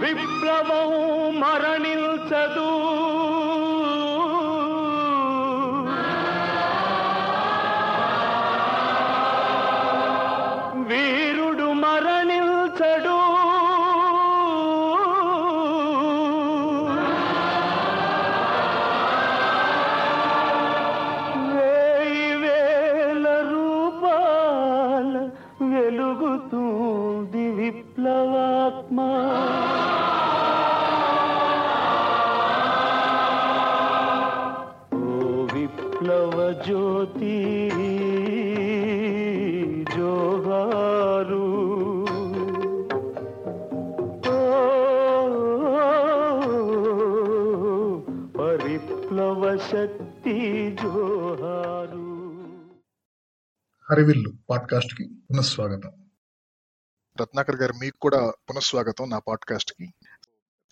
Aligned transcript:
విప్లవం 0.00 0.90
మరణించదు. 1.40 2.70
హరివిల్లు 53.94 54.30
పాడ్కాస్ట్కి 54.50 55.04
పునఃస్వాగతం 55.28 55.92
రత్నాకర్ 57.16 57.56
గారు 57.56 57.74
మీకు 57.82 57.98
కూడా 58.00 58.20
పునఃస్వాగతం 58.48 59.10
నా 59.10 59.18
పాడ్కాస్ట్కి 59.28 59.86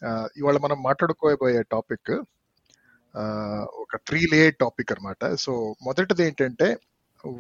ఆ, 0.03 0.11
ఇవాళ 0.37 0.57
మనం 0.59 0.79
మాట్లాడుకోబోయే 0.83 1.61
టాపిక్ 1.71 2.11
ఒక 3.83 3.97
త్రీ 4.07 4.21
లేయర్ 4.33 4.57
టాపిక్ 4.61 4.93
అన్నమాట 4.93 5.35
సో 5.35 5.53
మొదటిది 5.83 6.23
ఏంటంటే 6.23 6.69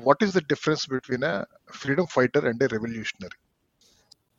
what 0.04 0.22
is 0.24 0.34
the 0.36 0.42
difference 0.48 0.84
between 0.90 1.26
freedom 1.72 2.10
fighter 2.16 2.46
and 2.52 2.64
revolutionary 2.72 3.38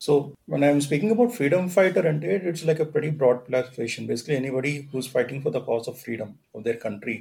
So 0.02 0.14
when 0.48 0.64
I'm 0.64 0.80
speaking 0.82 1.12
about 1.12 1.30
freedom 1.34 1.70
fighter 1.70 2.02
and 2.08 2.22
it, 2.26 2.42
it's 2.44 2.64
like 2.66 2.80
a 2.80 2.90
pretty 2.94 3.12
broad 3.12 3.46
classification. 3.46 4.08
Basically, 4.08 4.36
anybody 4.36 4.88
who's 4.90 5.08
fighting 5.08 5.42
for 5.42 5.52
the 5.52 5.62
cause 5.62 5.88
of 5.88 5.96
freedom 5.98 6.30
of 6.56 6.62
their 6.66 6.78
country. 6.78 7.16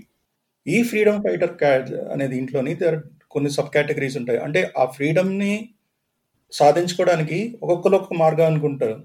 ఈ 0.67 0.79
freedom 0.83 1.21
fighter 1.23 1.53
అనే 2.13 2.27
దీంట్లోని 2.27 2.73
there 2.75 2.93
are 2.93 3.03
కొన్ని 3.35 3.51
sub 3.57 3.71
categories 3.75 4.17
ఉంటాయి. 4.21 4.39
అంటే 4.47 4.61
ఆ 4.81 4.85
ఫ్రీడమ్ని 4.97 5.53
సాధించుకోవడానికి 6.53 7.39
ఒక్కొక్కరు 7.63 7.97
ఒక్కొక్క 7.99 8.19
మార్గం 8.23 8.47
అనుకుంటారు. 8.53 8.97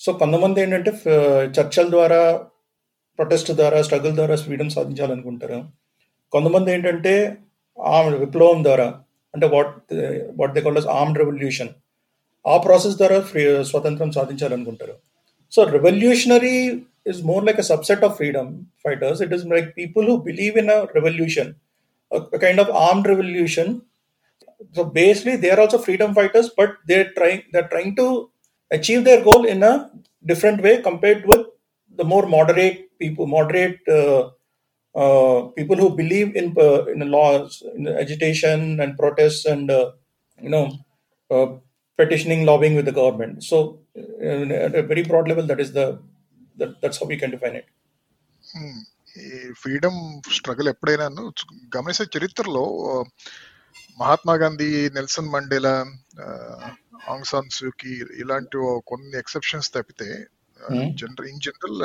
సో 0.00 0.10
కొంతమంది 0.20 0.58
ఏంటంటే 0.62 0.90
చర్చల 1.56 1.86
ద్వారా 1.96 2.20
ప్రొటెస్ట్ 3.18 3.50
ద్వారా 3.60 3.78
స్ట్రగుల్ 3.86 4.14
ద్వారా 4.18 4.36
ఫ్రీడమ్ 4.44 4.70
సాధించాలనుకుంటారు. 4.76 5.58
కొంతమంది 6.32 6.68
ఏంటంటే 6.74 7.14
ఆమ్ 7.78 8.08
విప్లవం 8.22 8.60
ద్వారా 8.68 8.88
అంటే 9.34 9.46
what 9.54 9.74
what 10.40 10.54
they 10.56 10.60
call 10.66 10.78
armed 10.98 11.20
revolution 11.22 11.72
ఆ 12.44 12.54
ప్రాసెస్ 12.66 12.96
ద్వారా 13.00 13.18
ఫ్రీ 13.30 13.42
స్వతంత్రం 13.70 14.10
సాధించాలనుకుంటారు. 14.18 14.94
So 15.52 15.60
revolutionary 15.76 16.56
is 17.10 17.20
more 17.30 17.44
like 17.48 17.60
a 17.64 17.66
subset 17.72 18.02
of 18.06 18.14
freedom 18.20 18.50
fighters 18.84 19.20
it 19.24 19.32
is 19.36 19.44
like 19.54 19.68
people 19.78 20.06
who 20.10 20.16
believe 20.28 20.56
in 20.62 20.70
a 20.76 20.78
revolution 20.98 21.50
a, 22.12 22.18
a 22.34 22.38
kind 22.38 22.60
of 22.60 22.70
armed 22.70 23.06
revolution. 23.06 23.82
So 24.72 24.84
basically, 24.84 25.36
they 25.36 25.50
are 25.50 25.60
also 25.60 25.78
freedom 25.78 26.14
fighters, 26.14 26.50
but 26.56 26.76
they're 26.86 27.12
trying 27.12 27.42
they're 27.52 27.68
trying 27.68 27.96
to 27.96 28.30
achieve 28.70 29.04
their 29.04 29.22
goal 29.24 29.44
in 29.46 29.62
a 29.62 29.90
different 30.24 30.62
way 30.62 30.82
compared 30.82 31.26
with 31.26 31.46
the 31.96 32.04
more 32.04 32.26
moderate 32.26 32.96
people, 32.98 33.26
moderate 33.26 33.80
uh, 33.88 34.30
uh, 34.94 35.48
people 35.56 35.76
who 35.76 35.96
believe 35.96 36.36
in 36.36 36.54
uh, 36.58 36.84
in 36.86 37.00
laws, 37.10 37.62
in 37.74 37.88
agitation 37.88 38.80
and 38.80 38.98
protests, 38.98 39.44
and 39.46 39.70
uh, 39.70 39.92
you 40.40 40.50
know, 40.50 40.72
uh, 41.30 41.46
petitioning, 41.96 42.44
lobbying 42.44 42.74
with 42.76 42.84
the 42.84 42.92
government. 42.92 43.42
So, 43.44 43.80
uh, 43.96 44.44
at 44.66 44.74
a 44.74 44.82
very 44.82 45.02
broad 45.02 45.28
level, 45.28 45.46
that 45.46 45.60
is 45.60 45.72
the 45.72 46.00
that, 46.58 46.80
that's 46.82 46.98
how 47.00 47.06
we 47.06 47.16
can 47.16 47.30
define 47.30 47.56
it. 47.56 47.66
Hmm. 48.52 48.89
Freedom 49.61 49.99
struggle 50.37 50.69
ఎప్పుడైనా 50.71 51.05
గమనించే 51.75 52.05
చరిత్రలో 52.15 52.63
ఆ, 52.89 52.95
Mahatma 53.97 54.33
Gandhi 54.43 54.69
Nelson 54.97 55.29
Mandela 55.35 55.75
Aung 57.13 57.29
San 57.31 57.55
Suu 57.57 57.93
ఇలాంటి 58.23 58.57
కొన్ని 58.91 59.17
exceptions 59.23 59.73
తప్పితే 59.77 60.09
Hmm. 60.59 60.83
General 60.99 61.27
in 61.29 61.41
general 61.45 61.79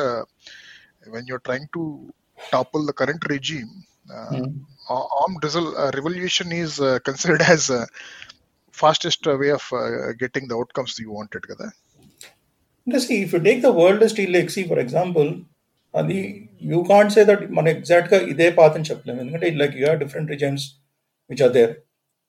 when 1.14 1.28
you're 1.30 1.42
trying 1.46 1.68
to 1.72 1.80
topple 2.52 2.82
the 2.86 2.94
current 3.00 3.24
regime 3.32 3.72
Hmm. 4.12 4.44
armed 5.16 5.40
resol- 5.46 5.74
uh, 5.76 5.90
revolution 5.96 6.48
is 6.54 6.72
uh, 6.80 6.94
considered 7.00 7.42
as 7.54 7.64
uh, 7.70 7.84
fastest 8.74 9.26
uh, 9.26 9.36
way 9.36 9.50
of 9.50 9.64
uh, 9.72 9.82
getting 10.22 10.46
the 10.48 10.56
outcomes 10.56 10.94
you 10.98 11.10
wanted 11.12 11.42
కదా 11.50 11.66
Let's 12.86 13.06
see, 13.06 13.18
if 13.22 13.32
you 13.32 13.40
take 13.40 13.60
the 13.62 13.72
world 13.72 14.00
history, 14.00 14.26
like 14.28 14.50
see, 14.50 14.64
for 14.64 14.78
example, 14.78 15.28
అది 15.94 16.18
you 16.72 16.78
can't 16.90 17.12
say 17.14 17.22
that 17.30 17.44
మన 17.58 17.68
ఎగ్జాక్ట్గా 17.76 18.18
ఇదే 18.32 18.48
path 18.58 18.76
అని 18.78 18.88
చెప్పలేము 18.90 19.20
ఎందుకంటే 19.22 19.48
like 19.62 19.74
you 19.80 19.86
are 19.92 20.00
different 20.04 20.30
రిజైమ్స్ 20.34 20.66
which 21.30 21.42
are 21.46 21.54
there 21.58 21.72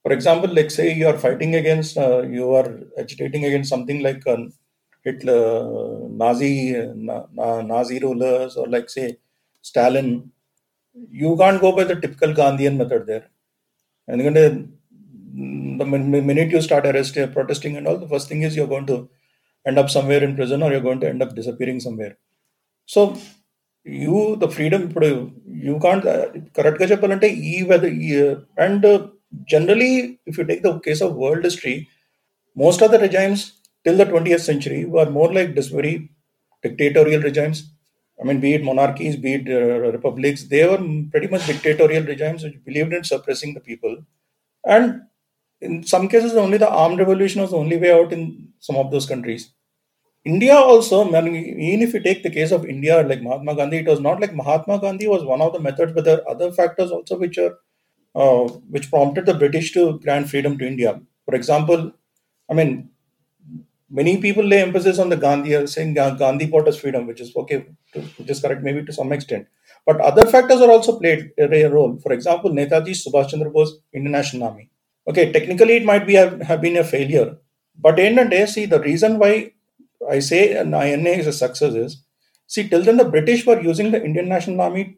for 0.06 0.16
example 0.18 0.52
like 0.60 0.72
say 0.78 0.86
you 1.00 1.06
are 1.12 1.20
fighting 1.26 1.56
against 1.62 1.98
you 2.38 2.46
are 2.60 2.70
agitating 3.04 3.48
against 3.50 3.74
something 3.76 4.04
like 4.08 4.26
Hitler 5.06 5.46
Nazi 6.24 6.52
Nazi 7.74 7.98
rulers 8.06 8.58
or 8.64 8.70
like 8.76 8.90
say 8.98 9.04
Stalin 9.66 10.12
you 11.24 11.32
can't 11.42 11.62
go 11.66 11.72
by 11.80 11.86
the 11.92 11.96
typical 12.06 12.36
Gandhian 12.44 12.80
method 12.84 13.08
there 13.12 13.26
ఎందుకంటే 14.08 14.44
the 15.78 15.86
min- 15.86 16.26
minute 16.26 16.52
you 16.52 16.62
start 16.62 16.86
arresting, 16.86 17.32
protesting, 17.32 17.78
and 17.78 17.88
all, 17.88 17.98
the 17.98 18.08
first 18.08 18.28
thing 18.30 18.42
is 18.42 18.56
you're 18.56 18.68
going 18.68 18.86
to 18.86 18.98
end 19.66 19.78
up 19.78 19.90
somewhere 19.90 20.24
in 20.24 20.36
prison 20.36 20.62
or 20.62 20.72
you're 20.72 20.82
going 20.82 21.00
to 21.00 21.10
end 21.10 21.22
up 21.22 21.36
disappearing 21.36 21.80
somewhere. 21.80 22.18
So, 22.90 23.02
you, 24.04 24.18
the 24.44 24.50
freedom, 24.56 24.82
ఇప్పుడు 24.88 25.10
you 25.68 25.76
can't, 25.86 26.06
uh, 26.14 26.26
correct 26.58 26.78
గా 26.82 26.88
చెప్పాలంటే 26.92 27.28
ఈ 27.52 27.56
weather 27.72 27.96
and 28.66 28.88
generally 29.54 29.92
if 30.30 30.38
you 30.40 30.46
take 30.52 30.64
the 30.68 30.72
case 30.88 31.04
of 31.08 31.16
world 31.24 31.48
history 31.50 31.76
most 32.56 32.82
of 32.86 32.90
the 32.94 33.00
regimes 33.00 33.42
till 33.84 33.98
the 34.02 34.06
20th 34.12 34.44
century 34.52 34.80
were 34.96 35.10
more 35.18 35.30
like 35.38 35.52
this 35.58 35.70
very 35.78 35.94
dictatorial 36.66 37.22
regimes. 37.22 37.60
I 38.20 38.26
mean, 38.28 38.40
be 38.40 38.54
it 38.58 38.64
monarchies, 38.64 39.16
be 39.16 39.32
it 39.36 39.48
uh, 39.60 39.92
republics, 39.98 40.42
they 40.54 40.64
were 40.72 40.82
pretty 41.14 41.28
much 41.28 41.48
dictatorial 41.48 42.04
regimes 42.04 42.44
which 42.44 42.64
believed 42.64 42.94
in 42.94 43.04
suppressing 43.04 43.54
the 43.54 43.60
people. 43.60 43.94
And 44.64 45.04
in 45.62 45.84
some 45.84 46.08
cases, 46.08 46.34
only 46.36 46.58
the 46.58 46.70
armed 46.70 47.00
revolution 47.00 47.42
was 47.42 47.52
the 47.52 47.58
only 47.58 47.78
way 47.78 47.92
out 47.92 48.14
in 48.14 48.50
some 48.60 48.76
of 48.76 48.92
those 48.92 49.08
countries. 49.08 49.52
India 50.33 50.55
also, 50.55 51.05
man, 51.05 51.29
even 51.29 51.83
if 51.83 51.95
you 51.95 52.01
take 52.01 52.23
the 52.23 52.31
case 52.31 52.51
of 52.51 52.67
India, 52.67 53.03
like 53.03 53.23
Mahatma 53.23 53.55
Gandhi, 53.55 53.79
it 53.79 53.87
was 53.87 54.01
not 54.01 54.21
like 54.21 54.35
Mahatma 54.35 54.81
Gandhi 54.81 55.07
was 55.07 55.25
one 55.25 55.41
of 55.41 55.53
the 55.53 55.61
methods, 55.61 55.93
but 55.93 56.05
there 56.05 56.19
are 56.21 56.31
other 56.31 56.51
factors 56.53 56.91
also 56.91 57.17
which 57.19 57.39
are 57.39 57.55
uh, 58.15 58.49
which 58.71 58.91
prompted 58.91 59.27
the 59.27 59.35
British 59.35 59.73
to 59.73 59.99
grant 60.01 60.29
freedom 60.31 60.59
to 60.59 60.67
India. 60.67 61.01
For 61.27 61.35
example, 61.35 61.93
I 62.51 62.55
mean, 62.55 62.91
many 63.91 64.21
people 64.21 64.45
lay 64.45 64.63
emphasis 64.63 64.99
on 64.99 65.09
the 65.09 65.17
Gandhi, 65.17 65.67
saying 65.67 65.95
Gandhi 65.95 66.47
brought 66.47 66.69
us 66.69 66.79
freedom, 66.79 67.07
which 67.07 67.21
is 67.21 67.35
okay, 67.37 67.67
which 67.95 68.31
is 68.31 68.41
correct 68.41 68.63
maybe 68.63 68.85
to 68.85 68.93
some 68.93 69.13
extent. 69.13 69.47
But 69.87 70.01
other 70.01 70.27
factors 70.27 70.61
are 70.61 70.71
also 70.71 70.99
played 70.99 71.31
a 71.39 71.69
role. 71.69 71.99
For 72.03 72.13
example, 72.13 72.51
Netaji 72.51 72.95
Subhash 73.03 73.31
Chandra 73.31 73.51
Bose, 73.51 73.79
Indian 73.93 74.13
National 74.13 74.49
Army. 74.49 74.71
Okay, 75.09 75.31
technically 75.33 75.77
it 75.77 75.85
might 75.85 76.07
be 76.07 76.15
have, 76.15 76.41
have 76.43 76.61
been 76.61 76.77
a 76.77 76.85
failure, 76.85 77.37
but 77.79 78.01
of 78.01 78.17
the 78.17 78.25
day, 78.25 78.47
see 78.47 78.67
the 78.67 78.81
reason 78.81 79.19
why 79.21 79.53
I 80.11 80.19
say 80.21 80.57
an 80.57 80.75
INA 80.75 81.11
is 81.11 81.27
a 81.27 81.33
success 81.33 81.75
is 81.75 82.03
see 82.47 82.69
till 82.69 82.83
then 82.83 82.97
the 82.97 83.05
British 83.05 83.45
were 83.47 83.61
using 83.61 83.91
the 83.91 84.03
Indian 84.05 84.29
National 84.29 84.61
Army 84.61 84.97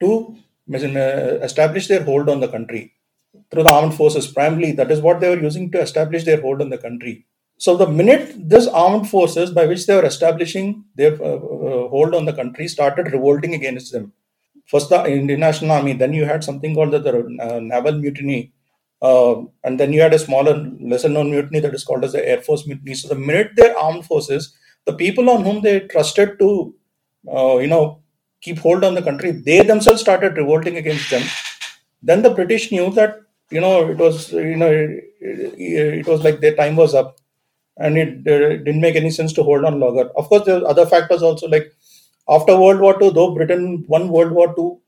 to 0.00 0.36
uh, 0.72 1.38
establish 1.48 1.88
their 1.88 2.02
hold 2.02 2.28
on 2.28 2.40
the 2.40 2.48
country. 2.48 2.92
Through 3.50 3.64
the 3.64 3.70
armed 3.72 3.94
forces 3.94 4.26
primarily 4.26 4.72
that 4.72 4.90
is 4.90 5.00
what 5.00 5.20
they 5.20 5.28
were 5.28 5.42
using 5.42 5.70
to 5.72 5.80
establish 5.80 6.24
their 6.24 6.40
hold 6.40 6.60
on 6.60 6.70
the 6.70 6.78
country. 6.78 7.26
So 7.58 7.76
the 7.76 7.88
minute 7.88 8.34
this 8.36 8.66
armed 8.66 9.08
forces 9.08 9.50
by 9.50 9.66
which 9.66 9.86
they 9.86 9.94
were 9.94 10.04
establishing 10.04 10.84
their 10.94 11.14
uh, 11.22 11.36
uh, 11.36 11.88
hold 11.88 12.14
on 12.14 12.24
the 12.24 12.32
country 12.32 12.68
started 12.68 13.12
revolting 13.12 13.54
against 13.54 13.92
them. 13.92 14.12
First 14.66 14.88
the 14.90 15.04
indian 15.10 15.40
national 15.40 15.72
army 15.72 15.92
then 15.92 16.12
you 16.12 16.24
had 16.24 16.42
something 16.42 16.74
called 16.74 16.90
the, 16.92 16.98
the 16.98 17.14
uh, 17.40 17.60
naval 17.60 17.92
mutiny 17.92 18.52
uh, 19.02 19.36
and 19.64 19.78
then 19.78 19.92
you 19.92 20.00
had 20.00 20.14
a 20.14 20.18
smaller 20.18 20.54
lesser 20.80 21.08
known 21.08 21.30
mutiny 21.30 21.60
that 21.60 21.74
is 21.74 21.84
called 21.84 22.04
as 22.04 22.12
the 22.12 22.28
air 22.28 22.40
force 22.42 22.66
mutiny 22.66 22.94
so 22.94 23.08
the 23.08 23.14
minute 23.14 23.50
their 23.56 23.76
armed 23.78 24.04
forces 24.04 24.54
the 24.86 24.92
people 24.94 25.28
on 25.30 25.44
whom 25.44 25.60
they 25.62 25.80
trusted 25.80 26.38
to 26.38 26.74
uh, 27.34 27.56
you 27.58 27.66
know 27.66 28.00
keep 28.40 28.58
hold 28.58 28.84
on 28.84 28.94
the 28.94 29.02
country 29.02 29.30
they 29.32 29.60
themselves 29.62 30.00
started 30.00 30.36
revolting 30.36 30.76
against 30.76 31.10
them 31.10 31.22
then 32.02 32.22
the 32.22 32.30
british 32.38 32.70
knew 32.72 32.90
that 32.92 33.20
you 33.50 33.60
know 33.60 33.88
it 33.90 33.96
was 33.98 34.32
you 34.32 34.56
know 34.56 34.70
it, 34.70 35.04
it, 35.20 35.98
it 36.00 36.06
was 36.06 36.22
like 36.22 36.40
their 36.40 36.54
time 36.56 36.76
was 36.76 36.94
up 36.94 37.16
and 37.78 37.98
it 37.98 38.10
uh, 38.28 38.56
didn't 38.64 38.80
make 38.80 38.96
any 38.96 39.10
sense 39.10 39.32
to 39.34 39.42
hold 39.42 39.64
on 39.64 39.80
longer. 39.80 40.10
Of 40.16 40.28
course, 40.28 40.44
there 40.46 40.58
are 40.58 40.68
other 40.68 40.86
factors 40.86 41.22
also, 41.22 41.48
like 41.48 41.72
after 42.28 42.56
World 42.58 42.80
War 42.80 42.98
II, 43.02 43.10
though 43.10 43.34
Britain 43.34 43.84
won 43.88 44.08
World 44.08 44.32
War 44.32 44.54
II, 44.58 44.78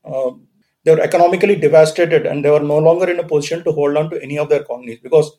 they 0.83 0.95
were 0.95 1.01
economically 1.01 1.55
devastated 1.55 2.25
and 2.25 2.43
they 2.43 2.49
were 2.49 2.59
no 2.59 2.77
longer 2.77 3.09
in 3.09 3.19
a 3.19 3.23
position 3.23 3.63
to 3.63 3.71
hold 3.71 3.97
on 3.97 4.09
to 4.09 4.21
any 4.23 4.37
of 4.37 4.49
their 4.49 4.63
colonies 4.63 4.99
because 5.01 5.37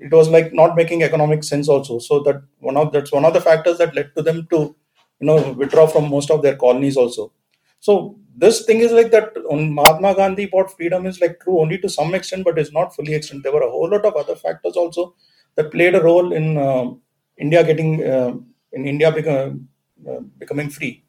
it 0.00 0.12
was 0.12 0.28
like 0.28 0.52
not 0.52 0.76
making 0.76 1.02
economic 1.02 1.44
sense 1.44 1.68
also. 1.68 1.98
So 1.98 2.20
that 2.20 2.42
one 2.58 2.76
of 2.76 2.92
that's 2.92 3.12
one 3.12 3.24
of 3.24 3.32
the 3.34 3.40
factors 3.40 3.78
that 3.78 3.94
led 3.94 4.14
to 4.16 4.22
them 4.22 4.46
to 4.50 4.76
you 5.20 5.26
know 5.26 5.52
withdraw 5.52 5.86
from 5.86 6.10
most 6.10 6.30
of 6.30 6.42
their 6.42 6.56
colonies 6.56 6.96
also. 6.96 7.32
So 7.80 8.18
this 8.36 8.64
thing 8.64 8.80
is 8.80 8.92
like 8.92 9.10
that 9.12 9.32
Mahatma 9.50 10.14
Gandhi 10.14 10.44
about 10.44 10.74
freedom 10.76 11.06
is 11.06 11.20
like 11.20 11.38
true 11.40 11.60
only 11.60 11.78
to 11.78 11.88
some 11.88 12.14
extent, 12.14 12.44
but 12.44 12.58
it's 12.58 12.72
not 12.72 12.94
fully 12.94 13.14
extent. 13.14 13.42
There 13.42 13.52
were 13.52 13.62
a 13.62 13.70
whole 13.70 13.90
lot 13.90 14.04
of 14.04 14.14
other 14.16 14.34
factors 14.36 14.74
also 14.76 15.14
that 15.56 15.70
played 15.70 15.94
a 15.94 16.02
role 16.02 16.32
in 16.32 16.56
uh, 16.58 16.90
India 17.38 17.62
getting 17.64 18.04
uh, 18.04 18.34
in 18.72 18.86
India 18.86 19.12
become, 19.12 19.68
uh, 20.08 20.20
becoming 20.38 20.70
free. 20.70 21.04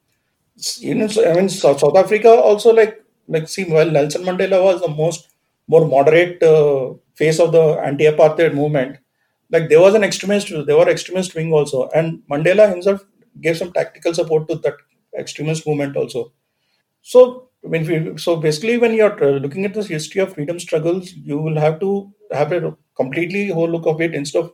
You 0.80 0.96
know, 0.96 1.08
so, 1.08 1.30
I 1.30 1.36
mean, 1.36 1.50
South 1.50 1.84
Africa 1.98 2.30
also 2.30 2.74
like 2.74 3.04
like 3.28 3.48
see, 3.48 3.66
while 3.66 3.90
Nelson 3.90 4.24
Mandela 4.24 4.64
was 4.64 4.82
the 4.82 4.88
most 4.88 5.30
more 5.68 5.88
moderate 5.88 6.42
uh, 6.44 6.94
face 7.16 7.40
of 7.40 7.52
the 7.52 7.64
anti-apartheid 7.84 8.54
movement, 8.54 8.98
like 9.52 9.70
there 9.70 9.82
was 9.82 9.96
an 9.96 10.04
extremist, 10.04 10.52
there 10.68 10.78
were 10.78 10.90
extremist 10.90 11.36
wing 11.36 11.52
also, 11.54 11.90
and 11.90 12.22
Mandela 12.30 12.70
himself 12.70 13.06
gave 13.42 13.58
some 13.58 13.74
tactical 13.74 14.14
support 14.14 14.48
to 14.48 14.56
that 14.56 14.76
extremist 15.18 15.66
movement 15.68 15.96
also. 15.98 16.32
So 17.02 17.50
when 17.62 17.86
we, 17.88 18.18
so 18.18 18.36
basically, 18.38 18.78
when 18.78 18.94
you're 18.94 19.24
uh, 19.24 19.40
looking 19.40 19.66
at 19.66 19.74
this 19.74 19.88
history 19.88 20.22
of 20.22 20.34
freedom 20.34 20.60
struggles, 20.60 21.14
you 21.14 21.38
will 21.38 21.60
have 21.60 21.80
to 21.80 22.12
have 22.32 22.52
a 22.52 22.76
completely 22.96 23.50
whole 23.50 23.70
look 23.70 23.86
of 23.86 24.02
it 24.02 24.14
instead 24.16 24.44
of 24.44 24.54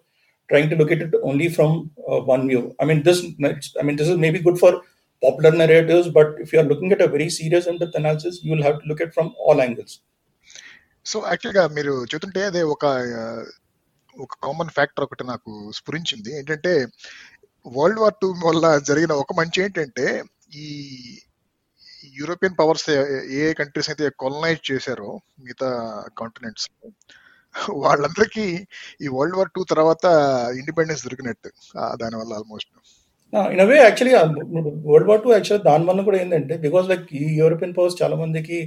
trying 0.49 0.69
to 0.69 0.75
look 0.75 0.91
at 0.91 1.01
it 1.01 1.13
only 1.23 1.49
from 1.49 1.91
uh, 2.09 2.19
one 2.19 2.47
view. 2.47 2.75
I 2.79 2.85
mean, 2.85 3.03
this 3.03 3.25
I 3.79 3.83
mean 3.83 3.95
this 3.95 4.09
is 4.09 4.17
maybe 4.17 4.39
good 4.39 4.57
for 4.59 4.81
popular 5.23 5.51
narratives, 5.61 6.07
but 6.17 6.29
if 6.43 6.51
you 6.53 6.59
are 6.61 6.67
looking 6.71 6.91
at 6.95 7.01
a 7.05 7.09
very 7.15 7.29
serious 7.39 7.65
in-depth 7.71 7.97
analysis, 8.01 8.35
you 8.43 8.51
will 8.53 8.65
have 8.67 8.77
to 8.81 8.87
look 8.91 9.01
at 9.05 9.13
from 9.17 9.29
all 9.45 9.59
angles. 9.67 9.93
So 11.05 11.17
యాక్చువల్గా 11.31 11.63
మీరు 11.75 11.93
చెబుతుంటే 12.11 12.41
అదే 12.49 12.61
ఒక 12.73 12.85
ఒక 14.15 14.33
common 14.45 14.71
factor 14.75 15.05
ఒకటి 15.05 15.23
నాకు 15.31 15.51
స్ఫురించింది. 15.77 16.29
ఏంటంటే 16.39 16.73
world 17.77 18.01
war 18.03 18.17
two 18.21 18.27
వల్ల 18.47 18.65
జరిగిన 18.89 19.13
ఒక 19.23 19.33
మంచి 19.39 19.57
ఏంటంటే 19.63 20.05
ఈ 20.63 20.67
యూరోపియన్ 22.19 22.57
పవర్స్ 22.59 22.87
ఏ 23.41 23.45
కంట్రీస్ 23.59 23.89
అయితే 23.91 24.05
కొలనైజ్ 24.21 24.61
చేశారో 24.71 25.09
మిగతా 25.43 25.69
కాంటినెంట్స్ 26.19 26.67
వాళ్ళందరికీ 27.83 28.47
ఈ 29.05 29.09
వరల్డ్ 29.17 29.37
వార్ 29.39 29.53
టూ 29.55 29.63
తర్వాత 29.73 30.05
ఇండిపెండెన్స్ 30.61 31.05
దొరికినట్టు. 31.07 31.49
దానివల్ల 32.01 32.33
almost 32.39 32.71
in 33.52 33.60
away 33.60 33.76
actually 33.78 34.14
world 34.86 35.08
war 35.08 35.22
two 35.24 35.30
actually 35.32 35.64
దాని 35.64 35.84
వల్ల 35.84 36.02
కూడా 36.02 36.18
ఏంటంటే 36.18 36.56
బికాస్ 36.56 36.86
లైక్ 36.88 37.06
ఈ 37.14 37.24
యూరోపియన్ 37.40 37.74
పవర్స్ 37.78 37.96
చాలా 38.02 38.16
మందికి 38.16 38.58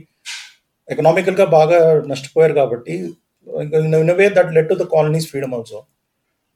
ఎకనామికల్ 0.88 1.38
గా 1.40 1.46
బాగా 1.58 1.80
నష్టపోయారు 2.08 2.54
కాబట్టి 2.54 2.96
in 4.02 4.14
way 4.20 4.28
that 4.38 4.52
let 4.54 4.70
to 4.70 4.78
the 4.84 4.88
colonies 4.96 5.28
freedom 5.28 5.54
also 5.54 5.80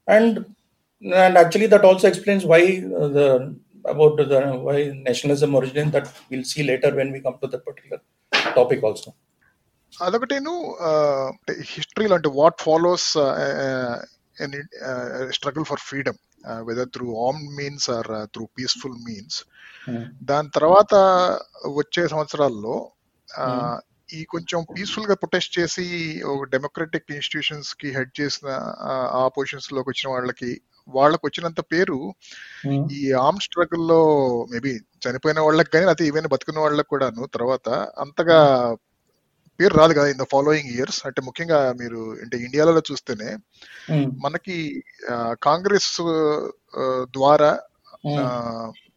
and 0.08 0.38
and 1.22 1.38
actually 1.38 1.68
that 1.68 1.86
also 1.86 2.06
explains 2.08 2.46
why 2.46 2.62
the 3.16 3.22
about 3.88 4.20
the 4.22 4.36
why 4.66 4.78
nationalism 5.08 5.52
origin 5.56 5.92
that 5.92 6.08
will 6.30 6.48
see 6.52 6.62
later 6.62 6.94
when 6.94 7.12
we 7.12 7.20
come 7.20 7.38
to 7.42 7.48
that 7.54 7.64
particular 7.66 8.02
topic 8.56 8.84
also 8.84 9.10
అదొకటేను 9.92 10.52
హిస్టరీలో 11.72 12.14
అంటే 12.14 12.30
what 12.34 12.60
follows 12.60 13.08
struggle 15.30 15.66
for 15.66 15.82
freedom 15.88 16.18
whether 16.63 16.89
through 16.89 17.07
arm 17.23 17.43
means 17.57 17.87
or 17.91 18.09
through 18.33 18.45
peaceful 18.55 18.97
means 19.05 19.37
దాని 20.23 20.49
తర్వాత 20.53 20.93
వచ్చే 21.75 22.03
సంవత్సరాల్లో 22.07 22.75
ఆ, 23.27 23.45
ఈ 24.09 24.21
కొంచెం 24.25 24.59
పీస్ఫుల్గా 24.71 25.15
ప్రొటెస్ట్ 25.15 25.53
చేసి 25.57 25.85
ఒక 26.31 26.47
డెమోక్రటిక్ 26.51 27.11
ఇన్స్టిట్యూషన్స్కి 27.11 27.89
హెడ్ 27.95 28.13
చేసిన 28.19 28.47
ఆ 29.13 29.23
పొజిషన్స్లోకి 29.35 29.89
వచ్చిన 29.89 30.09
వాళ్ళకి 30.11 30.51
వాళ్ళకి 30.87 31.23
వచ్చినంత 31.25 31.61
పేరు 31.71 31.97
ఈ 32.95 33.11
ఆర్మ్ 33.19 33.41
స్ట్రగుల్లో 33.41 33.99
మేబీ 34.51 34.71
చనిపోయిన 35.03 35.39
వాళ్ళకి 35.39 35.69
కానీ 35.69 35.85
లేకపోతే 35.85 36.07
ఈవెన్ 36.07 36.29
బతుకున్న 36.33 36.59
వాళ్ళకి 36.59 36.89
కూడాను 36.89 37.23
తర్వాత 37.35 37.67
అంతగా 37.97 38.39
పేరు 39.59 39.73
రాదు 39.77 39.93
కదా 39.93 40.07
ఇన్ 40.07 40.21
ద 40.21 40.27
ఫాలోయింగ్ 40.31 40.71
ఇయర్స్ 40.71 40.99
అంటే 41.07 41.21
ముఖ్యంగా 41.21 41.59
మీరు 41.79 42.01
అంటే 42.21 42.37
ఇండియాలో 42.37 42.81
చూస్తేనే 42.89 43.29
మనకి 44.23 44.57
ఆ, 45.11 45.15
కాంగ్రెస్ 45.41 45.91
ద్వారా 47.13 47.51
ఆ, 48.19 48.23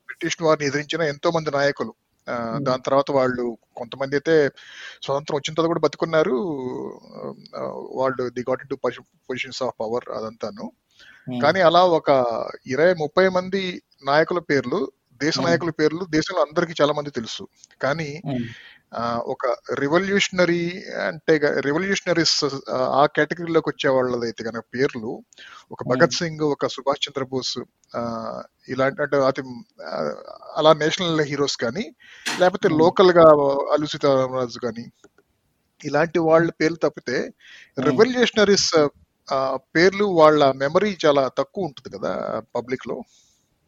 బ్రిటిష్ 0.09 0.37
వారిని 0.43 0.69
ఎదిరించిన 0.69 1.03
ఎంతో 1.13 1.31
మంది 1.31 1.51
నాయకులు. 1.51 1.93
ఆ, 2.29 2.35
దాని 2.59 2.83
తర్వాత 2.83 3.11
వాళ్ళు 3.11 3.45
కొంతమంది 3.75 4.15
అయితే 4.17 4.35
స్వతంత్రం 5.05 5.37
వచ్చిన 5.37 5.55
తర్వాత 5.55 5.73
కూడా 5.73 5.81
బతుకున్నారు. 5.81 6.37
వాళ్ళు 7.95 8.23
they 8.31 8.45
got 8.51 8.65
to 8.71 8.77
positions 9.29 9.63
of 9.63 9.77
power 9.81 10.07
అదంతాను. 10.11 10.67
కానీ 11.41 11.61
అలా 11.61 11.83
ఒక 11.97 12.11
ఇరవై 12.67 12.95
ముప్పై 12.95 13.29
మంది 13.29 13.63
నాయకుల 14.05 14.39
పేర్లు 14.51 14.81
దేశ 15.21 15.35
నాయకుల 15.41 15.71
పేర్లు 15.81 16.05
దేశంలో 16.11 16.41
అందరికీ 16.43 16.75
చాలా 16.81 16.93
మంది 16.93 17.11
తెలుసు. 17.11 17.45
కానీ 17.81 18.09
ఒక 19.33 19.47
రివల్యూషనరీ 19.81 20.63
అంటే 21.07 21.35
రివల్యూషనరీస్ 21.67 22.39
ఆ 22.93 23.05
కేటగిరీలోకి 23.17 23.69
వచ్చే 23.71 23.89
వాళ్ళదైతే 23.89 24.43
కనుక 24.49 24.65
పేర్లు 24.75 25.11
ఒక 25.75 25.83
భగత్ 25.93 26.19
సింగ్ 26.19 26.45
ఒక 26.55 26.67
సుభాష్ 26.67 27.05
చంద్రబోస్ 27.07 27.55
ఇలాంటి 28.69 29.03
అంటే 29.03 29.19
అతి 29.31 29.43
అలా 30.61 30.73
నేషనల్ 30.83 31.23
హీరోస్ 31.31 31.57
కానీ 31.57 31.85
లేకపోతే 32.41 32.69
లోకల్గా 32.83 33.27
అల్లు 33.75 33.89
సీతారామరాజు 33.93 34.61
కానీ 34.67 34.85
ఇలాంటి 35.81 36.19
వాళ్ళ 36.29 36.49
పేర్లు 36.61 36.81
తప్పితే 36.87 37.17
రెవల్యూషనరీస్ 37.79 38.71
పేర్లు 39.77 40.05
వాళ్ళ 40.21 40.53
మెమరీ 40.63 40.91
చాలా 41.05 41.23
తక్కువ 41.39 41.69
ఉంటుంది 41.69 41.91
కదా 41.97 42.13
పబ్లిక్లో. 42.57 42.97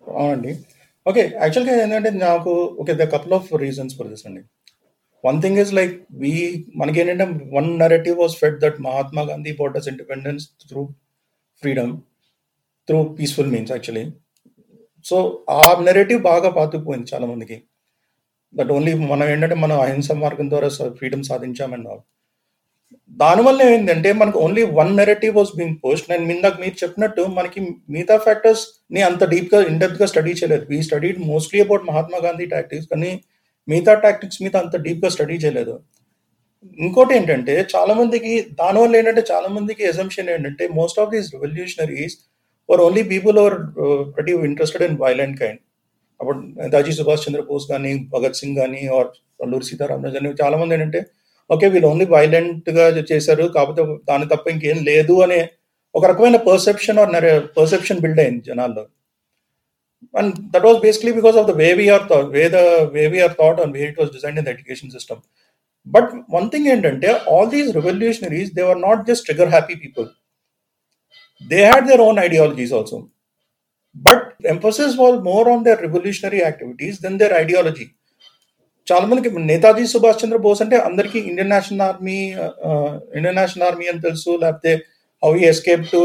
అవునండి. 0.07 0.53
ఓకే 1.07 1.23
యాక్చువల్గా 1.43 1.73
ఏంటంటే 1.83 2.11
నాకు 2.27 2.53
okay 2.83 2.95
the 2.95 3.07
couple 3.15 3.35
of 3.39 3.49
reasons 3.65 3.97
for 3.99 4.09
this 4.13 4.27
అండి. 4.29 4.43
One 5.25 5.43
thing 5.43 5.59
is 5.59 5.73
like 5.73 6.07
we 6.13 6.33
మనకి 6.77 7.01
ఏంటంటే 7.01 7.25
one 7.53 7.79
narrative 7.79 8.19
was 8.19 8.37
fed 8.37 8.61
that 8.61 8.81
Mahatma 8.81 9.23
Gandhi 9.23 9.53
bought 9.53 9.77
us 9.77 9.89
independence 9.89 10.49
through 10.69 10.85
freedom 11.63 11.93
through 12.89 13.05
peaceful 13.15 13.51
means 13.51 13.73
actually 13.73 14.05
so 15.05 15.17
ఆ 15.51 15.83
నెరేటివ్ 15.83 16.23
బాగా 16.23 16.51
పాతుకుపోయింది 16.51 17.15
చాలా 17.15 17.27
మందికి 17.27 17.63
బట్ 18.55 18.73
ఓన్లీ 18.73 18.95
మనం 18.95 19.29
ఏంటంటే 19.29 19.55
మనం 19.55 19.81
అహింస 19.81 20.13
మార్గం 20.13 20.51
ద్వారా 20.51 20.69
ఫ్రీడమ్ 20.91 21.25
సాధించామని 21.25 21.97
దానివల్ల 23.11 23.63
ఏంటంటే 23.63 24.13
మనకు 24.13 24.39
only 24.39 24.63
one 24.63 24.97
narrative 24.97 25.37
was 25.37 25.57
being 25.57 25.77
post 25.85 26.11
నేను 26.11 26.33
ఇందాక 26.33 26.61
మీరు 26.61 26.85
చెప్పినట్టు 26.85 27.23
మనకి 27.23 27.61
మిగతా 27.91 28.17
ఫ్యాక్టర్స్ని 28.17 29.03
అంత 29.03 29.25
డీప్గా 29.25 29.61
ఇన్ 29.61 29.71
ఇండెప్త్గా 29.71 30.07
స్టడీ 30.07 30.31
చేయలేదు. 30.31 30.67
We 30.71 30.83
studied 30.83 31.19
mostly 31.21 31.61
about 31.61 31.85
Mahatma 31.85 32.19
Gandhi 32.19 32.47
tactics 32.47 32.89
కానీ 32.89 33.11
మిగతా 33.69 33.93
టాక్టిక్స్ 34.05 34.41
మీద 34.45 34.55
అంత 34.63 34.77
డీప్గా 34.87 35.11
స్టడీ 35.15 35.37
చేయలేదు. 35.45 35.75
ఇంకోటి 36.79 37.13
ఏంటంటే 37.19 37.55
చాలా 37.75 37.93
మందికి 37.99 38.33
దానివల్ల 38.61 38.95
ఏంటంటే 39.01 39.23
చాలా 39.33 39.49
మందికి 39.57 39.83
ఎజంప్షన్ 39.91 40.29
ఏంటంటే 40.35 40.65
most 40.79 40.99
of 41.03 41.11
these 41.15 41.29
revolutionaries 41.35 42.17
were 42.69 42.83
only 42.87 43.03
people 43.13 43.39
are 43.45 43.57
pretty 44.15 44.33
interested 44.51 44.85
in 44.89 44.97
violent 45.05 45.37
kind 45.43 45.61
అప్పుడు 46.21 46.39
నేతాజీ 46.61 46.93
సుభాష్ 46.99 47.25
చంద్రబోస్ 47.27 47.67
కానీ 47.73 47.93
భగత్ 48.15 48.39
సింగ్ 48.41 48.57
కానీ 48.63 48.83
ఆర్ 48.99 49.11
అల్లూరి 49.45 49.67
సీతారామరాజు 49.71 50.17
కానీ 50.19 50.35
చాలా 50.43 50.57
మంది 50.61 50.75
ఏంటంటే 50.77 51.01
ఓకే 51.51 51.67
వీళ్ళు 51.75 51.89
ఓన్లీ 51.91 52.07
వైలెంట్గా 52.17 52.85
చేశారు 53.13 53.47
కాకపోతే 53.57 53.83
దాని 54.11 54.27
తప్ప 54.33 54.47
ఇంకేం 54.55 54.79
లేదు 54.91 55.15
అనే 55.25 55.41
ఒక 55.95 56.05
రకమైన 56.11 56.39
పర్సెప్షన్ 56.51 56.99
ఆర్ 57.03 57.11
పర్సెప్షన్ 57.59 58.01
బిల్డ్ 58.05 58.21
అయింది 58.23 58.43
జనాల్లో. 58.51 58.85
and 60.14 60.36
that 60.54 60.66
was 60.70 60.80
basically 60.88 61.14
because 61.20 61.38
of 61.42 61.48
the 61.52 61.56
way 61.62 61.70
we're 61.80 62.06
way 62.36 62.44
the 62.56 62.62
way 62.96 63.04
we're 63.16 63.36
thought 63.42 63.60
and 63.64 63.76
way 63.78 63.84
it 63.90 64.00
was 64.02 64.12
design 64.18 64.38
in 64.38 64.48
the 64.48 64.54
education 64.56 64.92
system 64.98 65.22
but 65.88 66.10
one 66.38 66.48
thing 66.54 66.68
ఏంటంటే 66.68 67.12
all 67.34 67.52
these 67.56 67.70
revolutionaries 67.80 68.52
they 68.58 68.64
are 68.72 68.82
not 68.88 69.04
just 69.10 69.26
trigger 69.30 69.52
happy 69.56 69.78
people 69.84 70.10
they 71.52 71.62
had 71.66 71.88
their 71.90 72.02
own 72.02 72.18
ideologies 72.20 72.72
also 72.78 72.98
but 73.96 74.20
emphasis 74.46 74.92
was 74.98 75.16
more 75.22 75.46
on 75.50 75.64
their 75.64 75.78
revolutionary 75.78 76.42
activities 76.44 76.96
than 77.00 77.16
their 77.18 77.34
ideology 77.44 77.88
చాలా 78.88 79.06
మందికి 79.10 79.30
నేతాజీ 79.50 79.84
సుభాష్ 79.86 80.20
చంద్ర 80.22 80.38
బోస్ 80.44 80.62
అంటే 80.64 80.78
అందరికీ 80.86 81.20
Indian 81.30 81.52
National 81.54 81.84
Army 81.88 82.16
Indian 83.18 83.38
National 83.40 83.66
Army 83.68 83.86
అని 83.92 84.02
తెలుసు 84.06 84.32
లేకపోతే 84.44 84.72
how 85.25 85.33
he 85.43 85.45
escape 85.51 85.85
to 85.93 86.01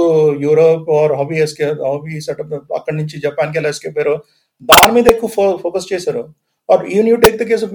Europe 0.46 0.86
or 0.98 1.14
how 1.20 1.26
escape 1.46 1.80
how 1.88 1.96
he 2.16 2.20
setup 2.28 2.54
అక్కడి 2.78 2.96
నుంచి 3.00 3.16
జపాన్కి 3.26 3.60
ఎలా 3.62 3.70
ఎస్కేప్ 3.76 3.98
అయ్యారో 4.00 4.16
దాని 4.72 4.92
మీద 4.98 5.08
ఎక్కువ 5.14 5.30
ఫోకస్ 5.64 5.88
చేశారు. 5.94 6.24
Or 6.70 6.84
even 6.94 7.10
you 7.12 7.18
take 7.26 7.38
the 7.42 7.46
case 7.52 7.66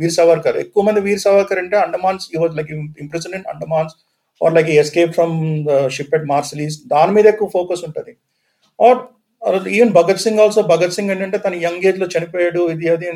Veer 0.00 0.14
Savarkar 0.18 0.56
ఎక్కువ 0.62 0.82
మంది 0.86 1.00
వీర్ 1.06 1.22
సావర్కర్ 1.26 1.60
అంటే 1.62 1.76
Andamans 1.84 2.24
he 2.34 2.38
was 2.42 2.54
like 2.58 2.70
impression 3.04 3.34
in 3.38 3.46
Andamans 3.52 3.94
or 4.40 4.54
like 4.56 4.70
escape 4.82 5.12
from 5.18 5.36
ship 5.96 6.14
at 6.18 6.26
Marseilles 6.32 6.76
దాని 6.94 7.12
మీద 7.16 7.26
ఎక్కువ 7.32 7.48
ఫోకస్ 7.58 7.82
ఉంటుంది. 7.88 8.12
Or 8.78 8.98
even 9.76 9.92
Bhagat 9.98 10.22
Singh 10.24 10.40
also 10.44 10.62
Bhagat 10.72 10.94
Singh 10.96 11.10
ఏంటంటే 11.14 11.38
తన 11.46 11.54
యంగ్ 11.66 11.86
ఏజ్లో 11.90 12.08
చనిపోయాడు 12.14 12.62
ఇది 12.74 12.88
అది 12.94 13.08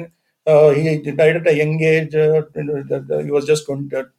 direct 1.22 1.50
young 1.62 1.82
age 1.94 2.16
was 3.34 3.46
just 3.52 3.66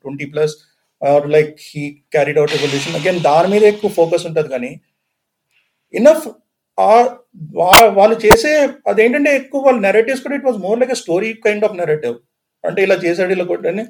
twenty 0.03 0.27
plus 0.33 0.55
or 1.03 1.25
like 1.29 1.53
he 1.67 1.83
carried 2.11 2.39
out 2.39 2.53
revolution 2.55 2.95
again 2.95 3.19
దాని 3.21 3.49
మీద 3.53 3.63
ఎక్కువ 3.63 3.91
ఫోకస్ 3.91 4.25
ఉంటుంది 4.25 4.49
కానీ 4.49 4.71
ఇనఫ్ 5.93 6.25
వాళ్ళు 7.97 8.15
చేసే 8.23 8.51
అదేంటంటే 8.87 9.31
ఎక్కువ 9.35 9.59
వాళ్ళ 9.65 9.79
నెరేటివ్స్ 9.79 10.23
కూడా 10.23 10.35
it 10.35 10.45
was 10.45 10.59
more 10.59 10.79
like 10.79 10.93
story 10.95 11.29
kind 11.45 11.65
of 11.65 11.75
narrative 11.75 12.15
అంటే 12.63 12.79
ఇలా 12.83 12.95
చేశాడు 13.03 13.31
ఇలా 13.31 13.45
కొట్టని 13.45 13.83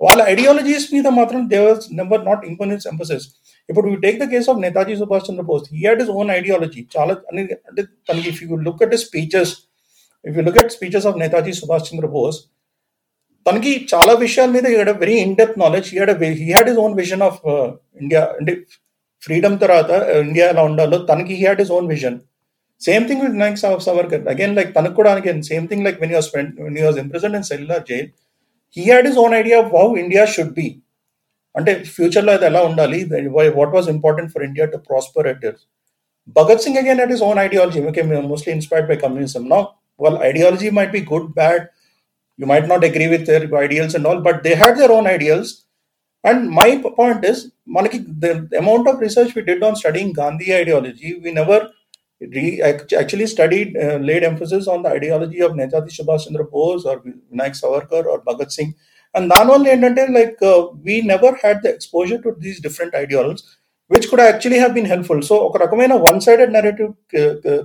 వాళ్ళ 0.00 0.20
ఐడియాలజీస్ 0.28 0.86
మీద 0.94 1.08
మాత్రం 1.18 1.40
they were 1.48 1.78
number 1.92 2.22
not 2.24 2.42
importance 2.46 2.86
emphasis 2.86 3.26
ఇప్పుడు 3.68 3.84
we 3.86 3.94
take 3.96 4.18
the 4.22 4.26
case 4.30 4.48
of 4.50 4.58
Netaji 4.58 4.94
Subhash 4.96 5.26
Chandrabose 5.28 5.66
he 5.72 5.78
had 5.78 6.00
his 6.02 6.10
own 6.10 6.30
ideology 6.30 6.80
చాలా 6.96 7.14
అంటే 7.30 7.82
తనకి 8.08 8.28
if 8.32 8.40
you 8.44 8.56
look 8.66 8.82
at 8.82 8.96
speeches 9.04 9.52
if 10.24 10.34
you 10.36 10.42
look 10.42 10.58
at 10.58 10.72
speeches 10.72 11.06
of 11.06 11.18
Netaji 11.18 11.52
Subhash 11.52 11.86
Chandrabose 11.90 12.38
తనకి 13.46 13.72
చాలా 13.92 14.12
విషయాల 14.20 14.50
మీద 14.50 14.66
he 14.66 14.74
had 14.74 15.00
very 15.00 15.16
in 15.24 15.34
depth 15.34 15.58
knowledge 15.58 15.88
he 15.92 15.98
had 15.98 16.22
he 16.40 16.46
had 16.50 16.68
his 16.68 16.78
own 16.78 16.94
vision 16.94 17.22
of 17.22 17.40
India 18.00 18.22
అంటే 18.38 18.52
freedom 19.22 19.58
తర్వాత 19.58 19.90
India 20.18 20.46
ఎలా 20.48 20.62
ఉండాలో 20.62 20.98
తనకి 21.10 21.34
he 21.34 21.44
had 21.44 21.60
his 21.60 21.72
own 21.72 21.88
vision 21.88 22.16
same 22.82 23.04
thing 23.08 23.22
with 23.22 23.34
Nayak 23.34 23.58
Naik 23.64 23.82
Savarkar 23.82 24.24
again 24.28 24.54
like 24.54 24.70
తనకు 24.74 24.94
కూడా 24.94 25.10
again 25.12 25.42
same 25.42 25.66
thing 25.68 25.84
like 25.84 26.00
when 26.00 26.12
he's 26.12 26.30
when 26.36 26.78
he's 26.78 26.98
imprisoned 26.98 27.36
in 27.36 27.42
cellular 27.42 27.84
jail 27.88 28.08
he 28.76 28.84
had 28.84 29.08
his 29.08 29.16
own 29.16 29.34
idea 29.34 29.58
of 29.58 29.70
how 29.76 29.86
India 29.96 30.24
should 30.26 30.52
be 30.52 30.66
అంటే 31.54 31.72
ఫ్యూచర్లో 31.96 32.32
అది 32.32 32.46
ఎలా 32.46 32.60
ఉండాలి? 32.62 32.98
What 33.56 33.72
was 33.74 33.88
important 33.88 34.30
for 34.32 34.44
India 34.44 34.66
to 34.66 34.76
prosper 34.88 35.26
at 35.26 35.44
Bhagat 36.36 36.62
Singh 36.62 36.78
again 36.78 37.00
at 37.00 37.12
his 37.12 37.22
own 37.22 37.38
ideology 37.38 37.80
okay 37.80 38.02
mostly 38.28 38.52
inspired 38.54 38.88
by 38.88 38.96
communism 38.96 39.44
నా 39.48 39.58
వాళ్ళ 40.00 40.16
ideology 40.22 40.70
might 40.70 40.92
be 40.92 41.02
good 41.12 41.30
bad 41.34 41.64
you 42.39 42.45
might 42.45 42.67
not 42.67 42.83
agree 42.83 43.07
with 43.07 43.25
their 43.25 43.43
ideals 43.57 43.95
and 43.95 44.05
all 44.05 44.19
but 44.21 44.37
they 44.43 44.55
had 44.55 44.77
their 44.77 44.91
own 44.91 45.07
ideals 45.07 45.49
and 46.23 46.49
my 46.51 46.69
point 46.99 47.23
is 47.23 47.39
manaki 47.75 47.99
the 48.23 48.31
amount 48.57 48.87
of 48.87 48.99
research 48.99 49.33
we 49.35 49.43
did 49.43 49.61
on 49.63 49.75
studying 49.75 50.11
gandhi 50.13 50.49
ideology 50.53 51.11
we 51.25 51.31
never 51.31 51.59
re- 52.21 52.61
actually 53.01 53.27
studied 53.27 53.69
uh, 53.77 53.97
laid 54.09 54.23
emphasis 54.23 54.67
on 54.67 54.81
the 54.83 54.89
ideology 54.89 55.41
of 55.41 55.51
netaji 55.61 55.91
subhash 55.97 56.25
chandra 56.25 56.45
bose 56.55 56.85
or 56.85 56.95
vinayak 57.03 57.55
savarkar 57.61 58.03
or 58.13 58.17
bhagat 58.29 58.51
singh 58.57 58.73
and 59.15 59.25
దాని 59.31 59.49
వల్ల 59.51 59.67
ఏంటంటే 59.73 60.03
like 60.17 60.41
we 60.87 60.95
never 61.11 61.35
had 61.43 61.61
the 61.63 61.67
exposure 61.75 62.19
to 62.25 62.31
these 62.43 62.59
different 62.65 62.95
ideologies 63.03 63.45
which 63.91 64.05
could 64.11 64.21
actually 64.25 64.59
have 64.61 64.73
been 64.77 64.89
helpful 64.91 65.23
so 65.29 65.35
ఒక 65.45 65.57
రకమైన 65.63 65.93
one 66.05 66.19
sided 66.25 66.51
narrative 66.57 66.89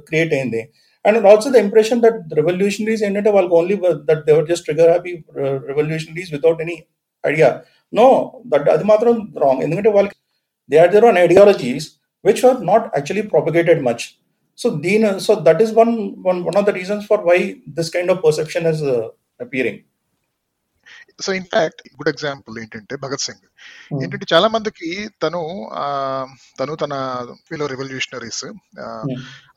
create 0.09 0.33
అయింది 0.37 0.62
and 1.06 1.25
also 1.25 1.51
the 1.51 1.60
impression 1.60 2.01
that 2.01 2.13
revolutionaries 2.36 3.01
ended 3.01 3.27
up 3.27 3.36
only 3.36 3.75
uh, 3.86 3.96
that 4.06 4.25
they 4.25 4.34
were 4.34 4.46
just 4.46 4.65
trigger 4.65 4.91
happy 4.91 5.24
uh, 5.38 5.60
revolutionaries 5.62 6.32
without 6.32 6.60
any 6.62 6.88
idea. 7.25 7.63
No 7.91 8.41
that 8.50 8.68
adi 8.68 8.84
wrong. 9.36 9.62
They 10.68 10.77
had 10.77 10.91
their 10.91 11.06
own 11.06 11.18
ideologies 11.18 12.00
which 12.22 12.44
were 12.44 12.60
not 12.60 12.91
actually 12.96 13.24
propagated 13.24 13.82
much. 13.82 14.20
So 14.56 14.70
uh, 15.06 15.20
so 15.20 15.36
that 15.38 15.62
is 15.62 15.72
one, 15.72 16.22
one 16.22 16.44
one 16.44 16.58
of 16.58 16.65
the 16.65 16.74
reasons 16.74 17.06
for 17.06 17.20
why 17.24 17.62
this 17.65 17.89
kind 17.89 18.10
of 18.10 18.22
perception 18.22 18.65
is 18.65 18.84
uh, 18.84 19.10
appearing. 19.39 19.84
So 21.20 21.30
in fact 21.40 21.82
good 21.98 22.12
example 22.12 22.56
ఏంటంటే 22.62 22.96
భగత్ 23.04 23.24
సింగ్. 23.26 23.46
ఏంటంటే 24.02 24.26
చాలా 24.34 24.48
మందికి 24.56 24.90
తను 25.24 25.42
తను 26.60 26.74
తన 26.84 26.94
fellow 27.48 27.66
revolutionaries 27.74 28.46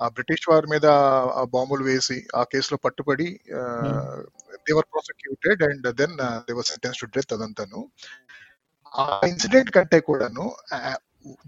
ఆ 0.03 0.09
British 0.17 0.49
వారి 0.51 0.69
మీద 0.75 0.87
ఆ 1.41 1.45
బాంబులు 1.55 1.85
వేసి 1.85 2.19
ఆ 2.37 2.43
కేసులో 2.53 2.79
పట్టుబడి 2.87 3.29
they were 4.69 4.89
prosecuted 4.93 5.63
and 5.69 5.89
then 6.01 6.17
they were 6.49 6.69
sentence 6.73 7.01
to 7.03 7.09
death 7.17 7.35
అదంతాను. 7.39 7.81
ఆ 8.95 9.05
ఇన్సిడెంట్ 9.29 9.71
కంటే 9.71 9.99
కూడాను 10.09 10.47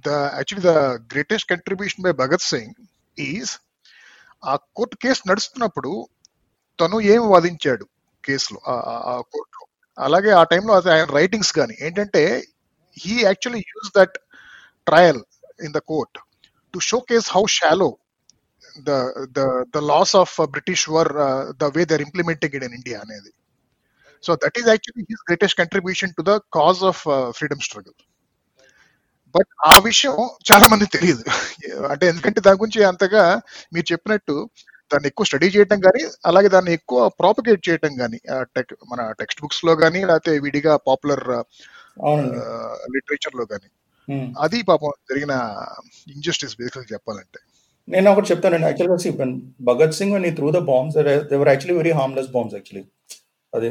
the 0.04 0.10
actually 0.38 0.64
the 0.68 0.74
greatest 1.12 1.50
contribution 1.52 2.04
by 2.06 2.12
Bhagat 2.22 2.48
Singh 2.52 2.74
is 3.16 3.52
ఆ 4.42 4.54
కోర్టు 4.78 4.96
కేసు 5.02 5.28
నడుస్తున్నప్పుడు 5.30 5.92
తను 6.78 6.96
ఏం 7.12 7.22
వాదించాడు 7.32 7.84
కేసులో 8.24 8.58
ఆ 8.66 9.16
కోర్టులో 9.32 9.64
అలాగే 9.98 10.30
ఆ 10.32 10.42
టైంలో 10.52 10.72
అది 10.78 10.90
ఆయన 10.94 11.08
రైటింగ్స్ 11.18 11.52
కానీ 11.58 11.74
ఏంటంటే 11.86 12.22
he 12.96 13.14
actually 13.22 13.62
use 13.72 13.90
that 13.98 14.16
trial 14.86 15.20
in 15.66 15.74
the 15.78 15.82
court 15.92 16.18
to 16.74 16.80
showcase 17.10 17.28
how 17.36 17.44
shallow 17.58 17.90
the 18.88 18.92
the 19.38 19.40
the 19.74 19.82
laws 19.92 20.14
of 20.22 20.34
British 20.54 20.86
were 20.96 21.12
the 21.62 21.70
way 21.76 21.84
they're 21.92 22.04
implementing 22.06 22.56
in 22.58 22.66
in 22.68 22.76
India 22.80 22.98
అనేది. 23.06 23.30
So 24.24 24.32
that 24.44 24.58
is 24.60 24.68
actually 24.72 25.04
his 25.12 25.24
greatest 25.28 25.58
contribution 25.62 26.14
to 26.18 26.24
the 26.30 26.34
cause 26.58 26.82
of 26.90 27.02
freedom 27.38 27.64
struggle 27.68 27.96
but 29.34 29.50
ఆ 29.70 29.74
విషయం 29.86 30.16
చాలా 30.48 30.66
మంది 30.72 30.86
తెలియదు. 30.96 31.22
అంటే 31.92 32.04
ఎందుకంటే 32.12 32.40
దాని 32.46 32.60
గురించి 32.62 32.80
అంతగా 32.90 33.22
మీరు 33.74 33.86
చెప్పినట్టు 33.92 34.36
దాన్ని 34.90 35.08
ఎక్కువ 35.10 35.26
స్టడీ 35.28 35.48
చేయటం 35.54 35.78
కానీ 35.86 36.02
అలాగే 36.30 36.48
దాన్ని 36.54 36.72
ఎక్కువ 36.78 36.98
ప్రాపగేట్ 37.20 37.62
చేయటం 37.68 37.92
కానీ 38.02 38.18
మన 38.90 39.00
టెక్స్ట్ 39.20 39.42
బుక్స్లో 39.44 39.72
కానీ 39.82 40.00
లేకపోతే 40.10 40.32
విడిగా 40.44 40.74
పాపులర్ 40.88 41.24
లిటరేచర్లో 42.94 43.44
కానీ. 43.52 43.68
అది 44.44 44.58
పాపం 44.70 44.92
జరిగిన 45.10 45.34
ఇంజస్టిస్ 46.14 46.56
బేసికల్ 46.60 46.86
చెప్పాలంటే. 46.92 47.40
నేను 47.88 48.08
ఒకటి 48.12 48.30
చెప్తానండి. 48.30 48.66
యాక్చువల్గా 48.68 49.26
భగత్ 49.70 49.96
సింగ్ 49.98 50.16
అని 50.18 50.30
through 50.36 50.48
the 50.56 50.60
bombs 50.70 50.96
they were 51.32 51.50
actually 51.52 51.76
very 51.80 51.92
harmless 51.98 52.30
bombs 52.36 52.54
actually 52.58 52.84
అదే. 53.52 53.70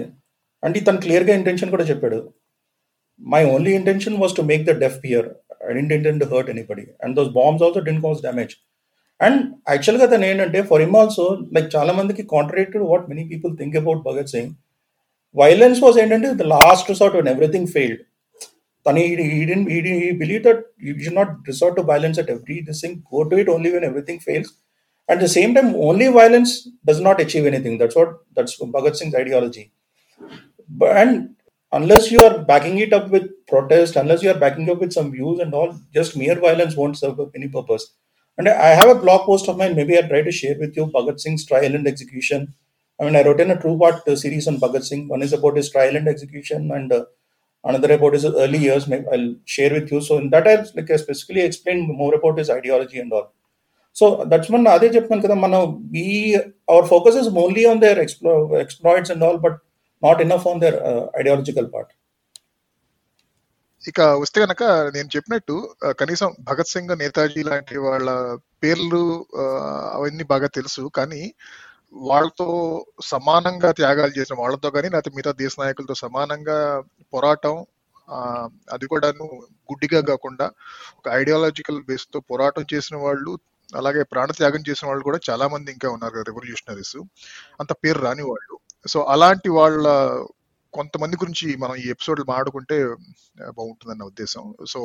అంటే 0.64 0.80
తను 0.88 1.00
క్లియర్గా 1.06 1.34
ఇంటెన్షన్ 1.40 1.72
కూడా 1.76 1.86
చెప్పాడు. 1.92 2.20
My 3.22 3.42
only 3.54 3.72
intention 3.80 4.20
was 4.22 4.36
to 4.38 4.44
make 4.52 4.64
the 4.70 4.74
deaf 4.84 5.00
hear 5.10 5.28
I 5.70 5.74
didn't 5.78 5.94
intend 5.98 6.22
to 6.24 6.28
hurt 6.34 6.50
anybody 6.54 6.86
and 7.04 7.14
those 7.20 7.32
bombs 7.40 7.64
also 7.68 7.82
didn't 7.88 8.04
cause 8.06 8.22
damage 8.28 8.54
and 9.21 9.41
యాక్చువల్గా 9.73 10.07
తను 10.13 10.27
ఏంటంటే 10.31 10.61
for 10.71 10.83
him 10.85 10.97
also 11.03 11.25
like 11.55 11.69
చాలా 11.77 11.93
మందికి 11.99 12.23
contradicted 12.35 12.85
what 12.93 13.07
many 13.13 13.25
people 13.33 13.53
think 13.61 13.79
about 13.83 14.03
Bhagat 14.09 14.33
Singh 14.35 14.53
violence 15.43 15.81
was 15.85 15.99
ఏంటంటే 16.03 16.29
the 16.43 16.47
last 16.57 16.91
resort 16.93 17.17
when 17.19 17.31
everything 17.35 17.69
failed 17.77 18.03
తను 18.87 19.01
he 19.31 19.41
didn't 19.49 19.69
he, 19.73 19.81
he 20.03 20.11
believed 20.23 20.45
that 20.49 20.61
you 20.87 20.93
should 21.03 21.19
not 21.21 21.31
resort 21.51 21.75
to 21.79 21.83
violence 21.93 22.19
at 22.23 22.29
every 22.35 22.57
this 22.69 22.81
thing 22.83 22.95
go 23.15 23.23
to 23.31 23.37
it 23.43 23.49
only 23.55 23.71
when 23.75 23.85
everything 23.91 24.19
fails 24.27 24.49
at 25.09 25.19
the 25.25 25.31
same 25.37 25.53
time 25.57 25.69
only 25.89 26.07
violence 26.21 26.53
does 26.89 27.01
not 27.07 27.19
achieve 27.25 27.47
anything 27.51 27.75
that's 27.81 27.99
what 28.01 28.13
that's 28.37 28.55
bhagat 28.77 28.97
singh's 29.01 29.17
ideology 29.23 29.65
but 30.69 30.93
and 31.03 31.13
unless 31.73 32.05
you 32.15 32.21
are 32.27 32.37
backing 32.53 32.79
it 32.85 32.93
up 32.99 33.07
with 33.15 33.27
protest 33.53 33.97
unless 34.03 34.23
you 34.25 34.31
are 34.35 34.41
backing 34.45 34.69
up 34.73 34.81
with 34.85 34.93
some 34.99 35.09
views 35.17 35.39
and 35.45 35.55
all 35.59 35.71
just 35.99 36.17
mere 36.23 36.39
violence 36.47 36.77
won't 36.81 36.99
serve 37.03 37.19
any 37.39 37.49
purpose 37.57 37.87
and 38.39 38.49
i 38.49 38.71
have 38.81 38.91
a 38.91 39.01
blog 39.05 39.23
post 39.27 39.49
of 39.51 39.59
mine 39.61 39.75
maybe 39.79 39.97
i'll 39.99 40.11
try 40.13 40.23
to 40.29 40.35
share 40.41 40.57
with 40.63 40.77
you 40.79 40.87
bhagat 40.97 41.21
singh's 41.25 41.45
trial 41.51 41.75
and 41.79 41.87
execution 41.93 42.43
i 42.99 43.05
mean 43.05 43.17
i 43.21 43.23
wrote 43.27 43.41
in 43.45 43.51
a 43.57 43.61
two 43.65 43.75
part 43.83 44.09
uh, 44.13 44.17
series 44.25 44.47
on 44.51 44.59
bhagat 44.65 44.85
singh 44.91 45.05
one 45.15 45.23
is 45.29 45.35
about 45.39 45.57
his 45.61 45.71
trial 45.77 45.97
and 46.01 46.09
execution 46.15 46.71
and 46.79 46.93
uh, 46.99 47.05
another 47.71 47.93
about 47.97 48.15
his 48.19 48.25
early 48.45 48.61
years 48.67 48.87
maybe 48.93 49.07
i'll 49.15 49.31
share 49.57 49.73
with 49.79 49.91
you 49.93 50.01
so 50.09 50.19
in 50.23 50.31
that 50.35 50.47
i'll 50.53 50.65
like 50.77 50.91
I 50.91 50.97
specifically 51.07 51.45
explain 51.51 51.81
more 52.03 52.15
about 52.21 52.39
his 52.43 52.51
ideology 52.59 52.99
and 53.05 53.13
all 53.19 53.27
so 54.01 54.07
that's 54.31 54.51
one 54.57 54.67
అదే 54.77 54.89
చెప్తున్నాను 54.95 55.25
కదా 55.27 55.37
మనం 55.45 55.61
we 55.95 56.07
our 56.73 56.85
focus 56.93 57.15
is 57.23 57.29
only 57.45 57.65
on 57.73 57.79
their 57.85 57.97
explo- 58.05 58.51
exploits 58.65 59.11
and 59.15 59.23
all 59.27 59.39
but 59.47 59.57
not 60.07 60.19
enough 60.27 60.45
on 60.51 60.59
their 60.65 60.77
uh, 60.91 61.05
ideological 61.21 61.67
part 61.75 61.89
ఇక 63.84 64.02
వస్తే 64.22 64.38
కనుక 64.44 64.64
నేను 64.96 65.10
చెప్పినట్టు 65.16 65.56
కనీసం 66.02 66.30
భగత్ 66.50 66.72
సింగ్ 66.74 66.94
నేతాజీ 67.02 67.42
లాంటి 67.50 67.78
వాళ్ళ 67.86 68.10
పేర్లు 68.64 69.02
అవన్నీ 69.96 70.26
బాగా 70.34 70.48
తెలుసు. 70.58 70.84
కానీ 70.98 71.22
వాళ్ళతో 72.10 72.48
సమానంగా 73.14 73.70
త్యాగాలు 73.80 74.14
చేసిన 74.20 74.36
వాళ్ళతో 74.42 74.70
కానీ 74.76 74.88
లేకపోతే 74.94 75.12
మిగతా 75.16 75.34
దేశ 75.44 75.54
నాయకులతో 75.64 75.96
సమానంగా 76.06 76.58
పోరాటం 77.14 77.56
అది 78.76 78.86
కూడాను 78.94 79.26
గుడ్డిగా 79.70 80.00
కాకుండా 80.12 80.46
ఒక 81.00 81.08
ఐడియాలజికల్ 81.20 81.80
బేస్తో 81.90 82.20
పోరాటం 82.32 82.64
చేసిన 82.74 82.96
వాళ్ళు 83.06 83.34
అలాగే 83.70 84.02
ప్రాణత్యాగం 84.14 84.64
చేసిన 84.70 84.86
వాళ్ళు 84.90 85.04
కూడా 85.10 85.20
చాలా 85.30 85.46
మంది 85.54 85.70
ఇంకా 85.76 85.90
ఉన్నారు 85.96 86.14
కదా 86.16 86.28
రెవల్యూషనరీస్ 86.30 86.98
అంత 87.62 87.72
పేరు 87.84 88.00
రాని 88.08 88.26
వాళ్ళు. 88.32 88.56
సో 88.86 89.00
అలాంటి 89.14 89.50
వాళ్ళ 89.60 89.86
కొంతమంది 90.78 91.16
గురించి 91.22 91.48
మనం 91.64 91.76
ఈ 91.84 91.86
ఎపిసోడ్లు 91.94 92.26
మాట్లాడుకుంటే 92.30 92.78
బాగుంటుందన్న 93.58 94.10
ఉద్దేశం. 94.12 94.44
సో 94.74 94.80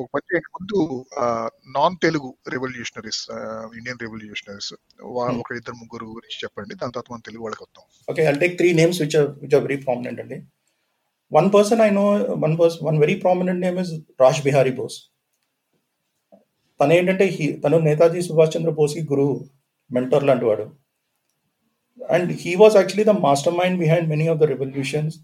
ఒక 0.00 0.06
మంచి 0.16 0.40
ముందు 0.56 0.78
non 1.76 1.96
Telugu 2.04 2.30
revolutionaries 2.54 3.22
Indian 3.78 4.02
revolutionaries 4.04 4.72
ఒక 5.42 5.48
ఇద్దరు 5.60 5.76
ముగ్గురు 5.82 6.08
గురించి 6.16 6.40
చెప్పండి. 6.44 6.72
దాని 6.80 6.94
తర్వాత 6.94 7.12
మనం 7.14 7.24
తెలుగు 7.28 7.44
వాళ్ళకి 7.46 7.64
వస్తాం 7.66 7.84
okay 8.12 8.24
I 8.32 8.34
take 8.42 8.58
three 8.60 8.70
names 8.80 9.00
which 9.04 9.16
which 9.44 9.56
are 9.58 9.64
very 9.68 9.78
prominent 9.86 10.20
అండి. 10.24 10.38
One 11.32 11.48
person 11.56 11.82
I 11.88 11.90
know 12.00 12.06
one 12.44 12.54
person 12.60 12.84
one 12.88 13.00
very 13.04 13.16
prominent 13.24 13.62
name 13.66 13.78
is 13.84 13.92
Raj 14.24 14.40
Bihari 14.48 14.74
Bose 14.80 14.98
తను 16.80 16.94
ఏంటంటే 16.98 17.26
తను 17.64 17.76
నేతాజీ 17.88 18.20
సుభాష్ 18.28 18.54
చంద్ర 18.56 18.72
బోస్కి 18.78 19.02
గురువు 19.10 19.34
మెంటర్ 19.90 20.24
లాంటి 20.28 20.44
వాడు. 20.48 20.64
And 22.09 22.29
he 22.41 22.51
was 22.55 22.75
actually 22.75 23.05
the 23.09 23.15
master 23.25 23.55
mind 23.59 23.77
behind 23.79 24.07
many 24.09 24.27
of 24.27 24.39
the 24.39 24.47
revolutions 24.53 25.15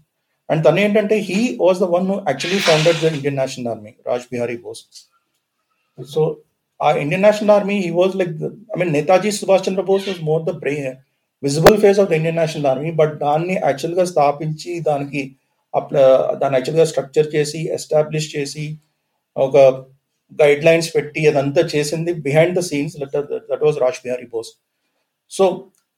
and 0.48 0.62
తను 0.66 0.80
ఏంటంటే 0.80 1.16
he 1.28 1.38
was 1.60 1.78
the 1.78 1.88
one 1.94 2.08
actually 2.22 2.60
founded 2.66 2.98
the 3.02 3.12
Indian 3.12 3.38
national 3.42 3.68
army 3.68 3.92
Raj 4.08 4.26
Bihari 4.32 4.56
Bose 4.64 4.82
so 5.98 6.22
ఆ 6.80 6.90
Indian 7.02 7.24
national 7.28 7.52
army 7.56 7.76
he 7.84 7.90
was 7.92 8.14
like 8.16 8.34
I 8.72 8.78
mean 8.78 8.92
Netaji 8.92 9.30
Subhash 9.30 9.64
Chandra 9.68 9.84
Bose 9.90 10.06
was 10.08 10.22
more 10.22 10.42
the 10.44 10.54
బ్రే 10.62 10.74
visible 11.42 11.76
face 11.78 11.98
of 12.02 12.08
the 12.10 12.14
Indian 12.14 12.38
national 12.42 12.68
army 12.72 12.90
but 12.92 13.14
దాన్ని 13.18 13.54
యాక్చువల్గా 13.60 14.04
స్థాపించి 14.12 14.72
దానికి 14.80 15.22
అప్ల 15.74 15.96
దాన్ని 16.40 16.56
యాక్చువల్గా 16.58 16.86
structure 16.92 17.28
చేసి 17.34 17.60
establish 17.76 18.28
చేసి 18.34 18.64
ఒక 19.36 19.56
గైడ్ 20.38 20.62
లైన్స్ 20.64 20.88
పెట్టి 20.96 21.22
అదంతా 21.28 21.62
చేసింది 21.74 22.12
behind 22.26 22.54
the 22.58 22.62
scenes 22.68 22.94
that 23.50 23.64
was 23.64 23.78
Raj 23.78 24.00
Bihari 24.04 24.28
Bose 24.32 24.50
so 25.32 25.44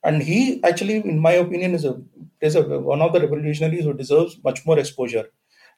and 0.04 0.22
he 0.24 0.64
actually 0.64 0.98
in 0.98 1.20
my 1.20 1.34
opinion 1.44 1.74
is 1.76 1.86
a 1.86 1.94
is 2.42 2.56
one 2.58 3.02
of 3.02 3.14
the 3.14 3.22
revolutionaries 3.22 3.84
who 3.86 3.94
deserves 3.94 4.38
much 4.44 4.66
more 4.66 4.80
exposure. 4.80 5.26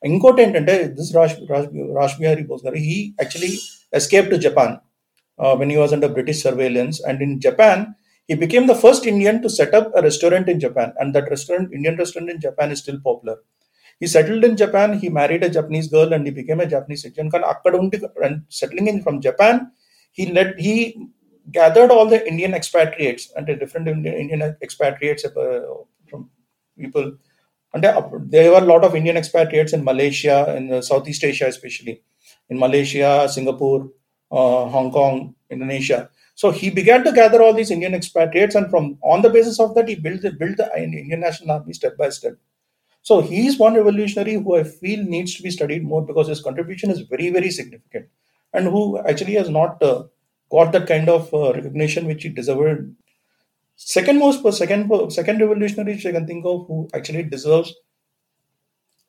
Inkote 0.05 0.39
entante 0.47 0.95
this 0.97 1.13
Raj, 1.15 1.33
Raj, 1.49 1.67
Raj 1.97 2.17
Bihari 2.19 2.43
Bose 2.43 2.63
he 2.75 3.13
actually 3.19 3.53
escaped 3.93 4.29
to 4.31 4.37
Japan 4.37 4.79
uh, 5.39 5.55
when 5.55 5.69
he 5.69 5.77
was 5.77 5.93
under 5.93 6.09
British 6.09 6.41
surveillance. 6.43 7.01
And 7.03 7.21
in 7.21 7.39
Japan 7.39 7.95
he 8.27 8.35
became 8.35 8.67
the 8.67 8.75
first 8.75 9.05
Indian 9.05 9.41
to 9.41 9.49
set 9.49 9.73
up 9.73 9.91
a 9.95 10.01
restaurant 10.01 10.49
in 10.49 10.59
Japan. 10.59 10.93
And 10.99 11.13
that 11.15 11.29
restaurant 11.29 11.73
Indian 11.73 11.97
restaurant 11.97 12.29
in 12.29 12.39
Japan 12.39 12.71
is 12.71 12.79
still 12.79 12.99
popular. 13.03 13.37
He 13.99 14.07
settled 14.07 14.43
in 14.43 14.57
Japan 14.57 14.99
he 14.99 15.09
married 15.09 15.43
a 15.43 15.49
Japanese 15.49 15.87
girl 15.87 16.13
and 16.13 16.25
he 16.25 16.31
became 16.31 16.59
a 16.59 16.67
Japanese 16.67 17.01
citizen. 17.03 17.31
And 18.23 18.43
settling 18.49 18.87
in 18.87 19.01
from 19.03 19.21
Japan 19.21 19.71
he 20.11 20.31
led 20.31 20.59
he 20.59 20.97
gathered 21.51 21.91
all 21.91 22.07
the 22.07 22.25
Indian 22.27 22.53
expatriates 22.53 23.31
and 23.35 23.47
the 23.47 23.55
different 23.55 23.87
Indian, 23.87 24.15
Indian 24.15 24.57
expatriates 24.61 25.25
uh, 25.25 25.61
from 26.09 26.29
people. 26.77 27.17
And 27.73 27.83
there 27.83 28.51
were 28.51 28.57
a 28.57 28.61
lot 28.61 28.83
of 28.83 28.95
Indian 28.95 29.17
expatriates 29.17 29.73
in 29.73 29.83
Malaysia, 29.83 30.53
in 30.55 30.71
uh, 30.71 30.81
Southeast 30.81 31.23
Asia, 31.23 31.47
especially 31.47 32.03
in 32.49 32.59
Malaysia, 32.59 33.27
Singapore, 33.27 33.89
uh, 34.31 34.65
Hong 34.65 34.91
Kong, 34.91 35.35
Indonesia. 35.49 36.09
So 36.35 36.51
he 36.51 36.69
began 36.69 37.03
to 37.03 37.11
gather 37.11 37.41
all 37.41 37.53
these 37.53 37.71
Indian 37.71 37.93
expatriates, 37.93 38.55
and 38.55 38.69
from 38.69 38.97
on 39.03 39.21
the 39.21 39.29
basis 39.29 39.59
of 39.59 39.75
that, 39.75 39.87
he 39.87 39.95
built 39.95 40.21
the, 40.21 40.31
built 40.31 40.57
the 40.57 40.71
Indian 40.77 41.19
National 41.19 41.51
Army 41.51 41.73
step 41.73 41.97
by 41.97 42.09
step. 42.09 42.33
So 43.01 43.21
he 43.21 43.47
is 43.47 43.57
one 43.59 43.75
revolutionary 43.75 44.35
who 44.35 44.55
I 44.55 44.63
feel 44.63 45.03
needs 45.03 45.35
to 45.35 45.43
be 45.43 45.51
studied 45.51 45.83
more 45.83 46.05
because 46.05 46.27
his 46.27 46.41
contribution 46.41 46.89
is 46.89 47.01
very 47.01 47.29
very 47.29 47.51
significant, 47.51 48.07
and 48.53 48.65
who 48.65 48.99
actually 48.99 49.33
has 49.33 49.49
not 49.49 49.81
uh, 49.83 50.03
got 50.55 50.71
the 50.71 50.81
kind 50.91 51.09
of 51.09 51.33
uh, 51.33 51.53
recognition 51.53 52.05
which 52.05 52.23
he 52.23 52.29
deserved. 52.29 52.91
Second 53.75 54.19
most 54.19 54.57
second 54.57 54.91
second 55.11 55.41
revolutionary 55.41 55.95
which 55.95 56.05
I 56.05 56.11
can 56.17 56.27
think 56.27 56.45
of 56.45 56.67
who 56.67 56.87
actually 56.93 57.23
deserves 57.23 57.73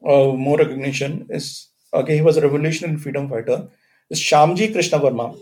uh, 0.06 0.32
more 0.46 0.58
recognition 0.58 1.26
is 1.30 1.68
okay. 1.92 2.16
He 2.16 2.22
was 2.22 2.36
a 2.36 2.42
revolutionary 2.42 2.98
freedom 2.98 3.28
fighter. 3.28 3.68
Is 4.10 4.20
Shyamji 4.20 4.72
Krishna 4.72 4.98
Varma. 4.98 5.38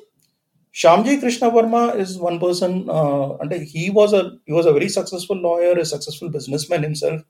Shyamji 0.75 1.19
Krishna 1.21 1.51
Varma 1.51 1.97
is 1.97 2.19
one 2.19 2.39
person, 2.39 2.89
uh, 2.89 3.37
and 3.39 3.53
he 3.53 3.91
was 3.91 4.13
a 4.13 4.39
he 4.47 4.53
was 4.53 4.67
a 4.67 4.73
very 4.73 4.89
successful 4.89 5.37
lawyer, 5.37 5.73
a 5.79 5.85
successful 5.85 6.31
businessman 6.31 6.83
himself. 6.83 7.23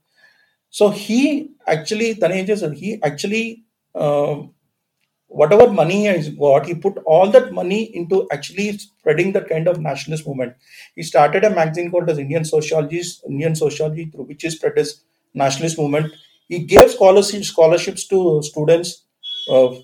So 0.71 0.89
he 0.91 1.51
actually, 1.67 2.15
Tanejas, 2.15 2.75
he 2.77 3.03
actually, 3.03 3.65
uh, 3.95 4.37
whatever 5.33 5.71
money 5.71 6.09
he's 6.09 6.29
got, 6.31 6.67
he 6.67 6.75
put 6.75 6.99
all 7.07 7.31
that 7.31 7.53
money 7.53 7.85
into 7.97 8.27
actually 8.33 8.77
spreading 8.79 9.33
that 9.33 9.49
kind 9.49 9.69
of 9.69 9.81
nationalist 9.81 10.27
movement. 10.27 10.55
He 10.95 11.03
started 11.03 11.45
a 11.45 11.51
magazine 11.51 11.91
called 11.91 12.11
as 12.11 12.19
Indian 12.19 12.45
Sociology, 12.45 13.03
Indian 13.29 13.55
Sociology, 13.55 14.07
through 14.07 14.25
which 14.25 14.43
he 14.43 14.51
spread 14.51 14.77
his 14.77 15.03
nationalist 15.35 15.79
movement. 15.79 16.13
He 16.49 16.61
gave 16.61 16.91
scholarships 16.91 17.49
scholarships 17.49 18.07
to 18.09 18.43
students 18.43 19.05
uh, 19.51 19.75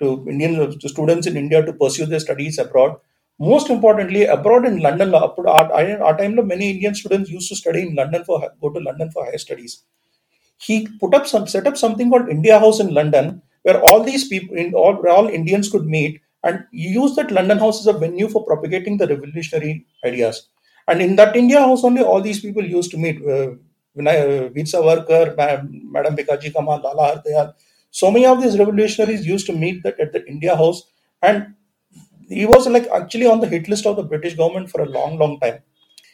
to 0.00 0.26
Indian 0.28 0.78
to 0.78 0.88
students 0.88 1.26
in 1.26 1.36
India 1.36 1.64
to 1.64 1.72
pursue 1.72 2.06
their 2.06 2.20
studies 2.20 2.58
abroad. 2.58 2.96
Most 3.38 3.68
importantly, 3.70 4.24
abroad 4.26 4.64
in 4.64 4.78
London, 4.78 5.12
our, 5.14 5.34
our 5.48 6.16
time, 6.16 6.46
many 6.46 6.70
Indian 6.70 6.94
students 6.94 7.30
used 7.30 7.48
to 7.48 7.56
study 7.56 7.82
in 7.82 7.94
London 7.94 8.24
for 8.24 8.48
go 8.60 8.70
to 8.70 8.80
London 8.80 9.10
for 9.10 9.24
higher 9.24 9.38
studies. 9.38 9.82
He 10.58 10.88
put 11.00 11.14
up 11.14 11.26
some 11.26 11.46
set 11.46 11.66
up 11.66 11.76
something 11.76 12.10
called 12.10 12.28
India 12.28 12.58
House 12.58 12.80
in 12.80 12.94
London, 12.94 13.42
where 13.64 13.80
all 13.82 14.02
these 14.02 14.28
people, 14.28 14.56
in 14.56 14.74
all 14.74 14.96
all 15.08 15.28
Indians 15.28 15.70
could 15.70 15.86
meet, 15.86 16.20
and 16.44 16.64
use 16.72 17.16
that 17.16 17.30
London 17.32 17.58
House 17.58 17.80
as 17.80 17.86
a 17.94 17.98
venue 17.98 18.28
for 18.28 18.44
propagating 18.44 18.98
the 18.98 19.08
revolutionary 19.08 19.86
ideas. 20.04 20.48
And 20.88 21.02
in 21.02 21.16
that 21.16 21.36
India 21.36 21.60
House, 21.60 21.84
only 21.84 22.02
all 22.02 22.20
these 22.22 22.40
people 22.40 22.64
used 22.64 22.90
to 22.92 22.98
meet. 22.98 23.22
Uh, 23.26 23.56
Veer 23.96 24.64
Savarkar, 24.64 25.36
Madam 25.36 26.16
Bhikaji 26.16 26.52
Kamal, 26.52 26.80
Lala 26.82 27.22
Hardayal, 27.22 27.54
so 27.90 28.10
many 28.10 28.26
of 28.26 28.42
these 28.42 28.58
revolutionaries 28.58 29.24
used 29.26 29.46
to 29.46 29.52
meet 29.52 29.82
that 29.84 30.00
at 30.00 30.12
the 30.12 30.26
India 30.26 30.56
House, 30.56 30.82
and 31.22 31.54
he 32.28 32.46
was 32.46 32.66
like 32.68 32.88
actually 32.88 33.26
on 33.26 33.40
the 33.40 33.48
hit 33.48 33.68
list 33.68 33.86
of 33.86 33.96
the 33.96 34.02
British 34.02 34.34
government 34.34 34.70
for 34.70 34.82
a 34.82 34.88
long, 34.88 35.18
long 35.18 35.38
time. 35.40 35.60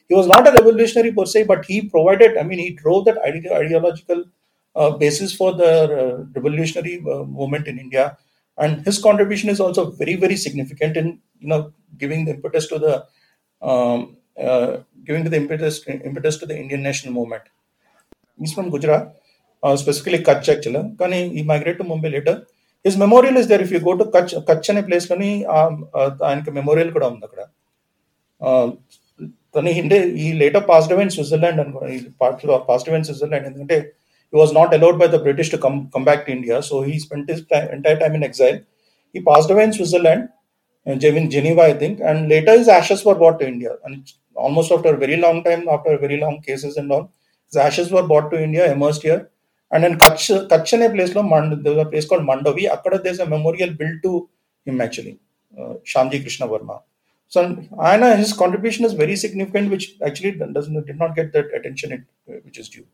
He 0.09 0.15
was 0.15 0.27
not 0.27 0.49
a 0.49 0.53
revolutionary 0.53 1.13
per 1.13 1.27
se, 1.27 1.45
but 1.45 1.65
he 1.67 1.83
provided. 1.89 2.37
I 2.39 2.43
mean, 2.45 2.59
he 2.59 2.71
drove 2.73 3.05
that 3.07 3.19
ide- 3.19 3.51
ideological 3.53 4.25
uh, 4.81 4.91
basis 5.03 5.31
for 5.35 5.51
the 5.55 5.71
uh, 6.01 6.13
revolutionary 6.37 6.97
uh, 7.15 7.25
movement 7.39 7.67
in 7.67 7.79
India, 7.79 8.05
and 8.59 8.85
his 8.87 8.99
contribution 8.99 9.49
is 9.51 9.61
also 9.61 9.83
very, 9.93 10.17
very 10.17 10.37
significant 10.37 10.97
in 10.97 11.07
you 11.43 11.51
know 11.53 11.61
giving 11.99 12.25
the 12.27 12.35
impetus 12.37 12.67
to 12.69 12.79
the 12.79 12.95
um, 13.63 14.01
giving 15.07 15.25
the 15.27 15.37
impetus 15.37 15.77
impetus 16.11 16.37
to 16.39 16.47
the 16.47 16.59
Indian 16.59 16.83
national 16.83 17.15
movement. 17.15 17.45
He's 18.39 18.55
from 18.59 18.71
Gujarat. 18.71 19.07
Specifically 19.83 20.19
Kutch 20.27 20.47
actually 20.53 20.81
కానీ 21.01 21.17
he 21.39 21.43
migrate 21.51 21.79
to 21.81 21.85
Mumbai 21.91 22.11
later 22.15 22.39
his 22.85 22.97
memorial 23.03 23.39
is 23.41 23.49
there 23.51 23.63
if 23.65 23.73
you 23.75 23.81
go 23.89 23.93
to 24.01 24.05
Kutch 24.15 24.31
Kutch 24.49 24.69
అనే 24.73 24.83
ప్లేస్లోని 24.87 25.31
ఆయనకి 26.29 26.53
memorial 26.59 26.93
కూడా 26.95 27.09
ఉంది 27.13 27.27
అక్కడ 27.27 27.43
తను 29.55 29.71
అంటే 29.83 29.99
ఈ 30.25 30.27
లేటర్ 30.43 30.65
పాస్డ్ 30.71 30.93
అవే 30.95 31.05
స్విట్జర్లాండ్ 31.17 31.61
అనుకో 31.65 31.81
ఈ 31.95 31.99
పార్ట్ 32.23 32.47
పాస్డ్ 32.69 32.89
స్విట్జర్లాండ్ 33.09 33.47
ఎందుకంటే 33.51 33.79
He 34.31 34.37
was 34.37 34.53
not 34.53 34.73
allowed 34.75 34.99
by 34.99 35.07
the 35.09 35.19
British 35.19 35.51
to 35.51 35.59
come, 35.59 35.91
come 35.91 36.05
back 36.05 36.27
to 36.27 36.33
India. 36.33 36.63
So 36.63 36.83
he 36.83 36.99
spent 36.99 37.29
his 37.29 37.45
time, 37.47 37.69
entire 37.71 37.99
time 37.99 38.15
in 38.15 38.23
exile. 38.23 38.61
He 39.13 39.21
passed 39.21 39.51
away 39.51 39.65
in 39.65 39.73
Switzerland, 39.73 40.29
uh, 40.87 40.93
in 40.93 41.31
Geneva, 41.31 41.63
I 41.63 41.75
think. 41.75 42.01
And 42.01 42.29
later 42.29 42.57
his 42.57 42.69
ashes 42.69 43.05
were 43.05 43.15
brought 43.15 43.41
to 43.41 43.49
India. 43.49 43.77
And 43.85 44.11
almost 44.35 44.71
after 44.71 44.95
a 44.95 44.99
very 44.99 45.17
long 45.17 45.43
time, 45.43 45.69
after 45.69 45.99
very 45.99 46.19
long 46.19 46.41
cases 46.43 46.77
and 46.77 46.91
all, 46.93 47.13
his 47.47 47.57
ashes 47.57 47.91
were 47.91 48.07
brought 48.07 48.31
to 48.31 48.43
India, 48.43 48.73
immersed 48.73 49.03
here. 49.03 49.31
And 49.73 49.85
in 49.85 49.99
Kutch, 49.99 50.49
Kutch 50.49 50.73
in 50.73 50.83
a 50.83 50.91
place, 50.91 51.13
there 51.13 51.23
was 51.23 51.87
a 51.87 51.91
place 51.91 52.07
called 52.07 52.23
Mandavi. 52.23 52.69
Akkada, 52.69 53.03
there's 53.03 53.21
a 53.21 53.27
memorial 53.27 53.73
built 53.73 54.03
to 54.03 54.29
him 54.65 54.81
actually, 54.81 55.19
uh, 55.59 55.75
Shyamji 55.85 56.23
Krishna 56.23 56.47
Varma. 56.49 56.83
So 57.29 57.55
Ayana, 57.79 58.17
his 58.17 58.33
contribution 58.33 58.85
is 58.85 58.93
very 58.93 59.15
significant, 59.15 59.71
which 59.71 59.97
actually 60.05 60.33
doesn't 60.33 60.87
did 60.87 60.99
not 60.99 61.15
get 61.15 61.33
that 61.33 61.55
attention 61.55 61.93
it, 61.93 62.01
uh, 62.29 62.41
which 62.45 62.59
is 62.59 62.69
due. 62.69 62.85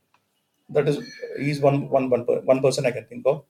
That 0.68 0.88
is, 0.88 0.98
he's 1.38 1.60
one 1.60 1.88
one 1.88 2.10
one 2.10 2.22
one 2.44 2.60
person 2.60 2.86
I 2.86 2.90
can 2.90 3.04
think 3.06 3.24
of. 3.26 3.44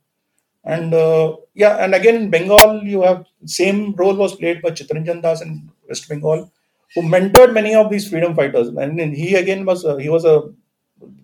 And 0.65 0.95
uh, 0.95 1.37
yeah, 1.55 1.77
and 1.85 1.95
again 1.95 2.17
in 2.17 2.31
Bengal, 2.31 2.83
you 2.85 3.03
have 3.03 3.27
same 3.47 3.95
role 3.95 4.17
was 4.17 4.35
played 4.37 4.63
by 4.63 4.71
Chittaranjan 4.71 5.23
Das 5.23 5.43
in 5.43 5.71
West 5.89 6.09
Bengal, 6.09 6.51
who 6.95 7.03
mentored 7.03 7.55
many 7.55 7.75
of 7.75 7.91
these 7.91 8.09
freedom 8.09 8.35
fighters. 8.35 8.69
And 8.69 9.01
he 9.15 9.37
again 9.37 9.65
was 9.65 9.85
a, 9.85 10.01
he 10.01 10.09
was 10.09 10.25
a 10.25 10.43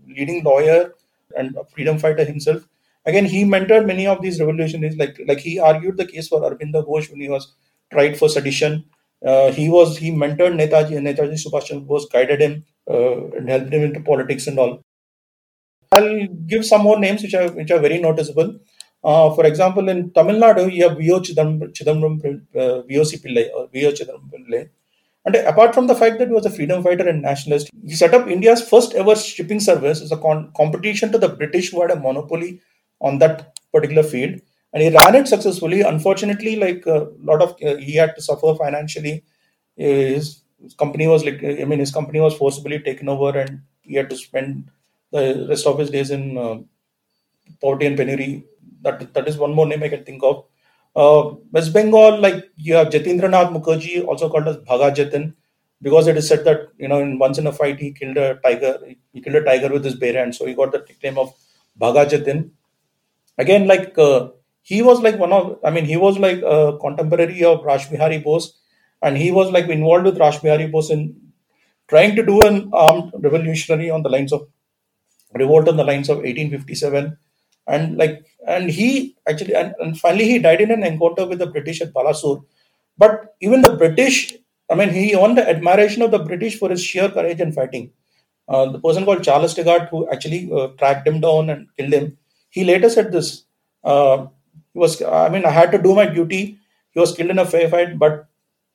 leading 0.08 0.42
lawyer 0.44 0.94
and 1.36 1.56
a 1.56 1.64
freedom 1.64 1.98
fighter 1.98 2.24
himself. 2.24 2.68
Again, 3.04 3.24
he 3.24 3.44
mentored 3.44 3.86
many 3.86 4.06
of 4.06 4.22
these 4.22 4.40
revolutionaries. 4.40 4.96
Like 4.96 5.18
like 5.26 5.38
he 5.40 5.58
argued 5.58 5.96
the 5.96 6.06
case 6.06 6.28
for 6.28 6.40
Arvind 6.40 6.74
Ghosh 6.74 7.10
when 7.10 7.20
he 7.20 7.28
was 7.28 7.52
tried 7.90 8.16
for 8.18 8.28
sedition. 8.28 8.84
Uh, 9.24 9.50
he 9.52 9.68
was 9.68 9.98
he 9.98 10.10
mentored 10.10 10.54
Netaji 10.60 10.92
Netaji 11.08 11.38
Subhash 11.44 11.66
Chandra 11.66 11.86
Bose, 11.86 12.08
guided 12.08 12.40
him 12.40 12.64
uh, 12.90 13.26
and 13.36 13.48
helped 13.48 13.72
him 13.72 13.82
into 13.82 14.00
politics 14.00 14.46
and 14.46 14.58
all. 14.58 14.82
I'll 15.92 16.26
give 16.52 16.64
some 16.64 16.82
more 16.82 16.98
names 16.98 17.22
which 17.22 17.34
are 17.34 17.48
which 17.52 17.70
are 17.70 17.78
very 17.78 17.98
noticeable. 17.98 18.58
Uh, 19.04 19.34
for 19.34 19.44
example, 19.46 19.88
in 19.88 20.10
Tamil 20.12 20.36
Nadu, 20.36 20.72
you 20.72 20.88
have 20.88 20.96
V.O. 20.98 21.20
Chidambaram, 21.20 22.42
uh, 22.56 22.82
V.O.C. 22.82 23.18
Pillai, 23.18 23.50
or 23.52 23.68
V.O. 23.72 23.90
Chidambaram 23.90 24.30
Pillai. 24.32 24.68
And 25.24 25.36
apart 25.36 25.74
from 25.74 25.86
the 25.86 25.94
fact 25.94 26.18
that 26.18 26.28
he 26.28 26.34
was 26.34 26.46
a 26.46 26.50
freedom 26.50 26.82
fighter 26.82 27.08
and 27.08 27.22
nationalist, 27.22 27.70
he 27.84 27.94
set 27.94 28.14
up 28.14 28.28
India's 28.28 28.66
first 28.68 28.94
ever 28.94 29.14
shipping 29.14 29.60
service 29.60 30.00
as 30.02 30.12
a 30.12 30.16
con- 30.16 30.52
competition 30.56 31.12
to 31.12 31.18
the 31.18 31.28
British 31.28 31.70
who 31.70 31.80
had 31.82 31.92
a 31.92 31.96
monopoly 31.96 32.60
on 33.00 33.18
that 33.18 33.56
particular 33.72 34.02
field. 34.02 34.40
And 34.72 34.82
he 34.82 34.90
ran 34.90 35.14
it 35.14 35.28
successfully. 35.28 35.82
Unfortunately, 35.82 36.56
like 36.56 36.86
a 36.86 37.08
lot 37.20 37.42
of, 37.42 37.50
uh, 37.62 37.76
he 37.76 37.94
had 37.94 38.16
to 38.16 38.22
suffer 38.22 38.54
financially. 38.54 39.24
His 39.76 40.42
company 40.76 41.06
was 41.06 41.24
like, 41.24 41.42
I 41.44 41.64
mean, 41.64 41.78
his 41.78 41.92
company 41.92 42.20
was 42.20 42.34
forcibly 42.34 42.80
taken 42.80 43.08
over 43.08 43.38
and 43.38 43.62
he 43.82 43.94
had 43.94 44.10
to 44.10 44.16
spend 44.16 44.70
the 45.12 45.46
rest 45.48 45.66
of 45.66 45.78
his 45.78 45.90
days 45.90 46.10
in 46.10 46.36
uh, 46.38 46.58
poverty 47.60 47.86
and 47.86 47.96
penury. 47.96 48.44
That 48.82 49.14
that 49.14 49.28
is 49.28 49.36
one 49.38 49.54
more 49.54 49.66
name 49.66 49.82
I 49.82 49.88
can 49.88 50.04
think 50.04 50.22
of. 50.22 50.44
Uh, 50.94 51.36
West 51.52 51.72
Bengal, 51.72 52.18
like 52.20 52.50
you 52.56 52.74
have 52.74 52.88
Jatindranath 52.88 53.52
Mukherjee, 53.56 54.04
also 54.06 54.28
called 54.28 54.48
as 54.48 54.56
Bagha 54.58 54.94
Jatin, 54.94 55.34
because 55.80 56.06
it 56.08 56.16
is 56.16 56.28
said 56.28 56.44
that 56.44 56.68
you 56.78 56.88
know 56.88 57.00
in 57.00 57.18
once 57.18 57.38
in 57.38 57.46
a 57.46 57.52
fight 57.52 57.78
he 57.78 57.92
killed 57.92 58.16
a 58.16 58.34
tiger. 58.44 58.78
He 59.12 59.20
killed 59.20 59.36
a 59.36 59.44
tiger 59.44 59.68
with 59.72 59.84
his 59.84 59.94
bare 59.94 60.14
hand, 60.14 60.34
so 60.34 60.46
he 60.46 60.54
got 60.54 60.72
the 60.72 60.84
nickname 60.88 61.18
of 61.18 61.32
Bagha 61.80 62.08
Jatin. 62.10 62.50
Again, 63.38 63.66
like 63.66 63.96
uh, 63.98 64.30
he 64.62 64.82
was 64.82 65.00
like 65.00 65.18
one 65.18 65.32
of, 65.32 65.58
I 65.64 65.70
mean, 65.70 65.84
he 65.84 65.96
was 65.96 66.18
like 66.18 66.42
a 66.42 66.78
contemporary 66.80 67.44
of 67.44 67.64
Raj 67.64 67.90
Bihari 67.90 68.18
Bose, 68.18 68.58
and 69.00 69.16
he 69.16 69.30
was 69.30 69.50
like 69.50 69.68
involved 69.68 70.04
with 70.04 70.18
Raj 70.18 70.40
Bihari 70.42 70.66
Bose 70.66 70.90
in 70.90 71.16
trying 71.88 72.16
to 72.16 72.24
do 72.24 72.42
an 72.42 72.70
armed 72.72 73.12
revolutionary 73.18 73.90
on 73.90 74.02
the 74.02 74.08
lines 74.08 74.32
of 74.32 74.48
revolt 75.34 75.68
on 75.68 75.76
the 75.76 75.84
lines 75.84 76.08
of 76.08 76.18
1857 76.24 77.16
and 77.66 77.96
like 77.96 78.24
and 78.46 78.70
he 78.70 79.16
actually 79.28 79.54
and, 79.54 79.74
and 79.80 79.98
finally 79.98 80.24
he 80.24 80.38
died 80.38 80.60
in 80.60 80.70
an 80.70 80.82
encounter 80.82 81.26
with 81.26 81.38
the 81.38 81.46
british 81.46 81.80
at 81.80 81.92
Balasore 81.92 82.44
but 82.98 83.34
even 83.40 83.62
the 83.62 83.76
british 83.76 84.34
i 84.70 84.74
mean 84.74 84.90
he 84.90 85.14
won 85.16 85.34
the 85.34 85.48
admiration 85.48 86.02
of 86.02 86.10
the 86.10 86.18
british 86.18 86.58
for 86.58 86.70
his 86.70 86.82
sheer 86.82 87.08
courage 87.08 87.40
and 87.40 87.54
fighting. 87.54 87.90
Uh, 88.48 88.66
the 88.66 88.80
person 88.80 89.04
called 89.04 89.22
charles 89.22 89.54
Tegart, 89.54 89.88
who 89.88 90.08
actually 90.10 90.50
uh, 90.52 90.68
tracked 90.78 91.06
him 91.06 91.20
down 91.20 91.48
and 91.48 91.68
killed 91.76 91.92
him. 91.92 92.18
He 92.50 92.64
later 92.64 92.90
said 92.90 93.12
this 93.12 93.44
uh, 93.84 94.26
he 94.72 94.78
was 94.78 95.00
i 95.02 95.28
mean 95.28 95.44
i 95.44 95.50
had 95.50 95.72
to 95.72 95.78
do 95.78 95.94
my 95.94 96.06
duty. 96.06 96.58
He 96.90 97.00
was 97.00 97.14
killed 97.16 97.30
in 97.30 97.38
a 97.38 97.46
fair 97.46 97.68
fight 97.68 97.98
but 97.98 98.26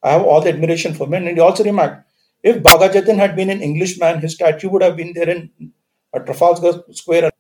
i 0.04 0.12
have 0.12 0.24
all 0.24 0.41
the 0.41 0.50
admiration 0.50 0.93
for 0.93 1.08
him. 1.08 1.13
And 1.15 1.28
he 1.38 1.39
also 1.39 1.63
remarked 1.63 2.04
if 2.43 2.58
Bagha 2.63 2.89
Jatin 2.93 3.17
had 3.17 3.36
been 3.36 3.50
an 3.50 3.62
Englishman, 3.62 4.20
his 4.20 4.34
statue 4.36 4.70
would 4.70 4.82
have 4.84 4.96
been 4.96 5.13
there 5.13 5.30
in 5.30 5.50
uh, 6.13 6.20
Trafalgar 6.20 6.84
Square. 6.91 7.32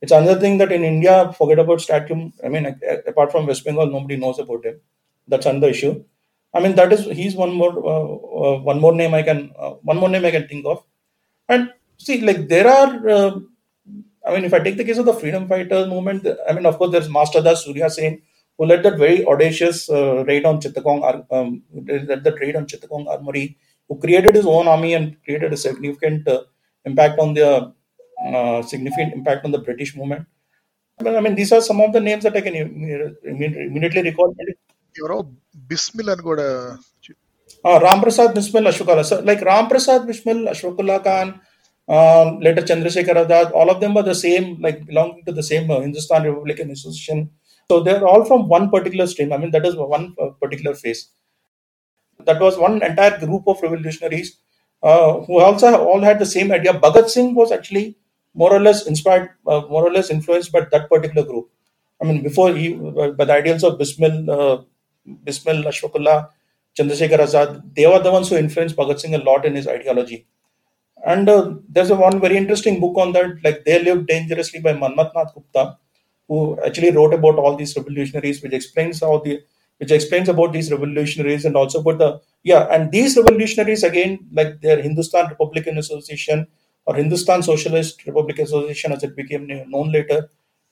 It's 0.00 0.12
another 0.12 0.38
thing 0.40 0.58
that 0.58 0.72
in 0.72 0.84
India, 0.84 1.32
forget 1.36 1.58
about 1.58 1.80
statue. 1.80 2.30
I 2.44 2.48
mean, 2.48 2.78
apart 3.06 3.32
from 3.32 3.46
West 3.46 3.64
Bengal, 3.64 3.86
nobody 3.86 4.16
knows 4.16 4.38
about 4.38 4.64
him. 4.64 4.80
That's 5.26 5.46
another 5.46 5.68
issue. 5.68 6.04
I 6.52 6.60
mean, 6.60 6.74
that 6.76 6.92
is 6.92 7.04
he's 7.06 7.34
one 7.34 7.52
more 7.52 7.72
uh, 7.72 8.56
uh, 8.56 8.58
one 8.60 8.80
more 8.80 8.92
name 8.94 9.14
I 9.14 9.22
can 9.22 9.52
uh, 9.58 9.70
one 9.90 9.96
more 9.96 10.08
name 10.08 10.24
I 10.24 10.30
can 10.30 10.46
think 10.46 10.66
of. 10.66 10.84
And 11.48 11.72
see, 11.98 12.20
like 12.20 12.48
there 12.48 12.68
are. 12.68 13.08
Uh, 13.08 13.40
I 14.26 14.34
mean, 14.34 14.44
if 14.44 14.54
I 14.54 14.58
take 14.60 14.76
the 14.76 14.84
case 14.84 14.98
of 14.98 15.06
the 15.06 15.12
freedom 15.12 15.46
fighters 15.48 15.88
movement, 15.88 16.26
I 16.48 16.52
mean, 16.52 16.64
of 16.66 16.78
course, 16.78 16.92
there's 16.92 17.08
Masterda 17.08 17.56
Surya 17.56 17.90
Sen, 17.90 18.22
who 18.56 18.64
led 18.66 18.82
that 18.82 18.96
very 18.98 19.24
audacious 19.26 19.90
uh, 19.90 20.24
raid 20.24 20.46
on 20.46 20.60
Chittagong, 20.60 21.26
um, 21.30 21.62
led 21.74 22.24
that 22.24 22.40
raid 22.40 22.56
on 22.56 22.66
Chittagong 22.66 23.06
Armory, 23.06 23.58
who 23.88 23.98
created 23.98 24.34
his 24.34 24.46
own 24.46 24.66
army 24.66 24.94
and 24.94 25.22
created 25.24 25.52
a 25.52 25.56
significant 25.56 26.26
uh, 26.26 26.42
impact 26.86 27.18
on 27.18 27.34
the 27.34 27.74
uh, 28.24 28.62
significant 28.62 29.12
impact 29.12 29.44
on 29.44 29.52
the 29.52 29.58
British 29.58 29.96
movement. 29.96 30.26
I 31.04 31.20
mean, 31.20 31.34
these 31.34 31.52
are 31.52 31.60
some 31.60 31.80
of 31.80 31.92
the 31.92 32.00
names 32.00 32.22
that 32.22 32.36
I 32.36 32.40
can 32.40 32.54
immediately 32.54 34.02
recall. 34.02 34.34
You 34.96 35.08
know, 35.08 35.34
Bismil 35.66 36.12
and 36.12 36.22
Goda. 36.22 36.78
Uh, 37.64 37.76
uh, 37.76 37.80
Ram 37.80 38.00
Prasad 38.00 38.34
Bismil 38.34 38.64
like 39.24 39.40
Ramprasad 39.40 40.06
Bismil 40.06 40.48
Ashfaqullah 40.48 41.02
Khan, 41.02 41.40
um, 41.88 42.38
later 42.40 42.62
Chandrasekhar 42.62 43.26
Azad, 43.26 43.52
all 43.52 43.70
of 43.70 43.80
them 43.80 43.94
were 43.94 44.02
the 44.02 44.14
same, 44.14 44.60
like 44.60 44.86
belonging 44.86 45.24
to 45.24 45.32
the 45.32 45.42
same 45.42 45.70
uh, 45.70 45.80
Hindustan 45.80 46.24
Republican 46.24 46.70
Association. 46.70 47.30
So 47.68 47.82
they're 47.82 48.06
all 48.06 48.24
from 48.24 48.48
one 48.48 48.70
particular 48.70 49.06
stream. 49.06 49.32
I 49.32 49.38
mean, 49.38 49.50
that 49.50 49.66
is 49.66 49.74
one 49.74 50.14
uh, 50.20 50.28
particular 50.40 50.74
phase. 50.74 51.08
That 52.24 52.40
was 52.40 52.56
one 52.56 52.82
entire 52.82 53.18
group 53.18 53.48
of 53.48 53.60
revolutionaries 53.62 54.38
who 54.82 55.40
also 55.40 55.76
all 55.82 56.00
had 56.02 56.18
the 56.18 56.26
same 56.26 56.52
idea. 56.52 56.74
Bhagat 56.74 57.08
Singh 57.08 57.34
was 57.34 57.50
actually 57.50 57.96
more 58.34 58.52
or 58.52 58.60
less 58.60 58.86
inspired, 58.86 59.30
uh, 59.46 59.62
more 59.70 59.86
or 59.86 59.92
less 59.92 60.10
influenced 60.10 60.52
by 60.52 60.60
that 60.60 60.88
particular 60.88 61.26
group. 61.26 61.50
I 62.02 62.04
mean, 62.06 62.22
before 62.22 62.54
he, 62.54 62.74
by 62.74 63.24
the 63.24 63.32
ideals 63.32 63.64
of 63.64 63.78
Bismil, 63.78 64.28
uh, 64.28 64.62
Bismil 65.24 65.64
Ashfaqullah, 65.64 66.28
Chandrasekhar 66.78 67.20
Azad, 67.20 67.74
they 67.74 67.86
were 67.86 68.00
the 68.00 68.10
ones 68.10 68.28
who 68.28 68.36
influenced 68.36 68.76
Bhagat 68.76 69.00
Singh 69.00 69.14
a 69.14 69.18
lot 69.18 69.44
in 69.44 69.54
his 69.54 69.68
ideology. 69.68 70.26
And 71.06 71.28
uh, 71.28 71.54
there's 71.68 71.90
a 71.90 71.94
one 71.94 72.20
very 72.20 72.36
interesting 72.36 72.80
book 72.80 72.96
on 72.96 73.12
that, 73.12 73.44
like 73.44 73.64
They 73.64 73.82
Lived 73.82 74.06
Dangerously 74.06 74.60
by 74.60 74.72
Manmath 74.72 75.14
Nath 75.14 75.34
Gupta, 75.34 75.76
who 76.28 76.58
actually 76.64 76.90
wrote 76.90 77.12
about 77.14 77.36
all 77.36 77.56
these 77.56 77.76
revolutionaries, 77.76 78.42
which 78.42 78.52
explains 78.52 79.00
how 79.00 79.18
the 79.18 79.42
which 79.78 79.90
explains 79.90 80.28
about 80.28 80.52
these 80.52 80.70
revolutionaries 80.70 81.44
and 81.44 81.56
also 81.56 81.80
about 81.80 81.98
the 81.98 82.20
yeah, 82.42 82.62
and 82.70 82.90
these 82.90 83.16
revolutionaries 83.16 83.82
again, 83.82 84.18
like 84.32 84.60
their 84.60 84.80
Hindustan 84.80 85.28
Republican 85.28 85.78
Association 85.78 86.46
or 86.86 86.94
Hindustan 86.94 87.42
Socialist 87.42 88.06
Republican 88.06 88.44
Association, 88.44 88.92
as 88.92 89.02
it 89.02 89.14
became 89.16 89.44
known 89.72 89.90
later. 89.90 90.18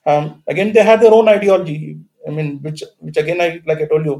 Um, 0.06 0.24
again, 0.46 0.72
they 0.72 0.82
had 0.82 1.00
their 1.00 1.14
own 1.14 1.28
ideology. 1.28 1.76
I 2.28 2.30
mean, 2.30 2.48
which 2.60 2.82
which 2.98 3.16
again, 3.16 3.40
I 3.40 3.62
like 3.66 3.80
I 3.80 3.86
told 3.86 4.04
you, 4.04 4.16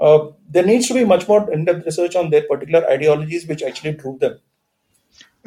uh, 0.00 0.18
there 0.50 0.64
needs 0.64 0.86
to 0.88 0.94
be 0.94 1.04
much 1.04 1.26
more 1.28 1.42
in-depth 1.52 1.86
research 1.86 2.16
on 2.16 2.30
their 2.30 2.44
particular 2.52 2.82
ideologies, 2.88 3.46
which 3.46 3.62
actually 3.62 3.94
drove 4.02 4.18
them. 4.20 4.36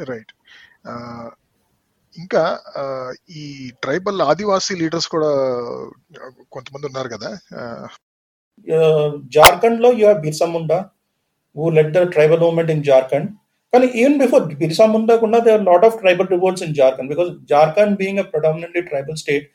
Right 0.09 0.31
ఆ, 0.85 0.93
ఇంకా 2.13 2.43
ఈ 3.41 3.43
tribal 3.83 4.19
ఆదివాసీ 4.21 4.73
leaders 4.81 5.07
కూడా 5.15 5.31
కొంతమంది 6.55 6.85
ఉన్నారు 6.89 7.09
కదా 7.15 7.29
uh, 7.61 7.83
Jharkhand 9.35 9.79
lo 9.79 9.91
you 9.91 10.05
have 10.05 10.21
Birsa 10.25 10.47
Munda 10.53 10.91
who 11.55 11.71
led 11.71 11.93
the 11.93 12.05
tribal 12.05 12.39
movement 12.39 12.69
in 12.69 12.81
Jharkhand. 12.89 13.29
Even 13.73 14.17
before 14.17 14.41
Birsa 14.41 14.91
Munda 14.91 15.17
there 15.41 15.57
are 15.57 15.61
a 15.61 15.63
lot 15.63 15.83
of 15.83 15.99
tribal 16.01 16.25
revolts 16.25 16.61
in 16.61 16.73
Jharkhand 16.73 17.07
because 17.07 17.37
Jharkhand 17.45 17.97
being 17.97 18.19
a 18.19 18.23
predominantly 18.23 18.81
tribal 18.83 19.15
state, 19.15 19.49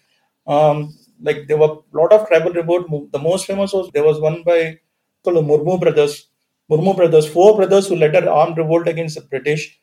um, 0.46 0.94
like 1.20 1.46
there 1.48 1.58
were 1.58 1.78
a 1.92 1.96
lot 1.98 2.12
of 2.12 2.26
tribal 2.28 2.52
revolt. 2.52 2.86
The 3.12 3.18
most 3.18 3.46
famous 3.46 3.72
was 3.72 3.90
there 3.92 4.04
was 4.04 4.18
one 4.20 4.42
by 4.42 4.78
called 5.22 5.36
the 5.36 5.42
Murmu 5.42 5.78
brothers. 5.80 6.28
Murmu 6.70 6.96
brothers, 6.96 7.28
four 7.28 7.56
brothers 7.56 7.88
who 7.88 7.96
led 7.96 8.16
an 8.16 8.26
armed 8.28 8.56
revolt 8.58 8.88
against 8.88 9.16
the 9.16 9.20
British. 9.22 9.78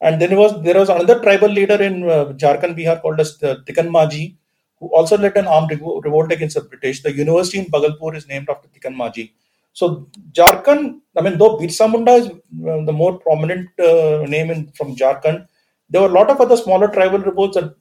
And 0.00 0.20
then 0.20 0.30
there 0.30 0.78
was 0.78 0.88
another 0.90 1.20
tribal 1.20 1.48
leader 1.48 1.82
in 1.82 2.04
uh, 2.08 2.26
Jharkhand, 2.42 2.76
Bihar 2.78 3.00
called 3.02 3.20
as 3.20 3.38
the 3.38 3.64
Tilka 3.66 3.82
Manjhi, 3.88 4.36
who 4.78 4.88
also 4.94 5.18
led 5.18 5.36
an 5.36 5.46
armed 5.46 5.70
revo- 5.70 6.04
revolt 6.04 6.30
against 6.30 6.56
the 6.56 6.62
British. 6.62 7.02
The 7.02 7.12
university 7.12 7.58
in 7.58 7.66
Bhagalpur 7.66 8.14
is 8.16 8.28
named 8.28 8.48
after 8.50 8.68
Tilka 8.68 8.94
Manjhi. 8.94 9.32
So 9.72 10.08
Jharkhand, 10.32 11.00
I 11.16 11.20
mean, 11.22 11.38
though 11.38 11.56
Birsa 11.56 11.90
Munda 11.90 12.12
is 12.12 12.26
uh, 12.28 12.84
the 12.84 12.92
more 12.92 13.18
prominent 13.18 13.68
uh, 13.78 14.24
name 14.26 14.50
in, 14.50 14.68
from 14.72 14.96
Jharkhand, 14.96 15.46
there 15.88 16.02
were 16.02 16.08
a 16.08 16.12
lot 16.12 16.30
of 16.30 16.40
other 16.40 16.56
smaller 16.56 16.88
tribal 16.88 17.18
revolts 17.18 17.56
that 17.56 17.74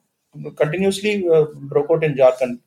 continuously 0.56 1.28
uh, 1.28 1.46
broke 1.54 1.90
out 1.92 2.04
in 2.04 2.16
Jharkhand. 2.16 2.60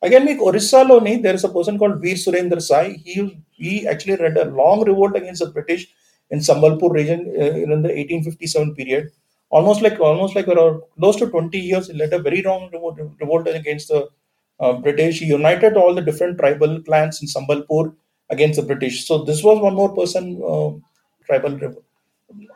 Again, 0.00 0.26
like 0.26 0.40
Orissa 0.40 0.84
Loni, 0.84 1.22
there 1.22 1.34
is 1.34 1.44
a 1.44 1.48
person 1.48 1.78
called 1.78 2.00
Veer 2.00 2.14
Surendra 2.14 2.62
Sai. 2.62 2.98
He 3.04 3.42
he 3.50 3.86
actually 3.86 4.16
led 4.16 4.36
a 4.36 4.44
long 4.44 4.84
revolt 4.84 5.16
against 5.16 5.44
the 5.44 5.50
British 5.50 5.88
in 6.30 6.38
Sambalpur 6.38 6.90
region 6.92 7.20
uh, 7.36 7.44
in 7.44 7.70
the 7.82 7.88
1857 7.88 8.74
period. 8.74 9.10
Almost 9.50 9.82
like 9.82 9.98
almost 9.98 10.36
like 10.36 10.46
around 10.46 10.82
close 10.98 11.16
to 11.16 11.28
20 11.28 11.58
years, 11.58 11.88
he 11.88 11.94
led 11.94 12.12
a 12.12 12.18
very 12.20 12.42
long 12.42 12.70
revolt, 12.72 12.98
revolt 13.20 13.48
against 13.48 13.88
the 13.88 14.08
uh, 14.60 14.74
British. 14.74 15.18
He 15.18 15.26
united 15.26 15.76
all 15.76 15.94
the 15.94 16.02
different 16.02 16.38
tribal 16.38 16.80
clans 16.82 17.20
in 17.22 17.28
Sambalpur 17.28 17.94
against 18.30 18.60
the 18.60 18.66
British. 18.70 19.06
So 19.06 19.24
this 19.24 19.42
was 19.42 19.60
one 19.60 19.74
more 19.74 19.92
person 19.94 20.24
uh, 20.44 20.70
tribal. 21.26 21.52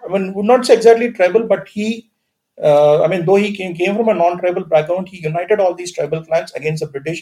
I 0.05 0.13
mean, 0.13 0.35
would 0.35 0.45
not 0.45 0.67
say 0.67 0.75
exactly 0.75 1.13
tribal, 1.13 1.45
but 1.45 1.69
he, 1.69 1.87
uh, 2.59 3.03
I 3.03 3.09
mean, 3.09 3.25
though 3.25 3.37
he 3.37 3.51
came, 3.53 3.75
came 3.75 3.95
from 3.97 4.09
a 4.09 4.15
non-tribal 4.15 4.65
background, 4.67 5.09
he 5.09 5.19
united 5.23 5.61
all 5.61 5.75
these 5.75 5.93
tribal 5.93 6.23
clans 6.25 6.53
against 6.53 6.83
the 6.83 6.91
British, 6.97 7.21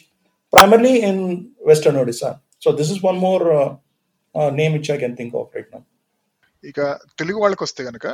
primarily 0.52 1.02
in 1.02 1.16
Western 1.60 1.94
Odisha. 1.94 2.30
So 2.58 2.72
this 2.72 2.90
is 2.90 3.02
one 3.02 3.18
more 3.18 3.42
uh, 3.52 3.68
uh, 4.34 4.50
name 4.50 4.72
which 4.72 4.90
I 4.90 4.98
can 4.98 5.14
think 5.16 5.32
of 5.34 5.48
right 5.56 5.70
now. 5.74 5.82
ఇక 6.64 6.80
తెలుగు 7.20 7.38
వాళ్ళకి 7.42 7.62
వస్తే 7.66 7.82
కనుక 7.86 8.06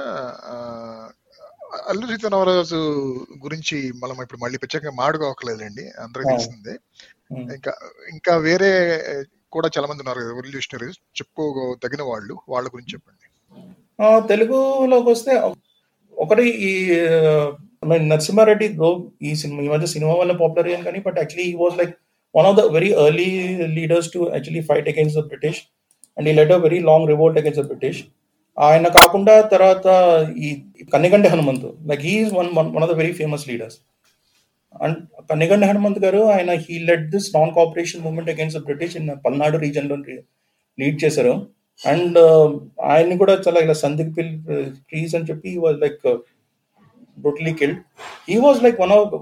అల్లూరి 1.90 2.12
సీతారామరాజు 2.12 2.78
గురించి 3.44 3.76
మనం 4.02 4.16
ఇప్పుడు 4.24 4.40
మళ్ళీ 4.42 4.58
ప్రత్యేకంగా 4.62 4.92
మాడుకోకలేదండి 5.00 5.84
అందరికీ 6.04 6.28
Ah. 6.28 6.34
తెలిసిందే 6.34 6.74
Hmm. 7.30 7.46
ఇంకా 7.56 7.72
ఇంకా 8.14 8.32
వేరే 8.46 8.70
కూడా 9.56 9.68
చాలా 9.74 9.86
మంది 9.86 10.02
ఉన్నారు 10.04 10.20
రెవల్యూషనరీస్ 10.22 10.98
చెప్పుకోదగిన 11.18 12.02
వాళ్ళు 12.10 12.34
వాళ్ళ 12.48 12.66
గురించి 12.74 12.92
చెప్పండి. 12.94 13.26
తెలుగులోకి 14.28 15.08
వస్తే 15.10 15.32
ఒకటి 16.16 16.44
ఈ 16.62 16.72
నరసింహారెడ్డి 18.04 18.66
దో 18.78 18.88
ఈ 19.22 19.32
సినిమా 19.34 19.60
ఈ 19.62 19.68
మధ్య 19.68 19.86
సినిమా 19.86 20.12
వల్ల 20.14 20.32
పాపులర్ 20.40 20.68
అయ్యాను 20.68 20.86
కానీ 20.88 21.00
but 21.06 21.18
actually 21.18 21.46
he 21.50 21.56
was 21.62 21.76
like 21.80 21.92
one 22.34 22.46
of 22.46 22.56
the 22.56 22.64
very 22.74 22.90
early 23.02 23.28
leaders 23.76 24.08
to 24.14 24.20
actually 24.32 24.62
fight 24.62 24.88
against 24.88 25.18
the 25.20 25.24
British 25.26 25.60
and 26.16 26.28
he 26.28 26.34
led 26.34 26.52
a 26.52 26.60
very 26.64 26.78
long 26.82 27.08
revolt 27.08 27.38
against 27.38 27.62
the 27.62 27.68
British 27.72 28.00
ఆయన 28.58 28.88
కాకుండా 28.98 29.34
తర్వాత 29.52 29.86
ఈ 30.38 30.48
Kanneganti 30.92 31.28
Hanumanthu 31.28 31.70
like 31.86 32.02
he's 32.02 32.32
one 32.34 32.48
one 32.70 32.82
of 32.84 32.90
the 32.92 32.96
very 32.96 33.12
famous 33.12 33.44
leaders 33.48 33.76
and 34.84 34.98
Kanneganti 35.30 35.64
Hanumanth 35.70 36.00
garu 36.04 36.20
ఆయన 36.34 36.52
he 36.64 36.76
led 36.88 37.04
this 37.14 37.28
non 37.36 37.52
cooperation 37.56 38.02
movement 38.06 38.30
against 38.32 38.60
British 38.68 38.96
in 39.00 39.08
Palnadu 39.24 39.58
రీజన్లో 39.66 39.96
lead 40.78 40.98
చేశారు. 41.04 41.34
And 41.82 42.16
uh, 42.26 42.46
ఆయన్ని 42.90 43.16
కూడా 43.22 43.34
చాలా 43.46 43.58
ఇలా 43.64 43.76
సందిగ్ 43.82 44.12
పిల్ 44.16 44.32
ట్రీస్ 44.88 45.14
అని 45.16 45.26
చెప్పి 45.30 45.48
he 45.54 45.58
was 45.64 45.78
like 45.84 45.98
brutally 47.18 47.52
killed 47.60 47.80
he 48.28 48.36
was 48.44 48.60
like 48.66 48.78
one 48.84 48.92
of 48.96 49.12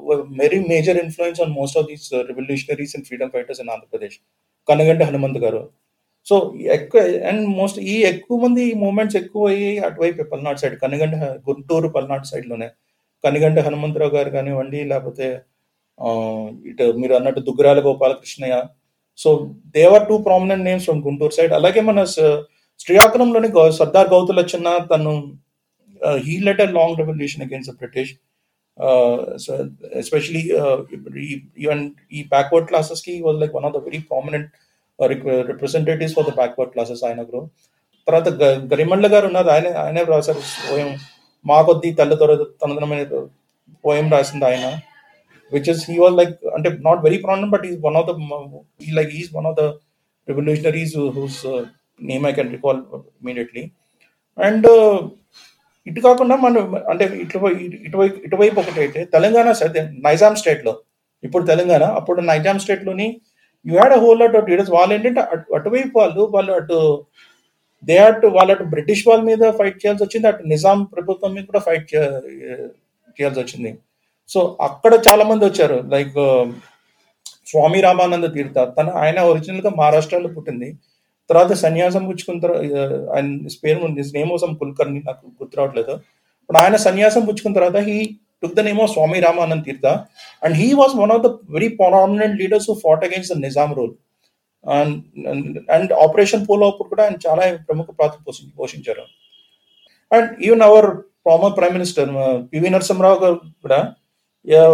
very 0.42 0.60
major 0.72 0.98
influence 1.04 1.40
on 1.44 1.52
most 1.60 1.78
of 1.80 1.86
these 1.90 2.06
revolutionaries 2.30 2.94
and 2.96 3.06
freedom 3.08 3.32
fighters 3.36 3.60
in 3.64 3.72
Andhra Pradesh 3.74 4.16
Kanaganti 4.68 5.02
Hanumanth 5.10 5.40
గారు. 5.46 5.62
సో 6.26 6.36
ఎక్కువ 6.76 7.00
అండ్ 7.30 7.42
మోస్ట్ 7.58 7.78
ఈ 7.94 7.96
ఎక్కువ 8.12 8.36
మంది 8.44 8.62
ఈ 8.70 8.74
మూమెంట్స్ 8.84 9.16
ఎక్కువ 9.22 9.48
అయ్యి 9.48 9.72
అటువైపు 9.88 10.24
పల్నాడు 10.32 10.60
సైడ్ 10.62 10.76
కనగంట 10.84 11.16
గుంటూరు 11.48 11.88
పల్నాడు 11.96 12.26
సైడ్లోనే 12.30 12.68
కనిగంట 13.24 13.58
హనుమంతరావు 13.58 14.10
గారు 14.10 14.30
కానివ్వండి 14.30 14.84
లేకపోతే 14.84 15.26
ఇటు 16.68 16.92
మీరు 16.92 17.14
అన్నట్టు 17.14 17.40
Duggirala 17.40 17.80
Gopalakrishnayya. 17.86 18.62
So 19.18 19.30
they were 19.76 20.08
two 20.08 20.18
prominent 20.18 20.64
names 20.64 20.84
from 20.84 21.02
Guntur 21.04 21.32
side 21.32 21.52
అలాగే 21.52 21.80
మన 21.80 22.04
శ్రీకాకుళంలోని 22.80 23.48
గౌ- 23.48 23.70
సర్దార్ 23.70 24.08
గౌతులచ్చన్న 24.08 24.78
తను 24.94 25.12
he 26.26 26.38
led 26.38 26.60
a 26.60 26.70
long 26.70 26.98
revolution 26.98 27.42
against 27.42 27.70
British 27.70 28.12
especially 29.94 30.42
even 31.58 31.82
ఈ 32.12 32.22
బ్యాక్వర్డ్ 32.24 32.68
క్లాసెస్కి 32.68 33.22
was 33.22 33.40
like 33.40 33.54
one 33.54 33.64
of 33.64 33.74
the 33.74 33.76
very 33.76 33.98
prominent 33.98 34.50
representatives 35.46 36.14
for 36.14 36.26
the 36.26 36.34
backward 36.34 36.72
classes 36.72 37.04
ఆయన 37.04 37.22
గ్రో 37.22 37.40
తర్వాత 38.08 38.28
గరిమండ్ల 38.72 39.08
గారు 39.12 39.26
ఉన్నారు. 39.26 39.48
ఆయన 39.48 39.76
ఆయనే 39.76 40.02
రాశారు. 40.02 40.40
మా 41.44 41.58
కొద్ది 41.62 41.88
తల్లి 41.92 42.16
దొర 42.16 42.34
తనదనమైన 42.60 43.04
పోయం 43.84 44.06
రాసింది 44.10 44.46
ఆయన 44.46 44.66
which 45.52 45.68
is 45.68 45.82
he 45.90 45.96
was 45.98 46.14
like 46.14 46.36
అంటే 46.54 46.68
not 46.80 47.00
very 47.04 47.18
problem 47.18 47.50
but 47.50 47.64
is 47.66 47.78
one 47.84 47.96
of 47.96 48.06
the 48.10 48.14
like 48.94 49.12
is 49.14 49.30
one 49.34 49.46
of 49.46 49.56
the 49.60 49.64
revolutionaries 50.28 50.94
whose 51.16 51.40
name 52.00 52.24
I 52.26 52.32
can 52.32 52.50
recall 52.50 52.80
immediately 53.20 53.64
and 54.38 54.66
ఇటు 55.86 56.00
కాకుండా 56.00 56.34
మనం 56.36 56.74
అంటే 56.90 57.04
ఇటు 57.22 57.38
ఇటువైపు 57.86 58.18
ఇటువైపు 58.26 58.58
ఒకటి 58.60 58.80
అయితే 58.80 59.00
తెలంగాణ 59.14 59.48
నైజాం 60.06 60.34
స్టేట్లో 60.34 60.72
ఇప్పుడు 61.22 61.44
తెలంగాణ 61.44 61.84
అప్పుడు 61.98 62.20
Nizam 62.22 62.58
స్టేట్లోని 62.58 63.08
you 63.66 63.74
had 63.74 63.94
a 63.96 64.00
whole 64.00 64.18
lot 64.20 64.36
of 64.36 64.48
leaders 64.50 64.70
వాళ్ళు 64.70 64.92
ఏంటంటే 64.94 65.22
అటువైపు 65.54 65.94
వాళ్ళు 65.98 66.22
వాళ్ళు 66.34 66.52
అటు 66.52 66.78
దే 67.88 67.96
అటు 68.08 68.26
వాళ్ళ 68.36 68.50
అటు 68.54 68.64
బ్రిటిష్ 68.74 69.02
వాళ్ళ 69.08 69.22
మీద 69.30 69.50
ఫైట్ 69.58 69.78
చేయాల్సి 69.82 70.02
వచ్చింది 70.04 70.26
అటు 70.30 70.42
నిజాం 70.52 70.78
ప్రభుత్వం 70.94 71.32
మీద 71.36 71.44
కూడా 71.50 71.62
ఫైట్ 71.68 71.86
చేయాల్సి 73.16 73.40
వచ్చింది. 73.42 73.70
సో 74.30 74.40
అక్కడ 74.68 74.92
చాలా 75.08 75.24
మంది 75.30 75.44
వచ్చారు. 75.50 75.78
లైక్ 75.94 76.16
um, 76.26 76.48
స్వామి 77.50 77.80
రామానంద 77.84 78.26
తీర్థ 78.36 78.58
తన 78.76 78.88
ఆయన 79.00 79.18
ఒరిజినల్గా 79.30 79.70
మహారాష్ట్రలో 79.78 80.28
పుట్టింది. 80.36 80.68
తర్వాత 81.30 81.52
సన్యాసం 81.64 82.02
పుచ్చుకున్న 82.08 82.40
తర్వాత 82.44 82.64
ఆయన 83.14 83.28
పేరు 83.64 83.88
నేమ్ 84.18 84.30
కోసం 84.34 84.50
కుల్కర్ని 84.60 85.00
నాకు 85.08 85.24
గుర్తు 85.40 85.56
రావట్లేదు. 85.58 85.94
ఇప్పుడు 86.40 86.58
ఆయన 86.62 86.76
సన్యాసం 86.86 87.22
పుచ్చుకున్న 87.28 87.56
తర్వాత 87.58 87.78
he 87.88 87.96
took 88.42 88.56
the 88.58 88.62
name 88.68 88.80
of 88.84 88.90
Swamy 88.94 89.20
Ramanand 89.26 89.64
Tirtha. 89.68 89.86
And 90.44 90.56
he 90.60 90.68
was 90.80 90.94
one 91.02 91.12
of 91.16 91.22
the 91.26 91.30
very 91.56 91.68
prominent 91.80 92.36
leaders 92.42 92.68
who 92.70 92.76
fought 92.84 93.04
against 93.08 93.30
the 93.34 93.38
Nizam 93.46 93.70
rule 93.78 93.94
and 95.73 95.91
Operation 96.03 96.45
Polo 96.47 96.65
అప్పుడు 96.71 96.89
కూడా 96.91 97.03
ఆయన 97.05 97.17
చాలా 97.25 97.43
ప్రముఖ 97.67 97.89
పాత్ర 97.99 98.17
పోషి- 98.25 98.53
పోషించారు 98.57 99.03
and 100.11 100.29
even 100.45 100.63
our 100.67 100.87
former 101.25 101.53
prime 101.57 101.75
minister 101.77 102.11
PV 102.51 102.69
Narasimha Rao 102.69 103.19
గారు 103.23 103.35
కూడా 103.63 103.79
yeah, 104.47 104.67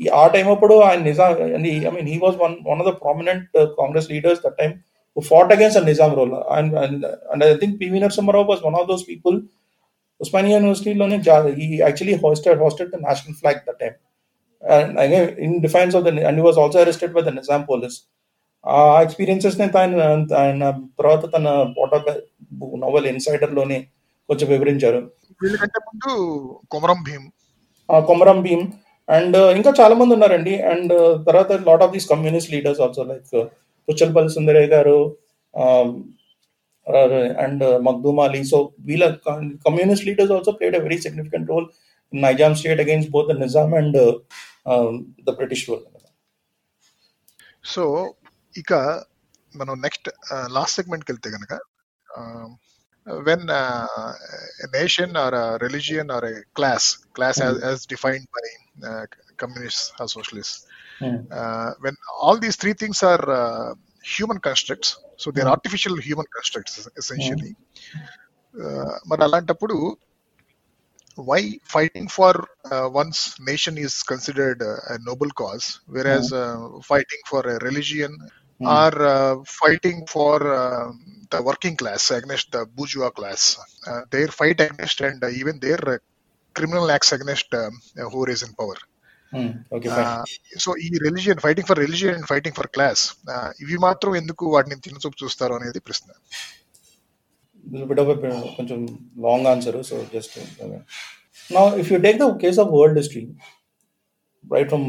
ఈ- 0.00 0.12
ఆ 0.14 0.24
టైం 0.34 0.46
అప్పుడు 0.52 0.74
ఆయన 0.86 1.00
Nizam 1.02 1.32
I 1.40 1.60
mean 1.90 2.08
he 2.08 2.18
was 2.22 2.36
one 2.40 2.54
one 2.68 2.80
of 2.82 2.88
the 2.88 2.94
prominent 3.02 3.44
Congress 3.78 4.08
leaders 4.12 4.40
that 4.44 4.56
time 4.58 4.72
who 5.16 5.22
fought 5.28 5.52
against 5.54 5.76
Nizam 5.88 6.12
role 6.18 6.32
and 6.56 6.72
and 7.32 7.42
I 7.44 7.58
think 7.60 7.76
PV 7.82 8.00
Narasimha Rao 8.02 8.46
was 8.48 8.62
one 8.64 8.78
of 8.80 8.88
those 8.88 9.04
people 9.08 9.36
Osmania 10.20 10.56
యూనివర్సిటీలోనే 10.58 11.16
he 11.58 11.78
actually 11.80 12.16
hosted 12.24 12.60
hosted 12.60 12.90
the 12.90 13.00
national 13.04 13.38
flag 13.40 13.62
that 13.68 13.80
time 13.82 13.98
and 14.62 14.98
again 14.98 15.24
in 15.38 15.52
defense 15.60 15.92
of 15.92 16.02
the 16.04 16.12
and 16.22 16.36
he 16.36 16.44
was 16.44 16.56
also 16.56 16.78
arrested 16.80 17.10
by 17.12 17.22
the 17.22 17.32
Nizam 17.32 17.62
police. 17.64 17.96
ఆ 18.67 19.01
ఎక్స్పీరియన్సెస్ని 19.01 19.77
ఆయన 19.77 20.25
ఆయన 20.37 20.69
తర్వాత 20.71 21.35
తన 21.35 21.73
photo 21.77 21.97
novel 22.77 23.05
ఇన్సైడర్లోనే 23.05 23.87
కొంచెం 24.29 24.49
వివరించారు. 24.49 25.11
వీళ్ళకంటే 25.43 25.79
ముందు 25.87 26.11
Komaram 28.07 28.41
Bhim. 28.41 28.67
And 29.09 29.37
ఇంకా 29.37 29.73
చాలా 29.81 29.95
మంది 29.95 30.13
ఉన్నారండి. 30.13 30.61
అండ్ 30.61 31.25
తర్వాత 31.27 31.51
lot 31.51 31.83
of 31.83 31.91
these 31.91 32.09
communist 32.09 32.53
leaders 32.53 32.81
also 32.81 33.03
like 33.03 33.45
Puchalapalli 33.89 34.29
Sundarayya 34.29 34.67
garu 34.67 35.17
and 37.43 37.63
Makhdoom 37.83 38.19
Ali. 38.19 38.43
So 38.43 38.71
వీళ్ళ 38.79 39.15
communist 39.65 40.07
leaders 40.07 40.31
also 40.31 40.51
played 40.51 40.75
a 40.75 40.79
very 40.79 40.97
significant 40.97 41.49
role 41.49 41.65
in 42.13 42.21
Nizam 42.21 42.55
state 42.55 42.81
against 42.81 43.11
both 43.11 43.29
the 43.33 43.39
Nizam 43.39 43.73
and 43.73 43.97
the 45.23 45.29
British 45.29 45.69
rule 45.69 45.79
so 47.65 48.13
ఇక 48.56 48.72
మనం 49.60 49.74
next 49.84 50.08
last 50.56 50.76
సెగ్మెంట్కి 50.80 51.10
వెళ్తే 51.12 51.30
కనుక 51.36 51.52
when 53.28 53.46
nation 54.78 55.14
or 55.24 55.36
religion 55.64 56.10
or 56.16 56.26
class 56.58 56.86
class 57.18 57.40
as 57.44 57.84
defined 57.94 58.28
by 58.38 58.46
communist 59.44 59.86
or 60.02 60.10
socialist 60.16 60.58
when 61.86 61.98
all 62.24 62.40
these 62.46 62.58
three 62.64 62.72
things 62.82 63.02
are 63.12 63.24
human 64.14 64.42
constructs 64.48 64.92
so 65.24 65.30
they 65.36 65.42
are 65.46 65.52
artificial 65.56 65.98
human 66.08 66.30
constructs 66.38 66.78
essentially 67.02 67.52
మరి 69.10 69.22
అలాంటప్పుడు 69.28 69.76
why 71.18 71.58
fighting 71.64 72.08
for 72.08 72.32
uh, 72.70 72.88
one's 72.88 73.34
nation 73.40 73.76
is 73.76 74.02
considered 74.02 74.62
uh, 74.62 74.76
a 74.88 74.98
noble 75.00 75.30
cause, 75.30 75.80
whereas 75.86 76.32
uh, 76.32 76.68
fighting 76.82 77.22
for 77.26 77.42
a 77.42 77.58
religion 77.58 78.16
mm. 78.59 78.67
are 78.79 78.99
uh, 79.05 79.35
fighting 79.45 80.05
for 80.07 80.35
uh, 80.53 80.91
the 81.31 81.41
working 81.41 81.75
class 81.75 82.11
against 82.11 82.51
the 82.51 82.65
bourgeois 82.65 83.09
class. 83.09 83.41
Uh, 83.87 84.01
their 84.11 84.27
fight 84.29 84.59
against 84.59 85.01
and 85.01 85.23
uh, 85.23 85.29
even 85.29 85.59
their 85.59 85.81
uh, 85.87 85.97
criminal 86.55 86.89
acts 86.89 87.11
against 87.11 87.53
um, 87.53 87.73
who 88.11 88.25
is 88.25 88.43
in 88.43 88.53
power. 88.53 88.77
Hmm, 89.31 89.49
okay, 89.75 89.89
uh, 89.91 90.23
so 90.63 90.69
ఈ 90.83 90.89
religion 91.05 91.39
fighting 91.45 91.67
for 91.69 91.79
religion 91.85 92.15
and 92.17 92.27
fighting 92.29 92.55
for 92.59 92.69
class 92.75 93.01
ఇవి 93.63 93.77
మాత్రం 93.85 94.11
ఎందుకు 94.19 94.43
వాటిని 94.53 94.75
తినచూపు 94.85 95.17
చూస్తారు 95.21 95.53
అనేది 95.57 95.79
ప్రశ్న 95.87 96.09
కొంచెం 98.57 98.79
లాంగ్ 99.25 99.47
ఆన్సర్ 99.53 99.77
సో 99.89 99.97
జస్ట్ 100.13 100.35
నా 101.49 101.63
if 101.81 101.89
you 101.93 101.97
take 102.07 102.17
the 102.23 102.27
case 102.43 102.59
of 102.63 102.71
world 102.77 102.99
history 103.01 103.25
right 104.55 104.69
from 104.73 104.87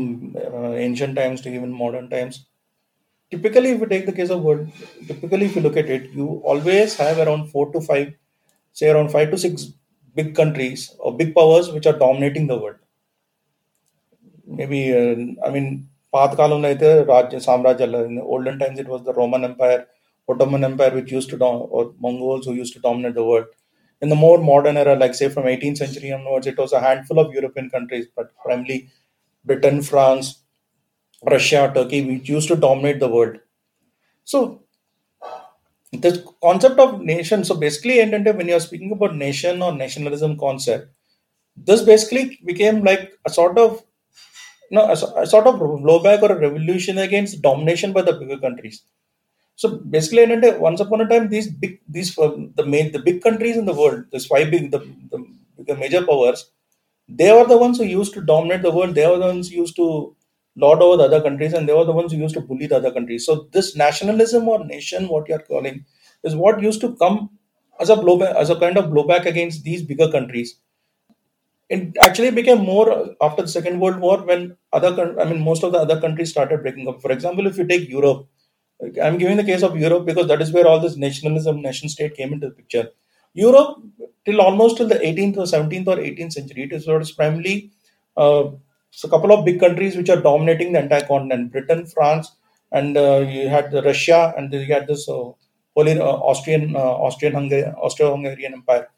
ancient 0.86 1.16
times 1.20 1.42
to 1.46 1.50
even 1.58 1.74
modern 1.82 2.08
times 2.16 2.38
typically 3.31 3.69
if 3.71 3.79
you 3.81 3.87
take 3.93 4.05
the 4.05 4.15
case 4.19 4.29
of 4.35 4.41
world 4.47 4.67
typically 5.07 5.45
if 5.47 5.55
you 5.55 5.61
look 5.65 5.77
at 5.81 5.89
it 5.95 6.03
you 6.19 6.27
always 6.53 6.95
have 7.03 7.17
around 7.25 7.49
four 7.53 7.65
to 7.73 7.81
five 7.89 8.13
say 8.73 8.89
around 8.89 9.09
five 9.15 9.29
to 9.31 9.37
six 9.45 9.67
big 10.15 10.35
countries 10.41 10.81
or 10.99 11.15
big 11.21 11.33
powers 11.35 11.71
which 11.71 11.87
are 11.91 11.99
dominating 12.05 12.47
the 12.47 12.57
world 12.63 12.77
maybe 14.59 14.79
uh, 15.01 15.15
i 15.47 15.51
mean 15.55 15.67
పాత 16.15 16.31
కాలంలో 16.39 16.67
అయితే 16.71 16.89
రాజ్య 17.11 17.37
సామ్రాజ్యాలు 17.45 17.99
in 18.09 18.15
the 18.17 18.23
olden 18.33 18.55
times 18.61 18.79
it 18.83 18.89
was 18.93 18.99
the 19.07 19.13
roman 19.19 19.43
empire 19.47 19.79
ottoman 20.31 20.63
empire 20.67 20.91
which 20.97 21.11
used 21.17 21.29
to 21.31 21.37
dom- 21.43 21.63
or 21.77 21.83
mongols 22.05 22.43
who 22.47 22.53
used 22.63 22.73
to 22.75 22.81
dominate 22.87 23.15
the 23.19 23.25
world 23.29 23.47
in 24.03 24.09
the 24.13 24.19
more 24.25 24.37
modern 24.51 24.77
era 24.81 24.93
like 25.03 25.15
say 25.19 25.29
from 25.35 25.47
18th 25.53 25.79
century 25.83 26.11
onwards 26.17 26.49
it 26.51 26.59
was 26.63 26.73
a 26.79 26.83
handful 26.87 27.19
of 27.23 27.33
european 27.37 27.67
countries 27.75 28.05
but 28.19 28.27
primarily 28.45 28.77
britain 29.45 29.79
france 29.89 30.27
Russia, 31.24 31.70
Turkey, 31.74 32.04
which 32.04 32.28
used 32.28 32.48
to 32.48 32.56
dominate 32.56 33.00
the 33.00 33.08
world. 33.08 33.38
So 34.24 34.62
this 35.92 36.18
concept 36.42 36.78
of 36.78 37.00
nation, 37.00 37.44
so 37.44 37.54
basically 37.54 37.98
when 38.10 38.48
you're 38.48 38.60
speaking 38.60 38.92
about 38.92 39.16
nation 39.16 39.62
or 39.62 39.72
nationalism 39.72 40.38
concept, 40.38 40.90
this 41.56 41.82
basically 41.82 42.38
became 42.44 42.84
like 42.84 43.12
a 43.26 43.30
sort 43.30 43.58
of 43.58 43.84
you 44.70 44.76
know, 44.76 44.84
a, 44.86 45.22
a 45.22 45.26
sort 45.26 45.46
of 45.46 45.56
blowback 45.56 46.22
or 46.22 46.32
a 46.32 46.40
revolution 46.40 46.98
against 46.98 47.42
domination 47.42 47.92
by 47.92 48.02
the 48.02 48.12
bigger 48.12 48.38
countries. 48.38 48.82
So 49.56 49.78
basically, 49.78 50.26
once 50.58 50.80
upon 50.80 51.02
a 51.02 51.08
time, 51.08 51.28
these 51.28 51.48
big, 51.50 51.80
these 51.88 52.18
uh, 52.18 52.36
the 52.56 52.66
main, 52.66 52.92
the 52.92 53.00
big 53.00 53.22
countries 53.22 53.56
in 53.56 53.66
the 53.66 53.74
world, 53.74 54.04
the 54.12 54.20
five 54.20 54.50
big, 54.50 54.70
the, 54.70 54.80
the, 55.10 55.26
the 55.66 55.76
major 55.76 56.04
powers, 56.06 56.50
they 57.08 57.32
were 57.32 57.46
the 57.46 57.58
ones 57.58 57.78
who 57.78 57.84
used 57.84 58.14
to 58.14 58.22
dominate 58.22 58.62
the 58.62 58.72
world. 58.72 58.94
They 58.94 59.06
were 59.06 59.18
the 59.18 59.26
ones 59.26 59.50
who 59.50 59.56
used 59.56 59.76
to 59.76 60.16
lord 60.64 60.80
over 60.82 60.96
the 60.98 61.04
other 61.04 61.22
countries 61.22 61.52
and 61.54 61.68
they 61.68 61.72
were 61.74 61.84
the 61.84 61.92
ones 62.00 62.12
who 62.12 62.18
used 62.18 62.34
to 62.34 62.40
bully 62.40 62.66
the 62.66 62.76
other 62.76 62.92
countries. 62.92 63.26
So 63.26 63.48
this 63.52 63.76
nationalism 63.76 64.48
or 64.48 64.64
nation 64.64 65.08
what 65.08 65.28
you 65.28 65.34
are 65.36 65.46
calling 65.52 65.84
is 66.24 66.34
what 66.36 66.62
used 66.62 66.80
to 66.82 66.94
come 66.96 67.30
as 67.80 67.90
a 67.90 67.96
blowback 67.96 68.34
as 68.34 68.50
a 68.50 68.58
kind 68.58 68.76
of 68.76 68.86
blowback 68.86 69.26
against 69.26 69.64
these 69.64 69.82
bigger 69.82 70.10
countries. 70.10 70.58
It 71.68 71.96
actually 72.00 72.30
became 72.30 72.58
more 72.64 73.14
after 73.20 73.42
the 73.42 73.48
second 73.48 73.78
world 73.80 74.00
war 74.00 74.18
when 74.30 74.56
other 74.72 75.20
i 75.20 75.24
mean 75.30 75.40
most 75.48 75.62
of 75.66 75.72
the 75.72 75.78
other 75.84 76.00
countries 76.00 76.30
started 76.30 76.62
breaking 76.62 76.88
up. 76.88 77.00
For 77.02 77.12
example 77.12 77.46
if 77.46 77.58
you 77.58 77.66
take 77.66 77.88
europe 77.88 78.26
i'm 79.04 79.18
giving 79.18 79.36
the 79.40 79.44
case 79.50 79.62
of 79.68 79.76
europe 79.84 80.06
because 80.06 80.28
that 80.28 80.42
is 80.44 80.52
where 80.52 80.66
all 80.70 80.80
this 80.80 80.96
nationalism 80.96 81.60
nation 81.62 81.88
state 81.88 82.14
came 82.16 82.32
into 82.32 82.48
the 82.48 82.54
picture. 82.54 82.88
Europe 83.34 83.76
till 84.24 84.40
almost 84.40 84.78
till 84.78 84.88
the 84.88 85.04
18th 85.10 85.38
or 85.38 85.46
17th 85.46 85.88
or 85.88 85.98
18th 85.98 86.32
century 86.32 86.64
it 86.64 86.72
is 86.72 86.84
sort 86.86 87.02
of 87.02 87.16
primarily 87.16 87.72
uh, 88.16 88.44
so 88.98 89.06
a 89.08 89.10
couple 89.14 89.32
of 89.32 89.44
big 89.48 89.58
countries 89.64 89.96
which 89.96 90.10
are 90.14 90.20
dominating 90.28 90.72
the 90.72 90.80
entire 90.84 91.06
continent: 91.12 91.52
Britain, 91.52 91.86
France, 91.86 92.32
and 92.72 92.96
uh, 92.96 93.18
you 93.34 93.48
had 93.48 93.72
Russia, 93.90 94.20
and 94.36 94.52
you 94.52 94.72
had 94.74 94.86
this 94.88 95.08
uh, 95.08 95.30
Holy 95.76 95.94
uh, 96.00 96.16
Austrian 96.30 96.64
uh, 96.74 96.94
Austrian 97.06 97.34
Hungary 97.34 97.64
Austro-Hungarian 97.88 98.54
Empire. 98.54 98.88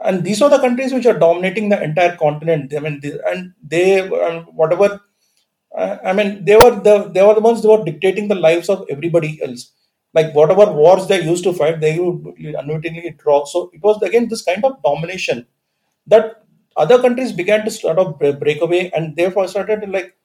And 0.00 0.24
these 0.24 0.42
are 0.42 0.50
the 0.50 0.58
countries 0.58 0.92
which 0.92 1.06
are 1.06 1.18
dominating 1.18 1.68
the 1.70 1.82
entire 1.82 2.14
continent. 2.16 2.74
I 2.76 2.80
mean, 2.80 3.00
and 3.30 3.54
they 3.74 3.86
whatever. 4.62 5.00
Uh, 5.74 5.96
I 6.04 6.12
mean, 6.12 6.44
they 6.44 6.56
were 6.56 6.74
the 6.88 6.96
they 7.14 7.22
were 7.26 7.34
the 7.34 7.46
ones 7.48 7.62
who 7.62 7.70
were 7.70 7.84
dictating 7.90 8.28
the 8.28 8.40
lives 8.48 8.68
of 8.68 8.84
everybody 8.90 9.32
else. 9.42 9.72
Like 10.12 10.34
whatever 10.34 10.70
wars 10.70 11.06
they 11.08 11.22
used 11.22 11.44
to 11.44 11.54
fight, 11.54 11.80
they 11.80 11.98
would 11.98 12.34
unwittingly 12.62 13.16
draw. 13.22 13.46
So 13.46 13.70
it 13.72 13.82
was 13.82 14.02
again 14.02 14.28
this 14.28 14.42
kind 14.42 14.62
of 14.62 14.82
domination 14.82 15.46
that 16.06 16.42
other 16.76 17.00
countries 17.00 17.32
began 17.32 17.64
to 17.64 17.70
sort 17.70 17.98
of 17.98 18.18
break 18.18 18.60
away 18.60 18.90
and 18.92 19.16
therefore 19.16 19.48
started 19.48 19.88
like 19.88 20.16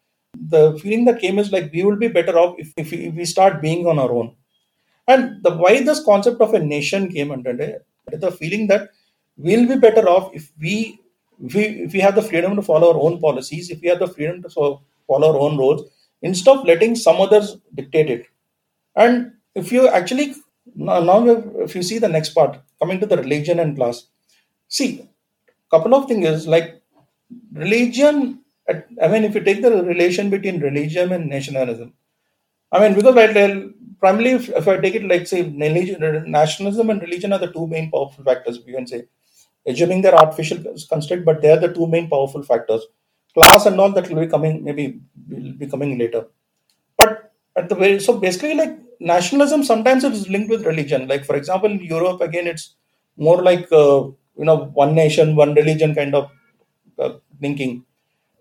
the 0.50 0.78
feeling 0.80 1.06
that 1.06 1.20
came 1.20 1.40
is 1.40 1.52
like 1.52 1.72
we 1.74 1.84
will 1.84 1.96
be 1.96 2.08
better 2.08 2.38
off 2.38 2.56
if, 2.58 2.74
if, 2.78 2.92
we, 2.92 3.26
start 3.26 3.62
being 3.62 3.88
on 3.88 3.98
our 4.00 4.12
own. 4.12 4.36
And 5.08 5.42
the 5.44 5.52
why 5.52 5.82
this 5.82 6.04
concept 6.04 6.42
of 6.42 6.54
a 6.54 6.60
nation 6.60 7.10
came 7.10 7.32
under 7.32 7.82
the 8.12 8.32
feeling 8.32 8.68
that 8.68 8.90
we'll 9.38 9.68
be 9.68 9.78
better 9.78 10.08
off 10.08 10.34
if 10.34 10.52
we 10.60 11.00
if 11.44 11.54
we 11.54 11.64
if 11.64 11.94
we 11.94 12.00
have 12.00 12.16
the 12.16 12.22
freedom 12.22 12.56
to 12.56 12.62
follow 12.62 12.94
our 12.94 13.00
own 13.00 13.20
policies 13.20 13.70
if 13.70 13.80
we 13.82 13.88
have 13.88 14.00
the 14.00 14.08
freedom 14.08 14.42
to 14.42 14.50
follow 14.50 14.82
our 15.10 15.38
own 15.38 15.58
roads 15.58 15.84
instead 16.22 16.58
of 16.58 16.66
letting 16.66 16.96
some 16.96 17.22
others 17.22 17.58
dictate 17.76 18.10
it. 18.10 18.26
And 18.96 19.34
if 19.56 19.72
you 19.72 19.88
actually 19.88 20.36
now 20.76 21.28
if 21.28 21.76
you 21.76 21.84
see 21.84 22.00
the 22.00 22.10
next 22.10 22.30
part 22.30 22.60
coming 22.80 23.00
to 23.00 23.06
the 23.06 23.18
religion 23.18 23.60
and 23.60 23.76
class. 23.76 24.08
See 24.68 25.08
couple 25.72 25.94
of 25.96 26.08
things 26.08 26.28
is 26.28 26.48
like 26.48 26.70
religion 27.64 28.18
i 29.04 29.08
mean 29.12 29.24
if 29.28 29.36
you 29.36 29.42
take 29.48 29.62
the 29.66 29.72
relation 29.94 30.30
between 30.36 30.60
religion 30.70 31.12
and 31.18 31.30
nationalism 31.36 31.90
i 32.72 32.80
mean 32.82 32.94
because 32.98 33.16
right 33.20 33.38
primarily 34.04 34.32
if, 34.40 34.50
if 34.62 34.68
i 34.68 34.78
take 34.86 34.96
it 34.96 35.06
like 35.12 35.26
say 35.28 35.42
religion, 35.44 36.00
nationalism 36.40 36.90
and 36.90 37.02
religion 37.02 37.34
are 37.34 37.40
the 37.46 37.52
two 37.58 37.68
main 37.68 37.90
powerful 37.92 38.24
factors 38.30 38.60
you 38.66 38.76
can 38.76 38.88
say 38.94 39.04
assuming 39.68 40.02
they're 40.02 40.22
artificial 40.24 40.60
construct 40.94 41.26
but 41.26 41.42
they're 41.42 41.60
the 41.66 41.74
two 41.74 41.88
main 41.88 42.10
powerful 42.10 42.44
factors. 42.44 42.84
Class 43.34 43.66
and 43.68 43.80
all 43.80 43.92
that 43.94 44.10
will 44.10 44.22
be 44.22 44.28
coming 44.28 44.64
maybe 44.64 45.00
will 45.30 45.54
be 45.54 45.68
coming 45.68 45.98
later. 45.98 46.26
But 46.98 47.32
at 47.56 47.70
the 47.70 47.76
very 47.76 48.00
so 48.00 48.18
basically 48.20 48.56
like 48.56 48.78
nationalism 49.00 49.64
sometimes 49.64 50.04
it 50.04 50.14
is 50.14 50.30
linked 50.30 50.50
with 50.50 50.66
religion. 50.66 51.08
Like 51.08 51.26
for 51.26 51.36
example 51.36 51.72
in 51.72 51.80
europe 51.82 52.22
again 52.22 52.48
it's 52.48 52.76
more 53.18 53.42
like 53.44 53.72
uh, 53.72 54.04
you 54.38 54.46
know 54.46 54.58
one 54.84 54.94
nation 54.96 55.36
one 55.36 55.54
religion 55.54 55.94
kind 55.96 56.16
of 56.16 56.30
uh, 57.00 57.14
thinking. 57.42 57.84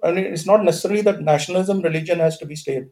And 0.02 0.18
it's 0.18 0.46
not 0.46 0.64
necessarily 0.64 1.02
that 1.02 1.20
nationalism 1.22 1.80
religion 1.80 2.18
has 2.20 2.38
to 2.38 2.46
be 2.46 2.56
stayed. 2.56 2.88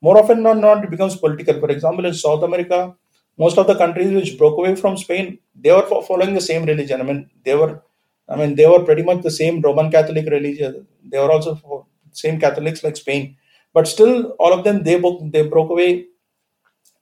More 0.00 0.18
often 0.18 0.42
than 0.42 0.60
not 0.60 0.84
it 0.84 0.90
becomes 0.90 1.16
political. 1.16 1.60
For 1.60 1.70
example 1.70 2.06
in 2.06 2.14
south 2.14 2.42
america 2.42 2.94
most 3.38 3.58
of 3.58 3.66
the 3.66 3.74
countries 3.82 4.12
which 4.12 4.38
broke 4.38 4.58
away 4.58 4.74
from 4.76 4.96
spain 4.96 5.38
they 5.64 5.72
were 5.72 5.86
following 6.10 6.34
the 6.34 6.40
same 6.50 6.64
religion. 6.64 7.00
I 7.00 7.04
mean 7.04 7.30
they 7.44 7.54
were 7.56 7.82
i 8.28 8.36
mean 8.36 8.54
they 8.54 8.66
were 8.66 8.84
pretty 8.84 9.02
much 9.02 9.22
the 9.22 9.30
same 9.42 9.60
roman 9.60 9.90
catholic 9.90 10.26
religion. 10.26 10.86
They 11.10 11.18
were 11.18 11.32
also 11.32 11.86
same 12.12 12.38
catholics 12.40 12.84
like 12.84 12.96
spain. 12.96 13.36
But 13.72 13.88
still 13.88 14.30
all 14.38 14.52
of 14.52 14.64
them 14.64 14.82
they 14.84 14.98
broke 15.00 15.20
they 15.32 15.42
broke 15.54 15.70
away 15.70 16.06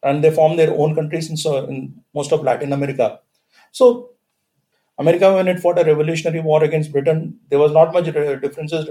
and 0.02 0.22
they 0.22 0.30
formed 0.30 0.58
their 0.58 0.72
own 0.72 0.94
countries 0.94 1.28
in, 1.30 1.36
in 1.70 1.94
most 2.14 2.32
of 2.32 2.42
latin 2.42 2.72
america. 2.72 3.20
So 3.72 4.12
America, 4.99 5.33
when 5.33 5.47
it 5.47 5.60
fought 5.60 5.79
a 5.79 5.83
revolutionary 5.83 6.41
war 6.41 6.63
against 6.63 6.91
Britain, 6.91 7.19
there 7.49 7.60
was 7.60 7.71
not 7.71 7.93
much 7.93 8.07
uh, 8.10 8.36
differences 8.36 8.89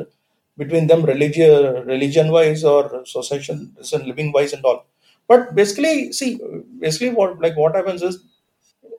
between 0.58 0.86
them 0.86 1.04
religion, 1.04 1.84
religion-wise 1.84 2.62
or 2.64 2.82
social 3.04 3.56
living-wise 4.10 4.52
and 4.52 4.64
all. 4.64 4.86
But 5.30 5.54
basically, 5.54 6.12
see, 6.12 6.30
basically, 6.78 7.10
what 7.10 7.40
like 7.40 7.56
what 7.56 7.74
happens 7.74 8.02
is, 8.02 8.14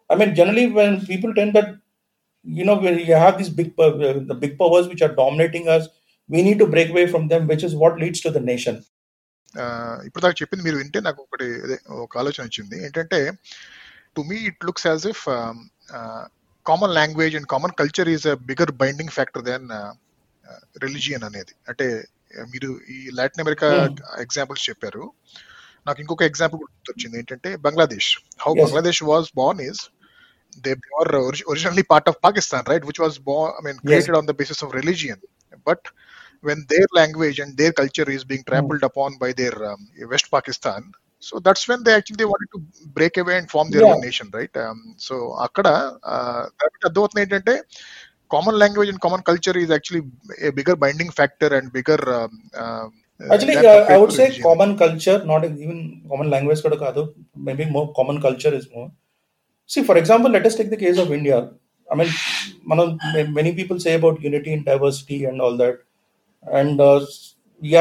I 0.09 0.15
mean, 0.15 0.35
generally 0.35 0.67
when 0.67 1.05
people 1.05 1.33
tend 1.33 1.53
that, 1.53 1.69
you 2.45 2.65
know, 2.65 2.75
when 2.75 2.99
you 2.99 3.15
have 3.15 3.37
these 3.37 3.49
big 3.49 3.69
pow- 3.77 3.97
uh, 4.09 4.19
the 4.31 4.37
big 4.43 4.53
powers 4.59 4.87
which 4.87 5.01
are 5.01 5.13
dominating 5.23 5.65
us, 5.67 5.87
we 6.29 6.41
need 6.41 6.59
to 6.59 6.67
break 6.67 6.89
away 6.89 7.07
from 7.07 7.27
them, 7.29 7.47
which 7.47 7.63
is 7.63 7.73
what 7.75 7.97
leads 7.97 8.21
to 8.21 8.31
the 8.37 8.43
nation. 8.51 8.77
ఇప్పుడు 10.07 10.23
దాకా 10.23 10.35
చెప్పింది 10.41 10.63
మీరు 10.63 10.77
వింటే 10.77 10.99
నాకు 10.99 11.19
ఒకటి 11.21 11.45
అదే 11.65 11.77
ఒక 12.03 12.17
ఆలోచన 12.17 12.41
వచ్చింది 12.47 12.77
ఏంటంటే 12.85 13.19
to 14.15 14.21
me 14.21 14.37
it 14.49 14.65
looks 14.65 14.87
as 14.87 15.05
if 15.07 15.23
common 16.65 16.93
language 16.99 17.35
and 17.39 17.49
common 17.53 17.73
culture 17.81 18.09
is 18.15 18.25
a 18.33 18.35
bigger 18.51 18.71
binding 18.83 19.13
factor 19.17 19.45
then 19.51 19.67
religion 20.85 21.25
అనేది 21.29 21.53
అంటే 21.71 21.87
uh, 22.37 22.45
మీరు 22.53 22.69
ఈ 22.95 22.97
లాటిన్ 23.19 23.43
అమెరికా 23.45 23.69
Hmm. 23.83 23.99
ఎగ్జాంపుల్స్ 24.25 24.65
చెప్పారు 24.69 25.03
నాకు 25.87 25.99
ఇంకొక 26.03 26.23
ఎగ్జాంపుల్ 26.31 26.61
గుర్తొచ్చింది 26.63 27.17
ఏంటంటే 27.21 27.49
Bangladesh 27.67 28.09
how 28.45 28.51
Yes. 28.55 28.63
Bangladesh 28.63 29.01
was 29.11 29.29
Born 29.41 29.61
is 29.69 29.83
they 30.65 30.73
were 30.93 31.09
orig- 31.19 31.47
originally 31.47 31.83
part 31.83 32.07
of 32.07 32.21
Pakistan, 32.21 32.63
right? 32.67 32.83
Which 32.83 32.99
was 32.99 33.17
born, 33.19 33.49
I 33.57 33.63
mean, 33.65 33.75
Yes. 33.75 33.87
created 33.87 34.15
on 34.15 34.25
the 34.25 34.33
basis 34.33 34.61
of 34.61 34.73
religion. 34.73 35.17
But 35.65 35.81
when 36.43 36.65
their 36.67 36.87
language 36.91 37.39
and 37.39 37.57
their 37.57 37.73
culture 37.73 38.09
is 38.09 38.23
being 38.23 38.43
trampled 38.43 38.83
upon 38.83 39.17
by 39.17 39.33
their 39.33 39.55
um, 39.63 39.81
West 40.07 40.31
Pakistan, 40.31 40.81
so 41.27 41.39
that's 41.45 41.67
when 41.69 41.83
they 41.85 41.93
actually 41.99 42.19
they 42.21 42.29
wanted 42.33 42.49
to 42.55 42.59
break 42.97 43.17
away 43.17 43.37
and 43.39 43.49
form 43.55 43.69
their 43.71 43.85
Yeah. 43.85 43.91
own 43.91 44.01
nation, 44.07 44.27
right? 44.39 44.55
Um, 44.65 44.79
so 45.07 45.15
అక్కడ 45.45 45.67
uh, 46.13 46.43
కాబట్టి 46.59 46.85
అర్థమవుతుంది 46.89 47.21
ఏంటంటే 47.25 47.55
common 48.35 48.59
language 48.63 48.89
and 48.93 49.01
common 49.05 49.23
culture 49.29 49.57
is 49.63 49.73
actually 49.77 50.03
a 50.47 50.51
bigger 50.59 50.79
binding 50.85 51.15
factor 51.19 51.55
and 51.59 51.71
bigger 51.79 52.05
Actually, 53.19 53.55
uh, 53.65 53.85
I 53.93 53.97
would 54.01 54.13
say 54.13 54.25
common 54.39 54.77
culture, 54.77 55.23
not 55.25 55.43
even 55.63 55.77
common 56.11 56.29
language, 56.35 56.61
kuda 56.65 56.77
kaadu. 56.83 57.03
maybe 57.47 57.65
more 57.75 57.87
common 57.99 58.17
culture 58.25 58.53
is 58.59 58.65
more. 58.75 58.89
See, 59.65 59.83
for 59.83 59.97
example, 59.97 60.31
let 60.31 60.45
us 60.45 60.55
take 60.55 60.69
the 60.69 60.77
case 60.77 60.97
of 60.97 61.11
India. 61.11 61.37
I 61.91 61.95
mean, 61.95 62.09
Manan, 62.65 62.89
many 63.33 63.53
people 63.53 63.79
say 63.79 63.95
about 63.95 64.21
unity 64.21 64.53
and 64.53 64.65
diversity 64.65 65.25
and 65.25 65.41
all 65.41 65.57
that. 65.57 65.77
And 66.43 66.79
uh, 66.81 66.99
we 67.61 67.75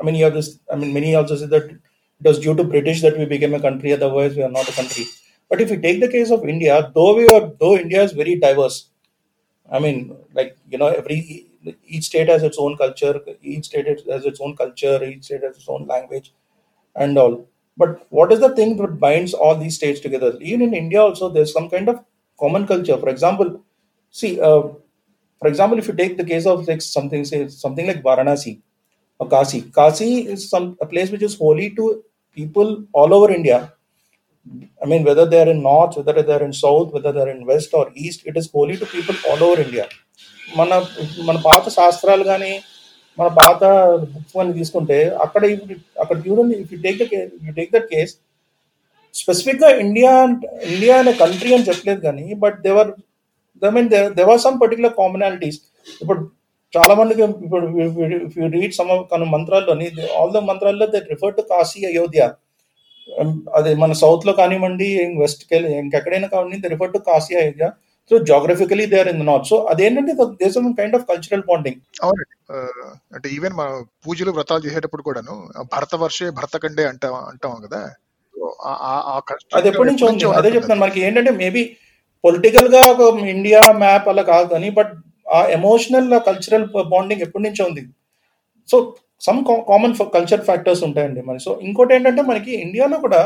I 0.00 0.04
mean, 0.04 0.14
you 0.14 0.24
have 0.24 0.34
this. 0.34 0.58
I 0.72 0.76
mean, 0.76 0.92
many 0.92 1.14
also 1.14 1.36
say 1.36 1.46
that 1.46 1.64
it 1.64 1.80
was 2.28 2.38
due 2.38 2.54
to 2.54 2.64
British 2.64 3.02
that 3.02 3.18
we 3.18 3.24
became 3.26 3.54
a 3.54 3.60
country. 3.60 3.92
Otherwise, 3.92 4.36
we 4.36 4.42
are 4.42 4.50
not 4.50 4.68
a 4.68 4.72
country. 4.72 5.06
But 5.48 5.60
if 5.60 5.70
we 5.70 5.76
take 5.78 6.00
the 6.00 6.08
case 6.08 6.30
of 6.30 6.44
India, 6.48 6.90
though 6.94 7.16
we 7.16 7.28
are, 7.28 7.52
though 7.58 7.76
India 7.76 8.02
is 8.02 8.12
very 8.12 8.36
diverse. 8.36 8.88
I 9.70 9.78
mean, 9.78 10.16
like 10.34 10.56
you 10.70 10.78
know, 10.78 10.88
every 10.88 11.46
each 11.86 12.04
state 12.06 12.28
has 12.28 12.42
its 12.42 12.58
own 12.58 12.76
culture. 12.76 13.20
Each 13.42 13.66
state 13.66 13.86
has 13.88 14.26
its 14.26 14.40
own 14.40 14.56
culture. 14.56 15.02
Each 15.04 15.24
state 15.24 15.42
has 15.44 15.56
its 15.56 15.68
own 15.68 15.86
language, 15.86 16.32
and 16.96 17.18
all. 17.18 17.46
But 17.76 18.06
what 18.10 18.32
is 18.32 18.40
the 18.40 18.54
thing 18.56 18.76
that 18.78 19.00
binds 19.00 19.34
all 19.34 19.56
these 19.56 19.76
states 19.76 20.00
together? 20.00 20.36
Even 20.40 20.62
in 20.62 20.74
India, 20.74 21.00
also 21.02 21.28
there's 21.30 21.52
some 21.52 21.70
kind 21.70 21.88
of 21.88 22.04
common 22.38 22.66
culture. 22.66 22.98
For 22.98 23.08
example, 23.08 23.62
see, 24.10 24.40
uh, 24.40 24.62
for 25.38 25.48
example, 25.48 25.78
if 25.78 25.88
you 25.88 25.94
take 25.94 26.16
the 26.16 26.24
case 26.24 26.46
of 26.46 26.66
like 26.68 26.82
something, 26.82 27.24
say 27.24 27.48
something 27.48 27.86
like 27.86 28.02
Varanasi 28.02 28.60
or 29.20 29.28
Kasi. 29.28 29.62
Kasi 29.72 30.08
is 30.28 30.48
some 30.48 30.76
a 30.80 30.86
place 30.86 31.10
which 31.10 31.22
is 31.22 31.36
holy 31.36 31.70
to 31.70 31.84
people 32.36 32.84
all 32.92 33.12
over 33.12 33.32
India. 33.32 33.72
I 34.82 34.86
mean, 34.86 35.04
whether 35.04 35.26
they 35.26 35.40
are 35.42 35.50
in 35.50 35.62
north, 35.62 35.96
whether 35.96 36.22
they 36.22 36.32
are 36.32 36.42
in 36.42 36.52
south, 36.54 36.92
whether 36.92 37.12
they 37.12 37.20
are 37.20 37.28
in 37.28 37.44
west 37.44 37.70
or 37.74 37.92
east, 37.94 38.22
it 38.24 38.36
is 38.36 38.50
holy 38.50 38.76
to 38.76 38.86
people 38.86 39.16
all 39.30 39.42
over 39.48 39.60
India. 39.62 39.86
మన 40.58 40.70
మన 41.26 41.36
పాత 41.46 41.64
శాస్త్రాలు 41.76 42.24
కానీ 42.30 42.52
మన 43.18 43.28
పాత 43.40 43.60
books 44.12 44.34
కానీ 44.36 44.52
తీసుకుంటే 44.58 44.96
అక్కడ 45.24 45.42
అక్కడ 46.02 46.16
చూడండి 46.26 46.54
if 46.62 46.70
you 46.74 46.78
take 46.86 46.98
the 47.02 47.06
you 47.46 47.52
take 47.58 47.70
that 47.76 47.86
case 47.92 48.12
స్పెసిఫిక్గా 49.14 49.68
ఇండియా 49.84 50.12
ఇండియా 50.72 50.96
అనే 51.02 51.12
కంట్రీ 51.22 51.50
అని 51.56 51.66
చెప్పలేదు 51.68 52.00
కానీ 52.08 52.26
but 52.44 52.58
there are 52.66 52.90
I 53.68 53.72
mean 53.76 53.88
there are 54.18 54.42
some 54.46 54.58
particular 54.62 54.94
commonalities 55.00 55.60
ఇప్పుడు 56.00 56.20
చాలా 56.74 56.94
మందికి 56.98 57.22
ఇప్పుడు 57.46 57.66
రీడ్ 58.56 58.74
సమ్ 58.78 58.90
కొన్ని 59.12 59.26
మంత్రాల్లోని 59.34 59.86
all 60.18 60.34
the 60.36 60.42
మంత్రాల్లో 60.50 60.86
they 60.92 60.98
refer 61.12 61.36
to 61.38 61.42
Kashi 61.52 61.80
Ayodhya. 61.90 62.20
అదే 63.58 63.70
మన 63.82 63.92
సౌత్లో 64.02 64.32
కానివ్వండి 64.40 64.88
వెస్ట్కి 65.22 65.52
వెళ్ళి 65.54 65.70
ఇంకెక్కడైనా 65.84 66.28
కానివ్వండి 66.34 66.62
they 66.64 66.70
refer 66.74 66.92
to 66.96 67.00
Kashi 67.08 67.32
Ayodhya. 67.42 67.66
So 68.10 68.16
geographically 68.30 68.84
they 68.92 68.98
are 69.02 69.10
in 69.12 69.24
north 69.30 69.48
so 69.50 69.56
అదేంటంటే 69.72 70.12
that's 70.42 70.56
kind 70.78 70.96
of 70.98 71.04
cultural 71.10 71.44
bonding 71.50 71.80
అవునండి. 72.04 72.34
అంటే 73.16 73.26
ఈవెన్ 73.36 73.54
మన 73.60 73.68
పూజలు 74.04 74.30
వ్రతాలు 74.36 74.64
చేసేటప్పుడు 74.66 75.04
కూడాను 75.08 75.34
భరత 75.74 75.94
వర్షే 76.04 76.28
భరతకండే 76.38 76.84
అంటాం 76.92 77.14
అంటాం 77.32 77.54
కదా. 77.66 77.82
అది 79.58 79.68
ఎప్పటి 79.70 79.88
నుంచో 79.90 80.28
అదే. 80.38 80.48
చెప్తున్నాను 80.54 80.82
మనకి 80.84 81.00
ఏంటంటే 81.06 81.32
మేబీ 81.42 81.62
పొలిటికల్గా 82.24 82.80
ఒక 82.92 83.02
ఇండియా 83.34 83.60
మ్యాప్ 83.82 84.08
అలా 84.12 84.22
కాదు 84.32 84.46
కానీ 84.54 84.68
బట్ 84.78 84.92
ఆ 85.36 85.40
ఎమోషనల్ 85.58 86.08
కల్చరల్ 86.28 86.66
బాండింగ్ 86.94 87.22
ఎప్పటి 87.26 87.44
నుంచో 87.46 87.64
ఉంది. 87.70 87.82
So 88.68 88.76
some 89.26 89.40
common 89.70 89.94
culture 90.16 90.42
factors 90.48 90.82
ఉంటాయండి 90.88 91.22
మరి. 91.28 91.40
సో 91.46 91.50
ఇంకోటి 91.68 91.94
ఏంటంటే 91.96 92.22
మనకి 92.30 92.52
ఇండియాలో 92.66 92.98
కూడా 93.06 93.22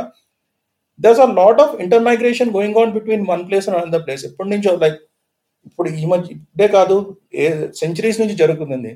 there's 1.04 1.20
are 1.24 1.32
lot 1.40 1.60
of 1.64 1.74
intermigration 1.84 2.50
going 2.56 2.78
on 2.82 2.94
between 2.96 3.24
one 3.32 3.42
place 3.48 3.66
and 3.68 3.78
another 3.80 4.04
place 4.06 4.24
ఎప్పటి 4.30 4.50
నుంచో 4.54 4.72
లైక్ 4.84 4.98
ఇప్పుడు 5.68 5.88
ఈ 6.00 6.04
మధ్య 6.12 6.28
ఇప్పుడే 6.36 6.66
కాదు 6.78 6.96
ఏ 7.42 7.46
సెంచరీస్ 7.82 8.18
నుంచి 8.22 8.34
జరుగుతుంది. 8.42 8.90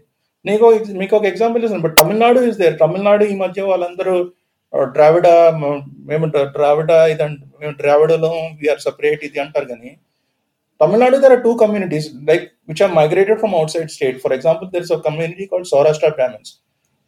నీకు 0.45 0.67
మీకు 1.01 1.15
ఒక 1.19 1.27
ఎగ్జాంపుల్ 1.33 1.63
ఇస్తాను. 1.67 1.85
But 1.87 1.97
Tamil Nadu 2.01 2.41
is 2.49 2.59
there 2.63 2.77
Tamil Nadu 2.83 3.25
ఈ 3.33 3.37
మధ్య 3.45 3.63
వాళ్ళందరూ 3.71 4.17
ద్రావిడ 4.95 5.27
మేము 5.61 5.79
మేమంటారు 6.09 6.49
ద్రావిడ 6.57 6.91
ఇది 7.13 7.25
మేము 7.61 7.75
ద్రావిడలో 7.81 8.31
వీఆర్ 8.59 8.83
సపరేట్ 8.87 9.23
ఇది 9.29 9.39
అంటారు 9.45 9.67
కానీ 9.73 9.91
Tamil Nadu 10.81 11.17
there 11.23 11.33
are 11.37 11.43
two 11.47 11.55
communities 11.63 12.07
like 12.29 12.45
which 12.69 12.81
are 12.85 12.93
migrated 13.01 13.37
from 13.43 13.53
outside 13.61 13.91
state. 13.97 14.17
For 14.25 14.33
example 14.37 14.67
there 14.73 14.85
is 14.87 14.93
a 14.97 15.01
community 15.07 15.47
called 15.53 15.69
saurashtra 15.75 16.11
brahmins 16.19 16.51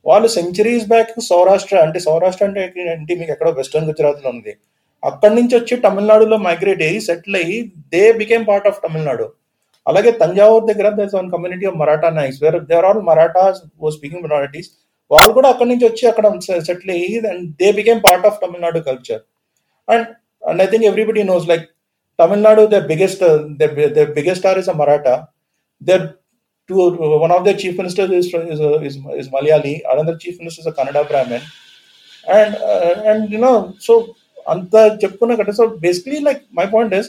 వాళ్ళు 0.07 0.29
సెంచరీస్ 0.35 0.85
బ్యాక్ 0.91 1.11
సౌరాష్ట్ర 1.31 1.77
అంటే 1.87 1.99
సౌరాష్ట్ర 2.05 2.45
అంటే 2.49 2.61
ఏంటి 2.93 3.13
మీకు 3.21 3.33
ఎక్కడ 3.35 3.49
వెస్టర్న్ 3.59 3.89
గుజరాత్లో 3.89 4.29
ఉంది. 4.35 4.53
అక్కడి 5.03 5.35
నుంచి 5.39 5.55
వచ్చి 5.59 5.75
తమిళనాడులో 5.85 6.37
మైగ్రేట్ 6.47 6.83
అయ్యి 6.87 7.01
సెటిల్ 7.09 7.37
అయ్యి 7.41 7.59
they 7.93 8.01
became 8.21 8.45
part 8.51 8.69
of 8.71 8.79
Tamil Nadu 8.85 9.27
అలాగే 9.87 10.11
తంజావూర్ 10.23 10.65
దగ్గర 10.71 10.89
దర్స్ 11.01 11.17
one 11.19 11.29
community 11.35 11.67
of 11.71 11.77
Maratha 11.83 12.11
nice 12.21 12.39
wear 12.45 12.59
there 12.71 12.87
all 12.91 13.03
Marathas 13.11 13.61
speaking 13.97 14.25
minorities 14.27 14.71
వాళ్ళు 15.11 15.33
కూడా 15.39 15.51
అక్కడి 15.53 15.71
నుంచి 15.73 15.87
వచ్చి 15.91 16.07
అక్కడ 16.13 16.27
సెటిల్ 16.69 16.93
అయ్యి 16.97 17.21
and 17.33 17.45
they 17.63 17.71
became 17.81 18.01
part 18.07 18.27
of 18.31 18.39
Tamil Nadu 18.45 18.83
culture 18.89 19.23
and 19.89 20.09
and 20.43 20.63
I 20.67 20.69
think 20.73 20.87
everybody 20.93 21.25
knows 21.33 21.47
like 21.53 21.67
Tamil 22.21 22.41
Nadu, 22.47 22.69
their 22.71 22.87
biggest 22.87 23.23
uh, 23.23 23.45
their, 23.61 23.75
their 23.99 24.09
biggest 24.19 24.41
star 24.43 24.59
is 24.59 24.69
a 24.69 24.75
Maratha. 24.75 25.29
Their 25.81 26.17
two, 26.69 26.91
one 27.27 27.31
of 27.33 27.45
their 27.45 27.57
chief 27.57 27.77
ministers 27.79 28.11
is 28.11 28.27
is, 28.35 28.61
uh, 28.61 28.79
is, 28.89 28.97
is 29.21 29.29
Malayali. 29.37 29.81
Another 29.91 30.17
chief 30.19 30.39
minister 30.39 30.61
is 30.63 30.67
a 30.67 30.73
Kannada 30.73 31.09
Brahmin, 31.09 31.43
and 32.29 32.55
uh, 32.57 33.03
and 33.11 33.31
you 33.31 33.39
know 33.39 33.75
so 33.79 34.17
anta 34.47 34.83
cheppuna 35.01 35.55
So 35.55 35.71
basically, 35.87 36.21
like 36.21 36.45
my 36.53 36.67
point 36.67 36.93
is, 36.93 37.09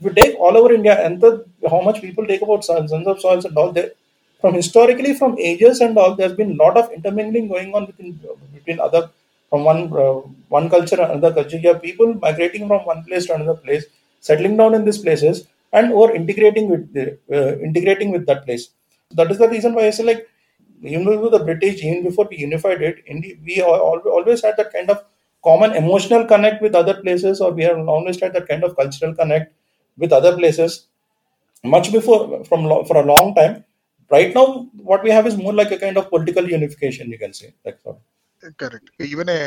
if 0.00 0.04
you 0.06 0.12
take 0.12 0.36
all 0.38 0.56
over 0.56 0.72
India 0.72 0.94
and 1.04 1.20
the, 1.20 1.44
how 1.68 1.80
much 1.80 2.00
people 2.00 2.26
take 2.26 2.42
about 2.42 2.64
sons, 2.64 2.92
of 2.92 3.20
soils 3.20 3.44
and 3.44 3.56
all 3.56 3.72
that, 3.72 3.96
from 4.40 4.54
historically 4.54 5.14
from 5.14 5.36
ages 5.38 5.80
and 5.80 5.98
all, 5.98 6.14
there's 6.14 6.34
been 6.34 6.56
lot 6.56 6.76
of 6.76 6.90
intermingling 6.92 7.48
going 7.48 7.74
on 7.74 7.86
between 7.86 8.18
between 8.54 8.80
other 8.80 9.10
from 9.50 9.64
one 9.64 9.82
uh, 10.04 10.20
one 10.58 10.70
culture 10.70 11.00
another 11.00 11.32
culture. 11.34 11.58
You 11.58 11.68
have 11.72 11.82
people 11.82 12.14
migrating 12.14 12.68
from 12.68 12.82
one 12.92 13.04
place 13.04 13.26
to 13.26 13.34
another 13.34 13.54
place 13.54 13.86
settling 14.28 14.56
down 14.60 14.74
in 14.78 14.84
these 14.86 14.98
places 15.06 15.46
and 15.72 15.92
or 15.92 16.06
integrating 16.20 16.66
with 16.72 16.84
the, 16.96 17.04
uh, 17.38 17.52
integrating 17.68 18.10
with 18.16 18.26
that 18.26 18.44
place. 18.46 18.64
That 19.20 19.30
is 19.30 19.38
the 19.38 19.48
reason 19.54 19.74
why 19.74 19.86
i 19.88 19.90
say 19.96 20.04
like 20.10 20.22
even 20.92 21.04
with 21.22 21.32
the 21.34 21.42
british 21.48 21.82
even 21.88 22.02
before 22.08 22.26
we 22.30 22.36
unified 22.38 22.82
it 22.88 22.96
India, 23.06 23.34
we 23.46 23.54
al- 23.62 23.82
al- 23.90 24.10
always 24.16 24.42
had 24.46 24.56
that 24.56 24.72
kind 24.76 24.90
of 24.94 25.04
common 25.48 25.72
emotional 25.82 26.24
connect 26.32 26.62
with 26.62 26.74
other 26.74 26.94
places 27.02 27.40
or 27.40 27.50
we 27.52 27.62
have 27.68 27.78
always 27.96 28.20
had 28.20 28.32
that 28.32 28.48
kind 28.48 28.64
of 28.64 28.76
cultural 28.76 29.14
connect 29.14 29.52
with 29.98 30.12
other 30.12 30.36
places. 30.36 30.86
Much 31.64 31.92
before 31.92 32.44
from 32.44 32.62
for 32.88 32.96
a 32.98 33.06
long 33.12 33.34
time 33.34 33.64
right 34.10 34.34
now 34.34 34.46
what 34.90 35.02
we 35.04 35.10
have 35.10 35.26
is 35.26 35.36
more 35.36 35.54
like 35.60 35.72
a 35.72 35.78
kind 35.84 35.96
of 35.98 36.08
political 36.10 36.48
unification 36.58 37.10
you 37.10 37.18
can 37.18 37.32
say. 37.32 37.54
Like 37.64 37.78
Correct. 38.61 38.87
Even 38.99 39.27
a 39.29 39.39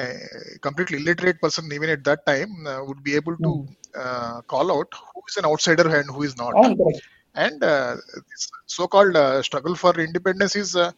completely 0.61 0.99
illiterate 0.99 1.41
person, 1.41 1.71
even 1.73 1.91
at 1.91 2.03
that 2.05 2.27
time, 2.27 2.67
uh, 2.67 2.81
would 2.85 3.03
be 3.09 3.15
able 3.15 3.37
to 3.47 3.53
uh, 3.97 4.41
call 4.53 4.73
out 4.73 4.89
who 5.15 5.21
is 5.29 5.37
an 5.37 5.45
outsider 5.45 5.87
and 5.99 6.11
who 6.11 6.23
is 6.25 6.37
not. 6.37 6.55
Oh, 6.57 6.75
correct. 6.77 7.01
And 7.35 7.63
uh, 7.63 7.97
this 8.31 8.51
so-called 8.67 9.17
uh, 9.17 9.43
struggle 9.43 9.77
for 9.77 9.93
independence 10.01 10.57
is 10.57 10.75
uh, 10.75 10.91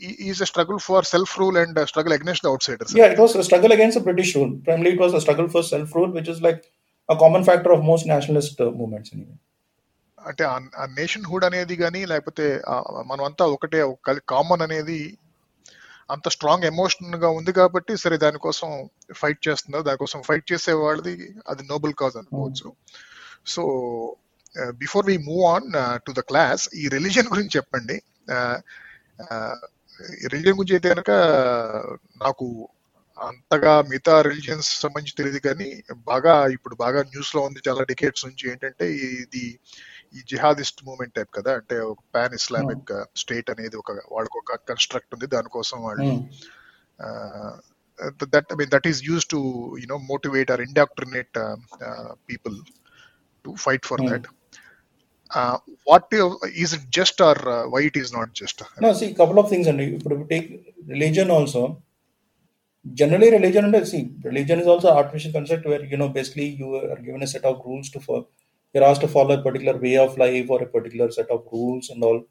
i- 0.00 0.18
is 0.32 0.40
a 0.40 0.46
struggle 0.46 0.78
for 0.78 1.02
self-rule 1.02 1.56
and 1.56 1.76
uh, 1.76 1.86
struggle 1.86 2.12
against 2.12 2.42
the 2.42 2.50
outsiders. 2.50 2.94
Yeah, 2.94 3.06
it 3.06 3.18
was 3.18 3.34
a 3.34 3.42
struggle 3.42 3.72
against 3.72 3.96
the 3.98 4.04
British 4.08 4.36
rule. 4.36 4.52
Primarily, 4.64 4.92
it 4.92 5.00
was 5.00 5.14
a 5.14 5.20
struggle 5.20 5.48
for 5.48 5.62
self-rule, 5.62 6.12
which 6.12 6.28
is 6.28 6.40
like 6.40 6.60
a 7.08 7.16
common 7.16 7.42
factor 7.42 7.72
of 7.72 7.82
most 7.82 8.06
nationalist 8.06 8.60
uh, 8.60 8.70
movements. 8.80 9.10
Anyway. 9.16 9.36
అంటే 10.28 10.44
ఆ 10.82 10.84
nation 10.98 11.26
hood 11.30 11.44
అనేది 11.44 11.74
కానీ 11.82 12.00
లేకపోతే 12.12 12.44
ఆ 12.72 12.76
మనం 13.06 13.22
అంతా 13.24 13.44
ఒకటే 13.56 13.80
common 14.32 14.64
అనేది 14.66 14.96
అంత 16.09 16.27
స్ట్రాంగ్ 16.29 16.65
ఎమోషన్గా 16.65 17.29
ఉంది 17.29 17.51
కాబట్టి 17.51 17.93
సరే 17.97 18.17
దానికోసం 18.17 18.69
ఫైట్ 19.15 19.41
చేస్తున్నారు 19.47 19.83
దానికోసం 19.83 20.21
ఫైట్ 20.21 20.51
చేసే 20.51 20.73
వాళ్ళది 20.73 21.15
అది 21.47 21.63
నోబెల్ 21.63 21.93
కాజ్ 21.93 22.17
అనుకోవచ్చు. 22.17 22.69
So 23.45 23.63
before 24.81 25.05
we 25.05 25.17
move 25.29 25.43
on 25.53 25.69
to 26.05 26.11
the 26.11 26.23
class 26.31 26.63
ఈ 26.75 26.83
రిలీజన్ 26.87 27.31
గురించి 27.33 27.57
చెప్పండి. 27.57 27.97
రిలీజన్ 30.33 30.57
గురించి 30.57 30.75
అయితే 30.75 30.89
కనుక 30.93 31.11
నాకు 32.23 32.69
అంతగా 33.17 33.73
మిగతా 33.81 34.21
రిలీజియన్స్ 34.21 34.69
సంబంధించి 34.83 35.17
తెలియదు 35.17 35.39
కానీ 35.39 35.67
బాగా 36.11 36.33
ఇప్పుడు 36.47 36.75
బాగా 36.75 37.01
న్యూస్లో 37.03 37.41
ఉంది 37.41 37.59
చాలా 37.67 37.83
డికేట్స్ 37.83 38.25
నుంచి 38.25 38.49
ఏంటంటే 38.51 38.85
ఇది 39.23 39.43
ఈ 40.16 40.22
జిహాదిస్ట్ 40.32 40.80
మూవ్మెంట్ 40.88 41.14
టైప్ 41.18 41.30
కదా 41.38 41.52
అంటే 41.60 41.76
ఒక 41.92 42.00
పాన్ 42.14 42.34
ఇస్లామిక్ 42.40 42.92
స్టేట్ 43.22 43.50
అనేది 43.54 43.76
ఒక 43.82 43.92
వాళ్ళకి 44.14 44.38
ఒక 44.42 44.56
కన్స్ట్రక్ట్ 44.70 45.14
ఉంది 45.16 45.28
దానికోసం 45.36 45.78
వాళ్ళు 45.88 46.08
that 48.34 48.50
I 48.54 48.58
mean 48.60 48.72
that 48.74 48.88
is 48.92 49.00
use 49.10 49.26
to 49.34 49.38
you know 49.84 49.98
motivate 50.12 50.50
or 50.54 50.62
indoctrinate 50.68 51.38
people 52.30 52.58
to 53.44 53.52
fight 53.66 53.86
for 53.90 54.02
that 54.10 54.28
what 55.90 56.14
is 56.62 56.74
it 56.78 56.86
just 57.00 57.20
or 57.28 57.42
why 57.74 57.82
it 57.90 57.98
is 58.02 58.12
not 58.18 58.32
just 58.42 58.62
No, 58.86 58.92
see, 59.00 59.10
couple 59.20 59.38
of 59.44 59.48
things, 59.52 59.66
and 59.72 59.80
if 59.80 60.04
you 60.12 60.26
take 60.34 60.48
religion 60.94 61.28
also, 61.36 61.62
generally 62.84 63.30
religion, 63.30 63.64
and 63.68 63.88
see, 63.92 64.02
religion 64.24 64.60
is 64.60 64.68
also 64.72 64.88
an 64.90 64.96
artificial 65.00 65.32
concept 65.32 65.64
where 65.70 65.84
you 65.92 65.98
know 66.00 66.08
basically 66.18 66.48
you 66.60 66.68
are 66.76 67.00
given 67.06 67.22
a 67.22 67.26
set 67.26 67.44
of 67.44 67.56
rules 67.68 67.90
to 67.90 68.00
follow. 68.00 68.26
you're 68.73 68.83
asked 68.83 69.01
to 69.01 69.07
follow 69.07 69.39
a 69.39 69.41
particular 69.43 69.77
way 69.79 69.97
of 69.97 70.17
life 70.17 70.49
or 70.49 70.61
a 70.61 70.67
particular 70.67 71.11
set 71.11 71.29
of 71.29 71.47
rules 71.51 71.89
and 71.89 72.03
all. 72.03 72.25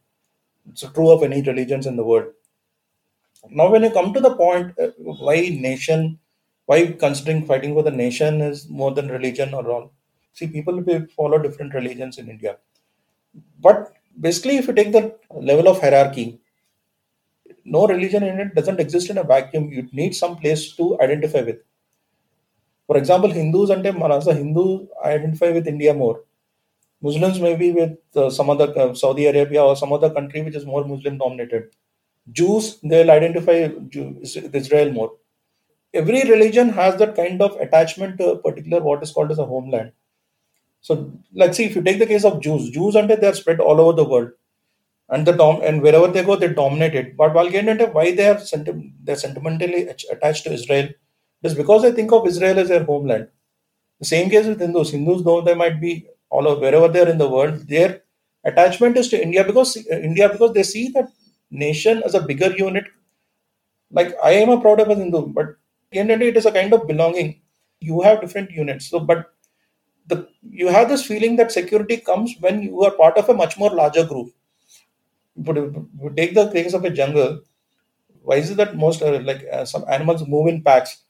It's 0.70 0.82
true 0.82 1.10
of 1.10 1.22
any 1.22 1.42
religions 1.42 1.86
in 1.86 1.96
the 1.96 2.04
world. 2.04 2.32
Now, 3.50 3.70
when 3.70 3.82
you 3.84 3.90
come 3.90 4.12
to 4.14 4.20
the 4.20 4.34
point, 4.34 4.76
uh, 4.80 4.88
why 4.98 5.36
nation, 5.50 6.18
why 6.66 6.86
considering 6.92 7.46
fighting 7.46 7.74
for 7.74 7.82
the 7.82 7.90
nation 7.90 8.40
is 8.40 8.68
more 8.68 8.92
than 8.92 9.08
religion 9.08 9.54
or 9.54 9.68
all. 9.70 9.92
See, 10.32 10.46
people 10.48 10.82
follow 11.16 11.38
different 11.38 11.74
religions 11.74 12.18
in 12.18 12.28
India. 12.28 12.58
But 13.60 13.94
basically, 14.20 14.58
if 14.58 14.66
you 14.66 14.74
take 14.74 14.92
the 14.92 15.16
level 15.30 15.66
of 15.68 15.80
hierarchy, 15.80 16.40
no 17.64 17.86
religion 17.88 18.22
in 18.22 18.38
it 18.38 18.54
doesn't 18.54 18.78
exist 18.78 19.10
in 19.10 19.18
a 19.18 19.24
vacuum. 19.24 19.72
You 19.72 19.88
need 19.92 20.14
some 20.14 20.36
place 20.36 20.76
to 20.76 21.00
identify 21.00 21.40
with. 21.40 21.58
For 22.86 22.96
example, 22.96 23.28
Hindus 23.30 23.70
and 23.70 23.82
Manasa 23.98 24.32
Hindu 24.34 24.86
identify 25.04 25.50
with 25.50 25.66
India 25.66 25.92
more. 25.92 26.22
Muslims 27.02 27.40
maybe 27.40 27.72
with 27.72 27.98
uh, 28.16 28.30
some 28.30 28.50
other 28.50 28.68
uh, 28.78 28.94
Saudi 28.94 29.26
Arabia 29.26 29.62
or 29.62 29.76
some 29.76 29.92
other 29.92 30.10
country 30.10 30.42
which 30.42 30.56
is 30.56 30.66
more 30.66 30.84
Muslim 30.84 31.18
dominated. 31.18 31.70
Jews 32.32 32.78
they'll 32.82 33.10
identify 33.10 33.68
Jew- 33.88 34.18
Israel 34.22 34.92
more. 34.92 35.12
Every 35.94 36.22
religion 36.24 36.70
has 36.70 36.96
that 36.98 37.16
kind 37.16 37.42
of 37.42 37.56
attachment 37.60 38.18
to 38.18 38.32
a 38.32 38.38
particular 38.38 38.80
what 38.82 39.02
is 39.02 39.12
called 39.12 39.32
as 39.32 39.38
a 39.38 39.46
homeland. 39.46 39.92
So, 40.80 41.12
let's 41.34 41.56
see 41.56 41.64
if 41.64 41.76
you 41.76 41.82
take 41.82 41.98
the 41.98 42.06
case 42.06 42.24
of 42.24 42.40
Jews. 42.40 42.70
Jews 42.70 42.94
and 42.96 43.08
they 43.10 43.26
are 43.26 43.34
spread 43.34 43.60
all 43.60 43.80
over 43.80 43.92
the 43.96 44.04
world 44.08 44.30
and 45.10 45.26
the 45.26 45.32
dom- 45.32 45.62
and 45.62 45.82
wherever 45.82 46.08
they 46.08 46.24
go 46.24 46.36
they 46.36 46.48
dominate 46.52 46.94
it 46.94 47.16
but 47.16 47.34
while 47.34 47.48
getting 47.50 47.70
into 47.70 47.86
why 47.86 48.14
they 48.14 48.28
are 48.28 48.38
senti- 48.38 48.92
they're 49.04 49.16
sentimentally 49.24 49.82
attached 50.14 50.44
to 50.44 50.52
israel 50.52 50.88
is 51.42 51.54
because 51.54 51.82
they 51.82 51.92
think 51.92 52.12
of 52.12 52.26
israel 52.26 52.58
as 52.58 52.68
their 52.68 52.84
homeland 52.84 53.28
the 54.00 54.06
same 54.14 54.30
case 54.30 54.46
with 54.46 54.60
hindus 54.60 54.90
hindus 54.92 55.22
though 55.24 55.40
they 55.42 55.54
might 55.54 55.80
be 55.80 55.92
all 56.34 56.48
over 56.48 56.60
wherever 56.64 56.88
they 56.94 57.02
are 57.04 57.12
in 57.14 57.18
the 57.22 57.28
world 57.36 57.56
their 57.74 57.90
attachment 58.50 58.96
is 59.02 59.08
to 59.12 59.22
india 59.26 59.44
because 59.50 59.72
uh, 59.78 60.00
india 60.10 60.28
because 60.34 60.52
they 60.58 60.66
see 60.74 60.86
that 60.96 61.08
nation 61.64 62.02
as 62.06 62.14
a 62.14 62.22
bigger 62.30 62.50
unit. 62.66 62.86
Like 63.96 64.14
i 64.28 64.30
am 64.32 64.48
a 64.52 64.60
proud 64.62 64.80
of 64.80 64.88
a 64.88 64.94
hindu 65.00 65.20
but 65.36 65.50
in 65.92 66.08
the 66.08 66.14
of 66.14 66.18
the 66.18 66.24
day, 66.24 66.28
it 66.30 66.36
is 66.36 66.46
a 66.46 66.52
kind 66.52 66.72
of 66.72 66.86
belonging. 66.88 67.40
You 67.80 68.00
have 68.00 68.20
different 68.20 68.50
units. 68.50 68.86
So 68.88 68.98
but 68.98 69.32
the 70.08 70.28
you 70.42 70.68
have 70.68 70.88
this 70.88 71.06
feeling 71.06 71.36
that 71.36 71.52
security 71.52 71.98
comes 71.98 72.36
when 72.40 72.62
you 72.62 72.82
are 72.84 72.92
part 72.92 73.18
of 73.18 73.28
a 73.30 73.34
much 73.34 73.58
more 73.58 73.70
larger 73.70 74.04
group. 74.06 74.32
But 75.36 75.56
take 76.16 76.34
the 76.34 76.50
case 76.50 76.74
of 76.74 76.84
a 76.84 76.90
jungle, 76.90 77.40
why 78.22 78.36
is 78.36 78.50
it 78.50 78.56
that 78.58 78.76
most 78.76 79.02
uh, 79.02 79.20
like 79.22 79.44
uh, 79.52 79.64
some 79.66 79.84
animals 79.88 80.26
move 80.28 80.48
in 80.48 80.62
packs? 80.62 81.01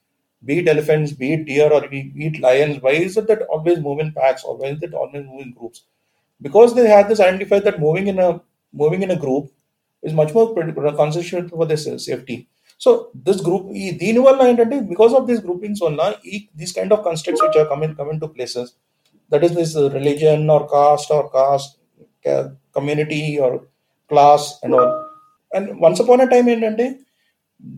Be 0.44 0.60
it 0.60 0.68
elephants, 0.68 1.12
be 1.14 1.34
it 1.34 1.46
deer, 1.46 1.72
or 1.72 1.88
be, 1.88 2.04
be 2.18 2.28
it 2.28 2.40
lions. 2.40 2.82
Why 2.82 2.92
is 2.92 3.18
it 3.18 3.28
that 3.28 3.42
always 3.44 3.80
move 3.80 4.00
in 4.00 4.12
packs, 4.14 4.44
or 4.44 4.58
why 4.58 4.68
is 4.68 4.82
it 4.84 4.94
always 4.94 5.26
move 5.26 5.42
in 5.42 5.54
groups? 5.54 5.84
Because 6.42 6.76
they 6.76 6.88
have 6.88 7.10
this 7.10 7.20
identified 7.20 7.64
that 7.66 7.80
moving 7.80 8.08
in 8.08 8.20
a 8.20 8.42
moving 8.74 9.02
in 9.04 9.12
a 9.12 9.16
group 9.16 9.52
is 10.04 10.14
much 10.14 10.34
more 10.34 10.54
constitutional 10.96 11.50
for 11.50 11.66
their 11.66 11.78
sa- 11.78 11.98
safety. 11.98 12.48
So 12.78 13.10
this 13.28 13.40
group, 13.48 13.64
ఈ 13.84 13.86
దీనివల్ల 14.02 14.42
ఏంటంటే 14.50 14.78
because 14.92 15.14
of 15.20 15.24
these 15.30 15.42
groupings 15.46 15.80
వల్ల 15.86 16.02
ఈ 16.34 16.36
these 16.60 16.74
kind 16.78 16.92
of 16.96 17.00
constructs 17.08 17.42
which 17.46 17.58
are 17.62 17.68
coming 17.74 17.94
come 18.00 18.12
into 18.16 18.28
places, 18.36 18.68
that 19.32 19.44
is 19.48 19.54
this 19.60 19.76
uh, 19.76 19.90
religion 19.98 20.50
or 20.56 20.62
caste 20.76 21.10
or 21.18 21.24
caste 21.38 21.74
ca- 22.26 22.50
community 22.78 23.40
or 23.40 23.52
class 24.12 24.60
and 24.64 24.74
all. 24.80 24.92
And 25.54 25.80
once 25.88 26.00
upon 26.04 26.22
a 26.22 26.30
time, 26.34 26.48
ఏంటంటే 26.54 26.88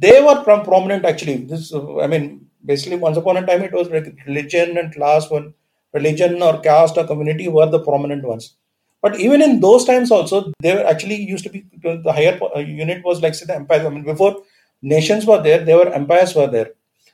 they 0.06 0.22
were 0.22 0.44
prom- 0.44 0.66
prominent 0.66 1.06
actually. 1.06 1.38
This, 1.52 1.74
uh, 1.74 2.00
I 2.00 2.08
mean, 2.08 2.43
basically, 2.65 2.97
once 2.97 3.17
upon 3.17 3.37
a 3.37 3.47
time, 3.47 3.63
it 3.63 3.73
was 3.73 3.89
like 3.89 4.07
religion 4.27 4.77
and 4.79 4.93
class. 4.95 5.31
One 5.31 5.55
religion 5.93 6.43
or 6.43 6.61
caste 6.61 6.97
or 6.99 7.07
community 7.07 7.49
were 7.49 7.67
the 7.71 7.81
prominent 7.81 8.25
ones. 8.25 8.57
But 9.03 9.21
even 9.21 9.43
in 9.43 9.61
those 9.61 9.85
times, 9.85 10.11
also, 10.11 10.53
they 10.61 10.75
were 10.75 10.85
actually 10.87 11.17
used 11.17 11.45
to 11.45 11.51
be 11.51 11.67
the 11.83 12.13
higher 12.13 12.39
uh, 12.57 12.59
unit 12.61 13.05
was 13.05 13.21
like 13.23 13.35
say 13.35 13.47
the 13.47 13.55
empire. 13.55 13.87
I 13.87 13.91
mean, 13.91 14.05
before 14.05 14.43
nations 14.83 15.27
were 15.27 15.43
there, 15.43 15.65
there 15.65 15.77
were 15.77 15.93
empires 15.93 16.35
were 16.35 16.47
there. 16.47 16.71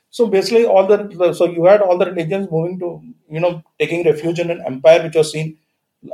So 0.09 0.27
basically, 0.27 0.65
all 0.65 0.87
the 0.87 1.33
so 1.33 1.45
you 1.45 1.65
had 1.65 1.81
all 1.81 1.97
the 1.97 2.05
religions 2.05 2.49
moving 2.51 2.79
to 2.79 3.01
you 3.29 3.39
know 3.39 3.63
taking 3.79 4.05
refuge 4.05 4.39
in 4.39 4.51
an 4.51 4.61
empire 4.65 5.03
which 5.03 5.15
was 5.15 5.31
seen 5.31 5.57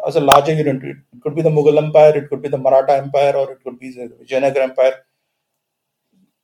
as 0.07 0.15
a 0.15 0.19
larger 0.21 0.53
unit. 0.53 0.83
It 0.83 1.21
could 1.21 1.35
be 1.35 1.41
the 1.41 1.49
Mughal 1.49 1.77
Empire, 1.77 2.17
it 2.17 2.29
could 2.29 2.41
be 2.41 2.49
the 2.49 2.57
Maratha 2.57 2.97
Empire, 2.97 3.35
or 3.35 3.51
it 3.53 3.63
could 3.63 3.79
be 3.79 3.91
the 3.91 4.07
Vijayanagar 4.21 4.63
Empire. 4.69 4.95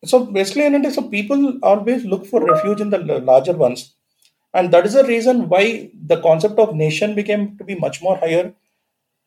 So 0.05 0.25
basically, 0.25 0.65
India, 0.65 0.91
so 0.91 1.03
people 1.09 1.59
always 1.63 2.03
look 2.05 2.25
for 2.25 2.43
refuge 2.45 2.81
in 2.81 2.89
the 2.89 2.97
larger 2.99 3.53
ones, 3.53 3.93
and 4.53 4.71
that 4.73 4.85
is 4.85 4.93
the 4.93 5.03
reason 5.05 5.47
why 5.49 5.91
the 6.07 6.21
concept 6.21 6.59
of 6.59 6.75
nation 6.75 7.15
became 7.15 7.57
to 7.57 7.63
be 7.63 7.75
much 7.75 8.01
more 8.01 8.17
higher 8.17 8.53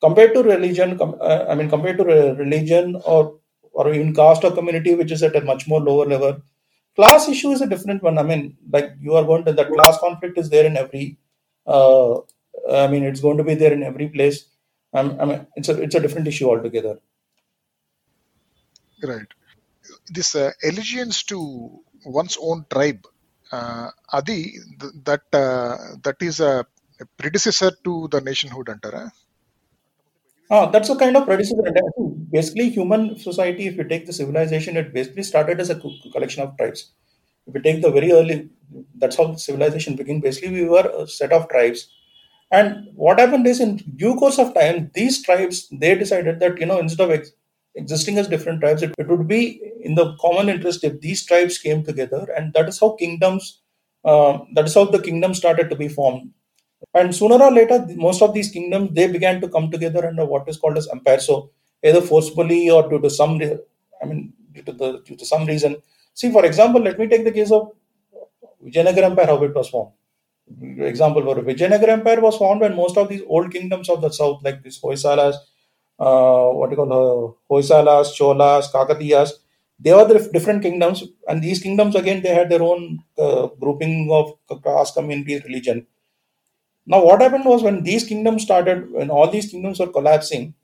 compared 0.02 0.34
to 0.34 0.42
religion. 0.42 0.98
com- 0.98 1.16
uh, 1.20 1.46
I 1.48 1.54
mean, 1.54 1.70
compared 1.70 1.98
to 1.98 2.04
re- 2.04 2.32
religion 2.32 2.96
or 3.04 3.38
or 3.72 3.92
even 3.94 4.14
caste 4.14 4.44
or 4.44 4.52
community, 4.52 4.94
which 4.94 5.12
is 5.12 5.22
at 5.22 5.36
a 5.36 5.40
much 5.42 5.68
more 5.68 5.80
lower 5.80 6.06
level. 6.06 6.42
Class 6.96 7.28
issue 7.28 7.50
is 7.52 7.62
a 7.62 7.66
different 7.68 8.02
one. 8.02 8.18
I 8.18 8.22
mean, 8.22 8.56
like 8.72 8.92
you 9.00 9.14
are 9.16 9.24
going 9.24 9.44
to 9.46 9.52
the 9.52 9.66
class 9.66 9.98
conflict 9.98 10.38
is 10.38 10.50
there 10.50 10.66
in 10.66 10.76
every. 10.76 11.18
Uh, 11.66 12.20
I 12.70 12.86
mean, 12.88 13.04
it's 13.04 13.20
going 13.20 13.38
to 13.38 13.44
be 13.44 13.54
there 13.54 13.72
in 13.72 13.82
every 13.82 14.08
place. 14.08 14.46
Um, 14.94 15.16
I 15.20 15.24
mean, 15.26 15.46
it's 15.56 15.68
a 15.68 15.80
it's 15.82 15.94
a 15.94 16.00
different 16.00 16.28
issue 16.28 16.48
altogether 16.50 16.98
this 20.10 20.34
uh, 20.34 20.52
allegiance 20.64 21.22
to 21.24 21.80
one's 22.04 22.36
own 22.40 22.64
tribe, 22.70 23.04
uh, 23.52 23.90
Adi, 24.12 24.54
th- 24.80 24.92
that 25.04 25.22
uh, 25.32 25.76
that 26.02 26.16
is 26.20 26.40
a 26.40 26.64
predecessor 27.18 27.72
to 27.84 28.08
the 28.10 28.20
nationhood 28.20 28.68
under. 28.68 29.12
Ah, 30.50 30.66
that's 30.66 30.88
a 30.90 30.96
kind 30.96 31.16
of 31.16 31.26
predecessor. 31.26 31.62
Basically, 32.30 32.70
human 32.70 33.18
society, 33.18 33.66
if 33.66 33.76
you 33.76 33.84
take 33.84 34.06
the 34.06 34.12
civilization, 34.12 34.76
it 34.76 34.92
basically 34.94 35.22
started 35.22 35.60
as 35.60 35.70
a 35.70 35.80
collection 36.12 36.42
of 36.42 36.56
tribes. 36.56 36.92
If 37.46 37.54
you 37.54 37.62
take 37.62 37.82
the 37.82 37.90
very 37.90 38.12
early, 38.12 38.50
that's 38.96 39.16
how 39.16 39.34
civilization 39.36 39.96
began. 39.96 40.20
Basically, 40.20 40.50
we 40.50 40.68
were 40.68 40.90
a 40.98 41.06
set 41.06 41.32
of 41.32 41.48
tribes. 41.48 41.88
And 42.50 42.88
what 42.94 43.18
happened 43.18 43.46
is, 43.46 43.60
in 43.60 43.76
due 43.96 44.14
course 44.16 44.38
of 44.38 44.54
time, 44.54 44.90
these 44.94 45.22
tribes 45.22 45.68
they 45.72 45.96
decided 45.96 46.38
that 46.40 46.58
you 46.58 46.66
know 46.66 46.78
instead 46.78 47.10
of 47.10 47.10
existing 47.76 48.18
as 48.18 48.28
different 48.28 48.60
tribes, 48.60 48.82
it, 48.82 48.94
it 48.98 49.08
would 49.08 49.28
be 49.28 49.60
in 49.82 49.94
the 49.94 50.16
common 50.20 50.48
interest 50.48 50.84
if 50.84 51.00
these 51.00 51.24
tribes 51.24 51.58
came 51.58 51.84
together, 51.84 52.26
and 52.36 52.52
that 52.54 52.68
is 52.68 52.80
how 52.80 52.90
kingdoms. 52.92 53.62
Uh, 54.04 54.38
that 54.54 54.66
is 54.66 54.74
how 54.74 54.84
the 54.84 55.02
kingdom 55.02 55.34
started 55.34 55.68
to 55.68 55.76
be 55.76 55.88
formed. 55.88 56.30
And 56.94 57.14
sooner 57.14 57.42
or 57.42 57.50
later 57.52 57.84
most 57.96 58.22
of 58.22 58.34
these 58.34 58.50
kingdoms 58.50 58.90
they 58.92 59.06
began 59.10 59.40
to 59.40 59.48
come 59.48 59.70
together 59.70 60.06
under 60.06 60.24
what 60.24 60.48
is 60.48 60.56
called 60.56 60.78
as 60.78 60.88
empire. 60.88 61.18
So 61.18 61.50
either 61.84 62.00
forcibly 62.00 62.70
or 62.70 62.88
due 62.88 63.00
to 63.00 63.10
some 63.10 63.40
i 64.02 64.04
mean 64.06 64.32
due 64.52 64.62
to 64.62 64.72
the 64.72 65.02
due 65.04 65.16
to 65.16 65.26
some 65.26 65.46
reason. 65.46 65.76
See 66.14 66.30
for 66.30 66.44
example 66.44 66.80
let 66.80 66.98
me 66.98 67.08
take 67.08 67.24
the 67.24 67.32
case 67.32 67.50
of 67.50 67.72
vijayanagar 68.64 69.04
empire 69.10 69.26
how 69.26 69.42
it 69.42 69.54
was 69.54 69.68
formed. 69.68 69.92
Example 70.78 71.22
where 71.22 71.42
vijayanagar 71.42 71.88
empire 71.88 72.20
was 72.20 72.36
formed 72.36 72.60
when 72.60 72.76
most 72.76 72.96
of 72.96 73.08
these 73.08 73.22
old 73.26 73.50
kingdoms 73.52 73.88
of 73.88 74.00
the 74.00 74.10
south 74.10 74.42
like 74.44 74.62
these 74.62 74.80
hoysalas 74.80 75.34
uh, 75.98 76.48
what 76.58 76.70
you 76.70 76.76
call 76.76 76.92
uh, 77.00 77.32
hoysalas 77.52 78.14
cholas 78.18 78.70
kakatiyas 78.72 79.32
they 79.78 79.92
were 79.92 80.06
the 80.06 80.30
different 80.32 80.62
kingdoms 80.62 81.04
and 81.28 81.42
these 81.42 81.60
kingdoms 81.62 81.94
again 81.94 82.22
they 82.22 82.34
had 82.34 82.48
their 82.48 82.62
own 82.62 82.98
uh, 83.18 83.46
grouping 83.60 84.08
of 84.10 84.62
caste 84.62 84.94
communities 84.94 85.44
religion. 85.44 85.86
Now, 86.86 87.04
what 87.04 87.20
happened 87.20 87.44
was 87.44 87.62
when 87.62 87.82
these 87.82 88.04
kingdoms 88.04 88.42
started, 88.42 88.92
when 88.92 89.10
all 89.10 89.28
these 89.30 89.50
kingdoms 89.50 89.80
were 89.80 89.88
collapsing, 89.88 90.54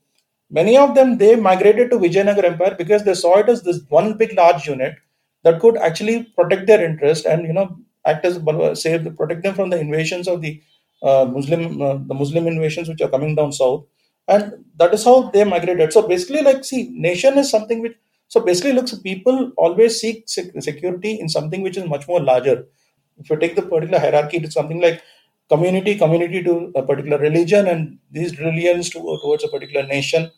many 0.49 0.77
of 0.77 0.95
them 0.95 1.17
they 1.17 1.35
migrated 1.35 1.91
to 1.91 1.97
Vijayanagar 1.97 2.45
Empire 2.45 2.75
because 2.77 3.03
they 3.03 3.13
saw 3.13 3.39
it 3.39 3.49
as 3.49 3.63
this 3.63 3.81
one 3.89 4.17
big 4.17 4.33
large 4.37 4.67
unit 4.67 4.95
that 5.43 5.59
could 5.59 5.77
actually 5.77 6.23
protect 6.23 6.67
their 6.67 6.83
interest 6.85 7.25
and 7.25 7.45
you 7.45 7.53
know 7.53 7.77
act 8.05 8.25
as 8.25 8.39
save 8.81 9.15
protect 9.17 9.43
them 9.43 9.55
from 9.55 9.69
the 9.69 9.79
invasions 9.79 10.27
of 10.27 10.41
the 10.41 10.61
uh, 11.03 11.25
Muslim 11.25 11.81
uh, 11.81 11.97
the 12.07 12.13
Muslim 12.13 12.47
invasions 12.47 12.89
which 12.89 13.01
are 13.01 13.09
coming 13.09 13.35
down 13.35 13.51
south, 13.51 13.85
and 14.27 14.65
that 14.77 14.93
is 14.93 15.03
how 15.03 15.29
they 15.31 15.43
migrated. 15.43 15.93
So 15.93 16.07
basically, 16.07 16.41
like 16.41 16.63
see, 16.63 16.89
nation 16.93 17.37
is 17.37 17.49
something 17.49 17.81
which 17.81 17.95
so 18.27 18.39
basically 18.41 18.73
looks 18.73 18.93
people 18.99 19.51
always 19.57 19.99
seek 19.99 20.23
sec- 20.27 20.51
security 20.59 21.19
in 21.19 21.29
something 21.29 21.61
which 21.61 21.77
is 21.77 21.85
much 21.85 22.07
more 22.07 22.21
larger. 22.21 22.65
If 23.19 23.29
you 23.29 23.37
take 23.37 23.55
the 23.55 23.61
particular 23.61 23.99
hierarchy, 23.99 24.37
it's 24.37 24.53
something 24.55 24.81
like 24.81 25.01
community, 25.49 25.95
community 25.97 26.43
to 26.43 26.71
a 26.75 26.83
particular 26.83 27.17
religion, 27.19 27.67
and 27.67 27.99
these 28.11 28.39
religions 28.39 28.89
to, 28.91 28.99
towards 29.21 29.43
a 29.43 29.49
particular 29.49 29.85
nation. 29.87 30.31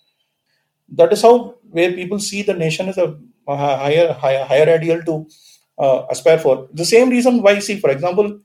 That 0.90 1.12
is 1.14 1.22
how 1.22 1.56
where 1.72 1.92
people 1.94 2.20
see 2.20 2.42
the 2.44 2.54
nation 2.54 2.90
as 2.90 2.98
a, 2.98 3.18
higher, 3.48 4.14
higher, 4.14 4.46
higher 4.46 4.70
ideal 4.70 5.02
to 5.04 5.28
uh, 5.78 6.06
aspire 6.10 6.38
for. 6.40 6.68
The 6.74 6.86
same 6.86 7.10
reason 7.10 7.42
why, 7.42 7.60
see, 7.60 7.80
for 7.80 7.90
example, 7.90 8.40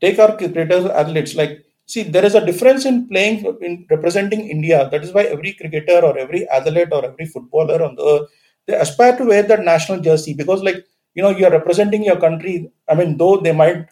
take 0.00 0.18
our 0.18 0.36
cricketers, 0.36 0.86
athletes. 0.86 1.34
Like, 1.36 1.64
see, 1.92 2.02
there 2.04 2.24
is 2.24 2.34
a 2.34 2.44
difference 2.44 2.84
in 2.86 3.08
playing 3.08 3.36
in 3.60 3.86
representing 3.90 4.48
India. 4.48 4.88
That 4.90 5.04
is 5.04 5.12
why 5.12 5.24
every 5.24 5.52
cricketer 5.54 6.00
or 6.08 6.16
every 6.18 6.48
athlete 6.48 6.88
or 6.92 7.04
every 7.04 7.26
footballer 7.26 7.82
on 7.82 7.94
the 7.96 8.04
earth 8.12 8.28
they 8.66 8.74
aspire 8.74 9.16
to 9.16 9.24
wear 9.24 9.42
that 9.44 9.64
national 9.64 10.00
jersey 10.00 10.34
because, 10.34 10.62
like, 10.62 10.84
you 11.14 11.22
know, 11.22 11.30
you 11.30 11.44
are 11.46 11.50
representing 11.50 12.04
your 12.04 12.18
country. 12.20 12.70
I 12.88 12.94
mean, 12.94 13.16
though 13.16 13.38
they 13.38 13.52
might 13.52 13.86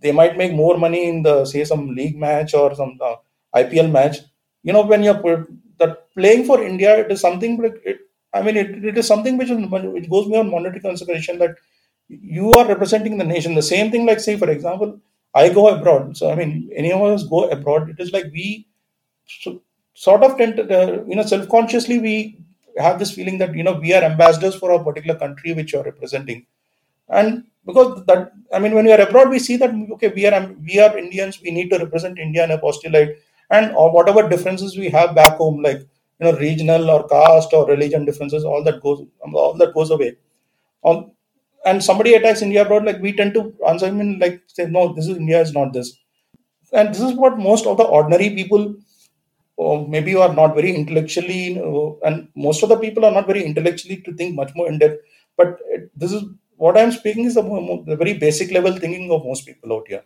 they 0.00 0.12
might 0.12 0.36
make 0.36 0.52
more 0.52 0.76
money 0.78 1.08
in 1.08 1.22
the 1.22 1.44
say 1.44 1.64
some 1.64 1.94
league 1.94 2.16
match 2.18 2.54
or 2.54 2.74
some 2.74 2.98
uh, 3.00 3.16
IPL 3.54 3.88
match. 3.88 4.18
You 4.62 4.72
know, 4.72 4.82
when 4.86 5.02
you're 5.02 5.46
that 5.78 6.08
playing 6.16 6.44
for 6.44 6.62
India, 6.62 6.98
it 6.98 7.10
is 7.12 7.20
something 7.20 7.60
like. 7.60 7.76
I 8.34 8.40
mean, 8.42 8.56
it, 8.56 8.84
it 8.84 8.96
is 8.98 9.06
something 9.06 9.36
which 9.36 9.50
which 9.50 10.08
goes 10.10 10.26
beyond 10.28 10.50
monetary 10.50 10.80
consideration 10.80 11.38
that 11.38 11.54
you 12.08 12.52
are 12.54 12.66
representing 12.66 13.18
the 13.18 13.24
nation. 13.24 13.54
The 13.54 13.62
same 13.62 13.90
thing, 13.90 14.06
like 14.06 14.20
say 14.20 14.36
for 14.38 14.50
example, 14.50 14.98
I 15.34 15.48
go 15.48 15.68
abroad. 15.68 16.16
So 16.16 16.30
I 16.30 16.34
mean, 16.34 16.70
any 16.74 16.92
of 16.92 17.02
us 17.02 17.24
go 17.24 17.48
abroad. 17.48 17.90
It 17.90 18.00
is 18.00 18.12
like 18.12 18.26
we 18.32 18.66
so, 19.26 19.62
sort 19.94 20.22
of 20.22 20.36
tend 20.38 20.56
to, 20.56 20.64
uh, 20.64 21.04
you 21.06 21.16
know 21.16 21.22
self-consciously 21.22 21.98
we 21.98 22.38
have 22.78 22.98
this 22.98 23.12
feeling 23.12 23.38
that 23.38 23.54
you 23.54 23.62
know 23.62 23.74
we 23.74 23.92
are 23.94 24.02
ambassadors 24.02 24.54
for 24.54 24.72
a 24.72 24.84
particular 24.84 25.18
country 25.18 25.52
which 25.52 25.72
you're 25.72 25.84
representing 25.84 26.46
and 27.08 27.44
because 27.66 28.04
that 28.06 28.32
i 28.54 28.58
mean 28.58 28.74
when 28.74 28.84
we 28.84 28.92
are 28.92 29.00
abroad 29.06 29.28
we 29.28 29.38
see 29.38 29.56
that 29.56 29.72
okay 29.92 30.08
we 30.16 30.26
are 30.26 30.40
we 30.68 30.78
are 30.80 30.96
indians 30.98 31.40
we 31.42 31.50
need 31.50 31.70
to 31.70 31.78
represent 31.78 32.18
india 32.18 32.44
in 32.44 32.50
a 32.52 32.58
positive 32.58 32.92
light 32.92 33.16
and 33.50 33.74
or 33.76 33.92
whatever 33.92 34.28
differences 34.28 34.76
we 34.76 34.88
have 34.88 35.14
back 35.14 35.36
home 35.36 35.62
like 35.62 35.80
you 35.80 36.24
know 36.26 36.32
regional 36.38 36.90
or 36.90 37.06
caste 37.08 37.52
or 37.52 37.66
religion 37.66 38.04
differences 38.04 38.44
all 38.44 38.62
that 38.64 38.80
goes 38.82 39.04
all 39.34 39.54
that 39.54 39.74
goes 39.74 39.90
away 39.90 40.16
um, 40.84 41.10
and 41.63 41.83
somebody 41.83 42.11
attacks 42.13 42.41
india 42.41 42.61
abroad 42.63 42.83
like 42.85 42.99
we 43.01 43.11
tend 43.13 43.33
to 43.33 43.41
answer 43.67 43.87
him 43.87 43.99
in 43.99 44.11
like 44.19 44.35
say 44.49 44.65
no 44.69 44.83
this 44.93 45.07
is 45.07 45.17
india 45.17 45.39
is 45.41 45.53
not 45.53 45.69
this 45.73 45.89
and 46.73 46.87
this 46.93 47.01
is 47.01 47.13
what 47.15 47.37
most 47.41 47.65
of 47.65 47.77
the 47.77 47.87
ordinary 47.97 48.29
people 48.31 48.63
or 49.57 49.87
maybe 49.87 50.11
you 50.11 50.21
are 50.21 50.33
not 50.33 50.51
very 50.55 50.71
intellectually 50.75 51.41
uh, 51.59 51.89
and 52.07 52.15
most 52.37 52.61
of 52.63 52.69
the 52.69 52.77
people 52.77 53.05
are 53.05 53.11
not 53.11 53.27
very 53.27 53.43
intellectually 53.43 53.97
to 53.97 54.13
think 54.13 54.35
much 54.35 54.51
more 54.55 54.67
in 54.71 54.77
depth 54.77 54.99
but 55.39 55.49
it, 55.67 55.83
this 55.95 56.11
is 56.11 56.21
what 56.59 56.77
i'm 56.77 56.91
speaking 56.91 57.25
is 57.25 57.35
the, 57.35 57.43
mo- 57.43 57.61
mo- 57.61 57.83
the 57.85 57.95
very 57.95 58.13
basic 58.17 58.51
level 58.51 58.73
thinking 58.83 59.07
of 59.11 59.25
most 59.25 59.45
people 59.45 59.73
out 59.73 59.87
here 59.87 60.05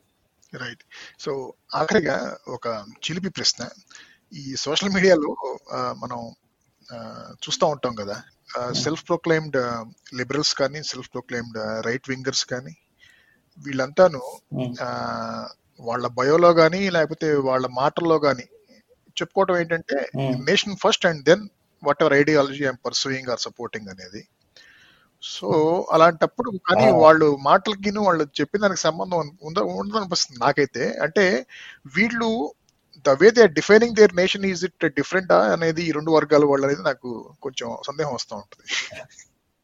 right 0.54 0.82
so 1.20 1.32
ఆఖరిగా 1.74 2.16
ఒక 2.48 2.68
చిలిపి 3.06 3.30
ప్రశ్న 3.30 3.62
ఈ 4.32 4.56
social 4.64 4.92
మీడియాలో 4.96 5.30
మనం 6.02 6.20
ఆ, 6.90 6.98
చూస్తూ 7.44 7.66
ఉంటాం 7.68 7.94
కదా 7.96 8.16
సెల్ఫ్ 8.81 9.05
ప్రొక్లైమ్డ్ 9.07 9.57
లిబరల్స్ 10.15 10.55
కానీ 10.55 10.81
సెల్ఫ్ 10.85 11.11
ప్రొక్లైమ్డ్ 11.13 11.59
రైట్ 11.87 12.09
వింగర్స్ 12.09 12.45
కానీ 12.47 12.75
వీళ్ళంతాను 13.59 14.23
Mm. 14.57 14.71
ఆ, 14.81 14.89
వాళ్ళ 15.81 16.07
బయోలో 16.19 16.51
కానీ 16.55 16.91
లేకపోతే 16.91 17.29
వాళ్ళ 17.47 17.67
మాటల్లో 17.75 18.19
కానీ 18.19 18.47
చెప్పుకోవటం 19.17 19.57
ఏంటంటే 19.57 19.97
Mm. 20.17 20.35
Nation 20.49 20.77
first 20.77 21.07
and 21.07 21.23
then 21.25 21.45
whatever 22.03 22.15
ideology 22.15 22.63
I'm 22.65 22.83
pursuing 22.87 23.31
or 23.31 23.41
supporting 23.41 23.89
అనేది 23.89 24.23
సో 25.23 25.49
అలాంటప్పుడు 25.93 26.51
కానీ. 26.69 26.87
వాళ్ళు 27.03 27.29
మాటలకి 27.43 27.91
వాళ్ళు 28.01 28.25
చెప్పిన 28.41 28.63
దానికి 28.63 28.81
సంబంధం 28.81 29.19
ఉంద 29.43 29.59
ఉండదనిపిస్తుంది 29.77 30.39
నాకైతే 30.41 30.85
అంటే 31.01 31.25
వీళ్ళు 31.97 32.29
the 33.06 33.16
way 33.22 33.28
they 33.38 33.44
defining 33.58 33.96
their 34.00 34.14
nation 34.22 34.46
is 34.52 34.64
it 34.68 34.86
different 35.00 35.32
అనేది 35.56 35.84
ఈ 35.88 35.92
రెండు 35.98 36.12
వర్గాల 36.18 36.46
వాళ్ళు 36.52 36.66
అనేది 36.68 36.84
నాకు 36.90 37.10
కొంచెం 37.46 37.70
సందేహం 37.90 38.14
వస్తూ 38.18 38.34
ఉంటుంది 38.36 38.66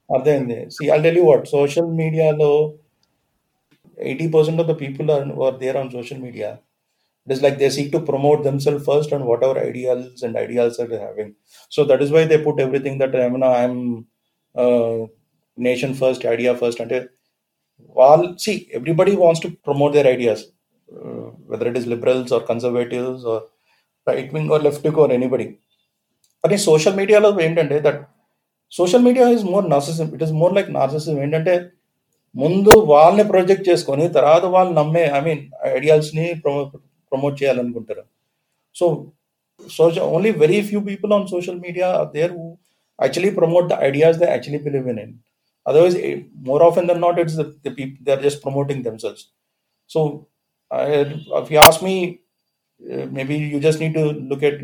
అర్థమైంది 0.09 0.59
see 0.75 0.84
I 0.95 0.99
tell 1.05 1.19
you 1.21 1.25
what 1.32 1.45
social 1.57 1.89
మీడియాలో 2.01 2.51
eighty 3.97 4.28
percent 4.36 4.61
of 4.63 4.69
the 4.71 4.75
people 4.84 5.07
are 5.15 5.28
are 5.45 5.57
there 5.63 5.78
on 5.78 5.91
social 5.97 6.21
media 6.28 6.49
it 7.28 7.34
is 7.36 7.43
like 7.45 7.57
they 7.63 7.69
seek 7.78 7.91
to 7.91 8.01
promote 8.11 8.41
themself 8.43 8.84
first 8.89 9.13
and 9.15 9.25
what 9.30 9.43
ever 9.47 9.59
ideals 9.69 10.23
and 10.28 10.38
ideals 10.45 10.78
are 10.84 10.93
having 10.97 11.34
so 11.71 11.84
that 11.91 12.03
is 12.05 12.13
why 12.17 12.23
they 12.34 12.38
put 12.47 12.61
everything 12.65 12.99
that 13.03 13.17
I'm 13.21 13.38
I'm 13.53 13.82
nation 15.57 15.95
first 16.01 16.25
idea 16.36 16.53
first 16.63 16.82
అంటే 16.86 16.99
వాళ్ళు 17.95 18.28
see 18.43 18.55
everybody 18.78 19.13
wants 19.15 19.39
to 19.39 19.49
promote 19.65 19.91
their 19.95 20.07
ideas 20.07 20.39
uh, 20.41 20.61
whether 21.49 21.68
it 21.70 21.76
is 21.76 21.86
liberals 21.86 22.30
or 22.32 22.40
conservatives 22.53 23.24
or 23.24 23.38
right 24.07 24.30
or 24.34 24.53
or 24.55 24.62
left 24.62 24.86
or 25.03 25.12
anybody 25.12 25.45
కానీ 26.45 26.57
social 26.68 26.97
social 27.01 27.34
ఏంటంటే 27.45 27.76
that 27.80 28.01
social 28.72 29.05
media 29.09 29.24
is 29.28 29.45
more 29.45 29.66
narcissism 29.70 30.07
it 30.16 30.22
is 30.26 30.32
more 30.32 30.55
like 30.55 30.70
narcissism 30.70 31.16
ఏంటంటే 31.24 31.55
ముందు 32.34 32.72
వాళ్ళని 32.93 33.24
project 33.24 33.68
చేసుకొని 33.68 34.05
తర్వాత 34.09 34.45
వాళ్ళు 34.55 34.72
నమ్మే 34.80 35.05
I 35.18 35.20
mean 35.20 35.43
ఐడియాల్స్ని 35.76 36.26
ప్రమో 36.45 36.62
ప్రమోట్ 37.12 37.36
చేయాలనుకుంటారు. 37.43 38.05
So 38.76 38.86
social 39.68 40.09
only 40.16 40.30
very 40.45 40.61
few 40.62 40.80
people 40.90 41.12
on 41.12 41.26
social 41.26 41.61
media 41.66 41.88
there 42.16 42.34
actually 42.99 43.32
promote 43.40 43.68
the 43.72 43.78
ideas 43.88 44.18
they 44.22 44.28
actually 44.30 44.62
believe 44.66 44.88
in 44.88 45.14
otherwise 45.66 45.97
more 46.51 46.62
of 46.68 46.78
then 46.93 47.03
not 47.07 47.20
it's 47.24 47.38
they 48.07 48.12
are 48.16 48.22
just 48.22 48.43
promoting 48.43 48.84
themselves 48.88 49.24
so 49.90 50.01
if 50.72 51.50
you 51.50 51.58
ask 51.58 51.82
me, 51.82 52.22
uh, 52.92 53.06
maybe 53.10 53.36
you 53.36 53.60
just 53.60 53.80
need 53.80 53.94
to 53.94 54.06
look 54.12 54.42
at 54.42 54.60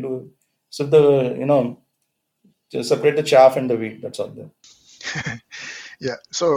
so 0.69 0.85
the 0.85 1.35
you 1.39 1.45
know 1.45 1.79
just 2.71 2.89
separate 2.89 3.15
the 3.17 3.23
chaff 3.23 3.57
and 3.57 3.69
the 3.69 3.77
wheat. 3.77 4.01
That's 4.01 4.19
all. 4.19 4.29
There. 4.29 4.51
yeah 6.01 6.17
so 6.31 6.47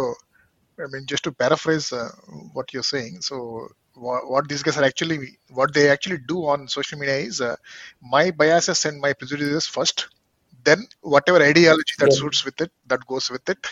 i 0.80 0.86
mean 0.92 1.05
just 1.07 1.24
to 1.24 1.32
paraphrase 1.32 1.92
uh, 1.92 2.11
what 2.55 2.72
you're 2.72 2.90
saying 2.94 3.20
so 3.20 3.36
wha- 3.96 4.26
what 4.32 4.48
these 4.48 4.62
guys 4.62 4.78
are 4.78 4.84
actually 4.90 5.18
what 5.50 5.72
they 5.74 5.88
actually 5.90 6.18
do 6.32 6.38
on 6.53 6.68
social 6.68 6.98
media 6.98 7.16
is 7.16 7.40
uh, 7.40 7.57
my 8.14 8.30
biases 8.32 8.84
and 8.86 9.00
my 9.00 9.12
prejudices 9.12 9.66
first 9.66 10.09
then 10.64 10.80
whatever 11.03 11.42
ideology 11.42 11.94
that 11.98 12.12
Yeah. 12.12 12.18
suits 12.20 12.44
with 12.44 12.61
it 12.61 12.72
that 12.86 13.07
goes 13.07 13.30
with 13.30 13.48
it 13.55 13.62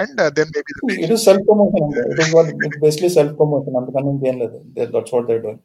and 0.00 0.20
then 0.38 0.50
maybe 0.56 0.72
it 1.04 1.12
is 1.16 1.24
self 1.28 1.44
promotion 1.50 1.86
it 2.12 2.20
is 2.24 2.32
what 2.36 2.50
it 2.68 2.78
basically 2.86 3.10
self 3.18 3.36
promotion 3.40 3.76
అంతకన్నా 3.80 4.12
ఇంకేం 4.16 4.38
లేదు 4.44 4.58
that's 4.96 5.14
what 5.16 5.28
they 5.30 5.36
doing 5.46 5.62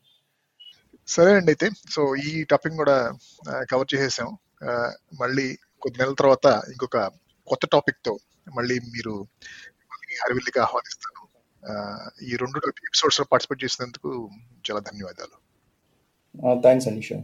సరే 1.16 1.30
అండి 1.38 1.50
అయితే. 1.54 1.68
So 1.94 2.02
ఈ 2.30 2.32
topic 2.52 2.76
కూడా 2.82 2.98
cover 3.72 3.90
చేసేసాం. 3.94 4.28
మళ్ళీ 5.22 5.48
కొద్ది 5.84 5.98
నెలల 6.02 6.16
తర్వాత 6.22 6.48
ఇంకొక 6.74 6.98
కొత్త 7.48 7.66
టాపిక్తో 7.76 8.14
మళ్ళీ 8.58 8.76
మీరు 8.94 9.14
అరవిల్లిగా 10.26 10.62
ఆహ్వానిస్తాను. 10.66 11.22
ఈ 12.28 12.32
రెండు 12.42 12.60
ఎపిసోడ్స్లో 12.90 13.26
పార్టిసిపేట్ 13.32 13.64
చేసినందుకు 13.64 14.10
చాలా 14.68 14.82
ధన్యవాదాలు. 14.90 15.36
థ్యాంక్స్ 16.66 16.88
అనిషా 16.92 17.20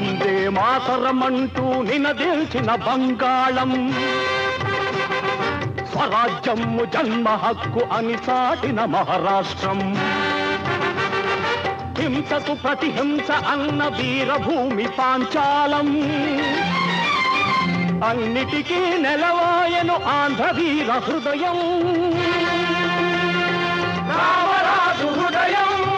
వందే 0.00 0.48
మాతరమంటూ 0.48 1.82
నినదేల్చిన 1.82 2.74
బంగాళం. 2.74 3.92
స్వరాజ్యము 5.92 6.84
జన్మ 6.84 7.28
హక్కు 7.28 7.80
అని 7.92 8.16
సాటిన 8.16 8.84
మహారాష్ట్రం. 8.84 9.96
హింసకు 11.98 12.54
ప్రతిహింస 12.54 13.30
అన్న 13.30 13.84
వీరభూమి 13.84 14.88
పాంచాలం. 14.98 16.02
అన్నిటికీ 18.08 18.96
నెలవాయను 18.98 19.94
ఆంధ్ర 19.94 20.50
వీర 20.50 20.92
హృదయం. 20.92 21.60
రామరాజు 24.08 25.06
హృదయం. 25.06 25.89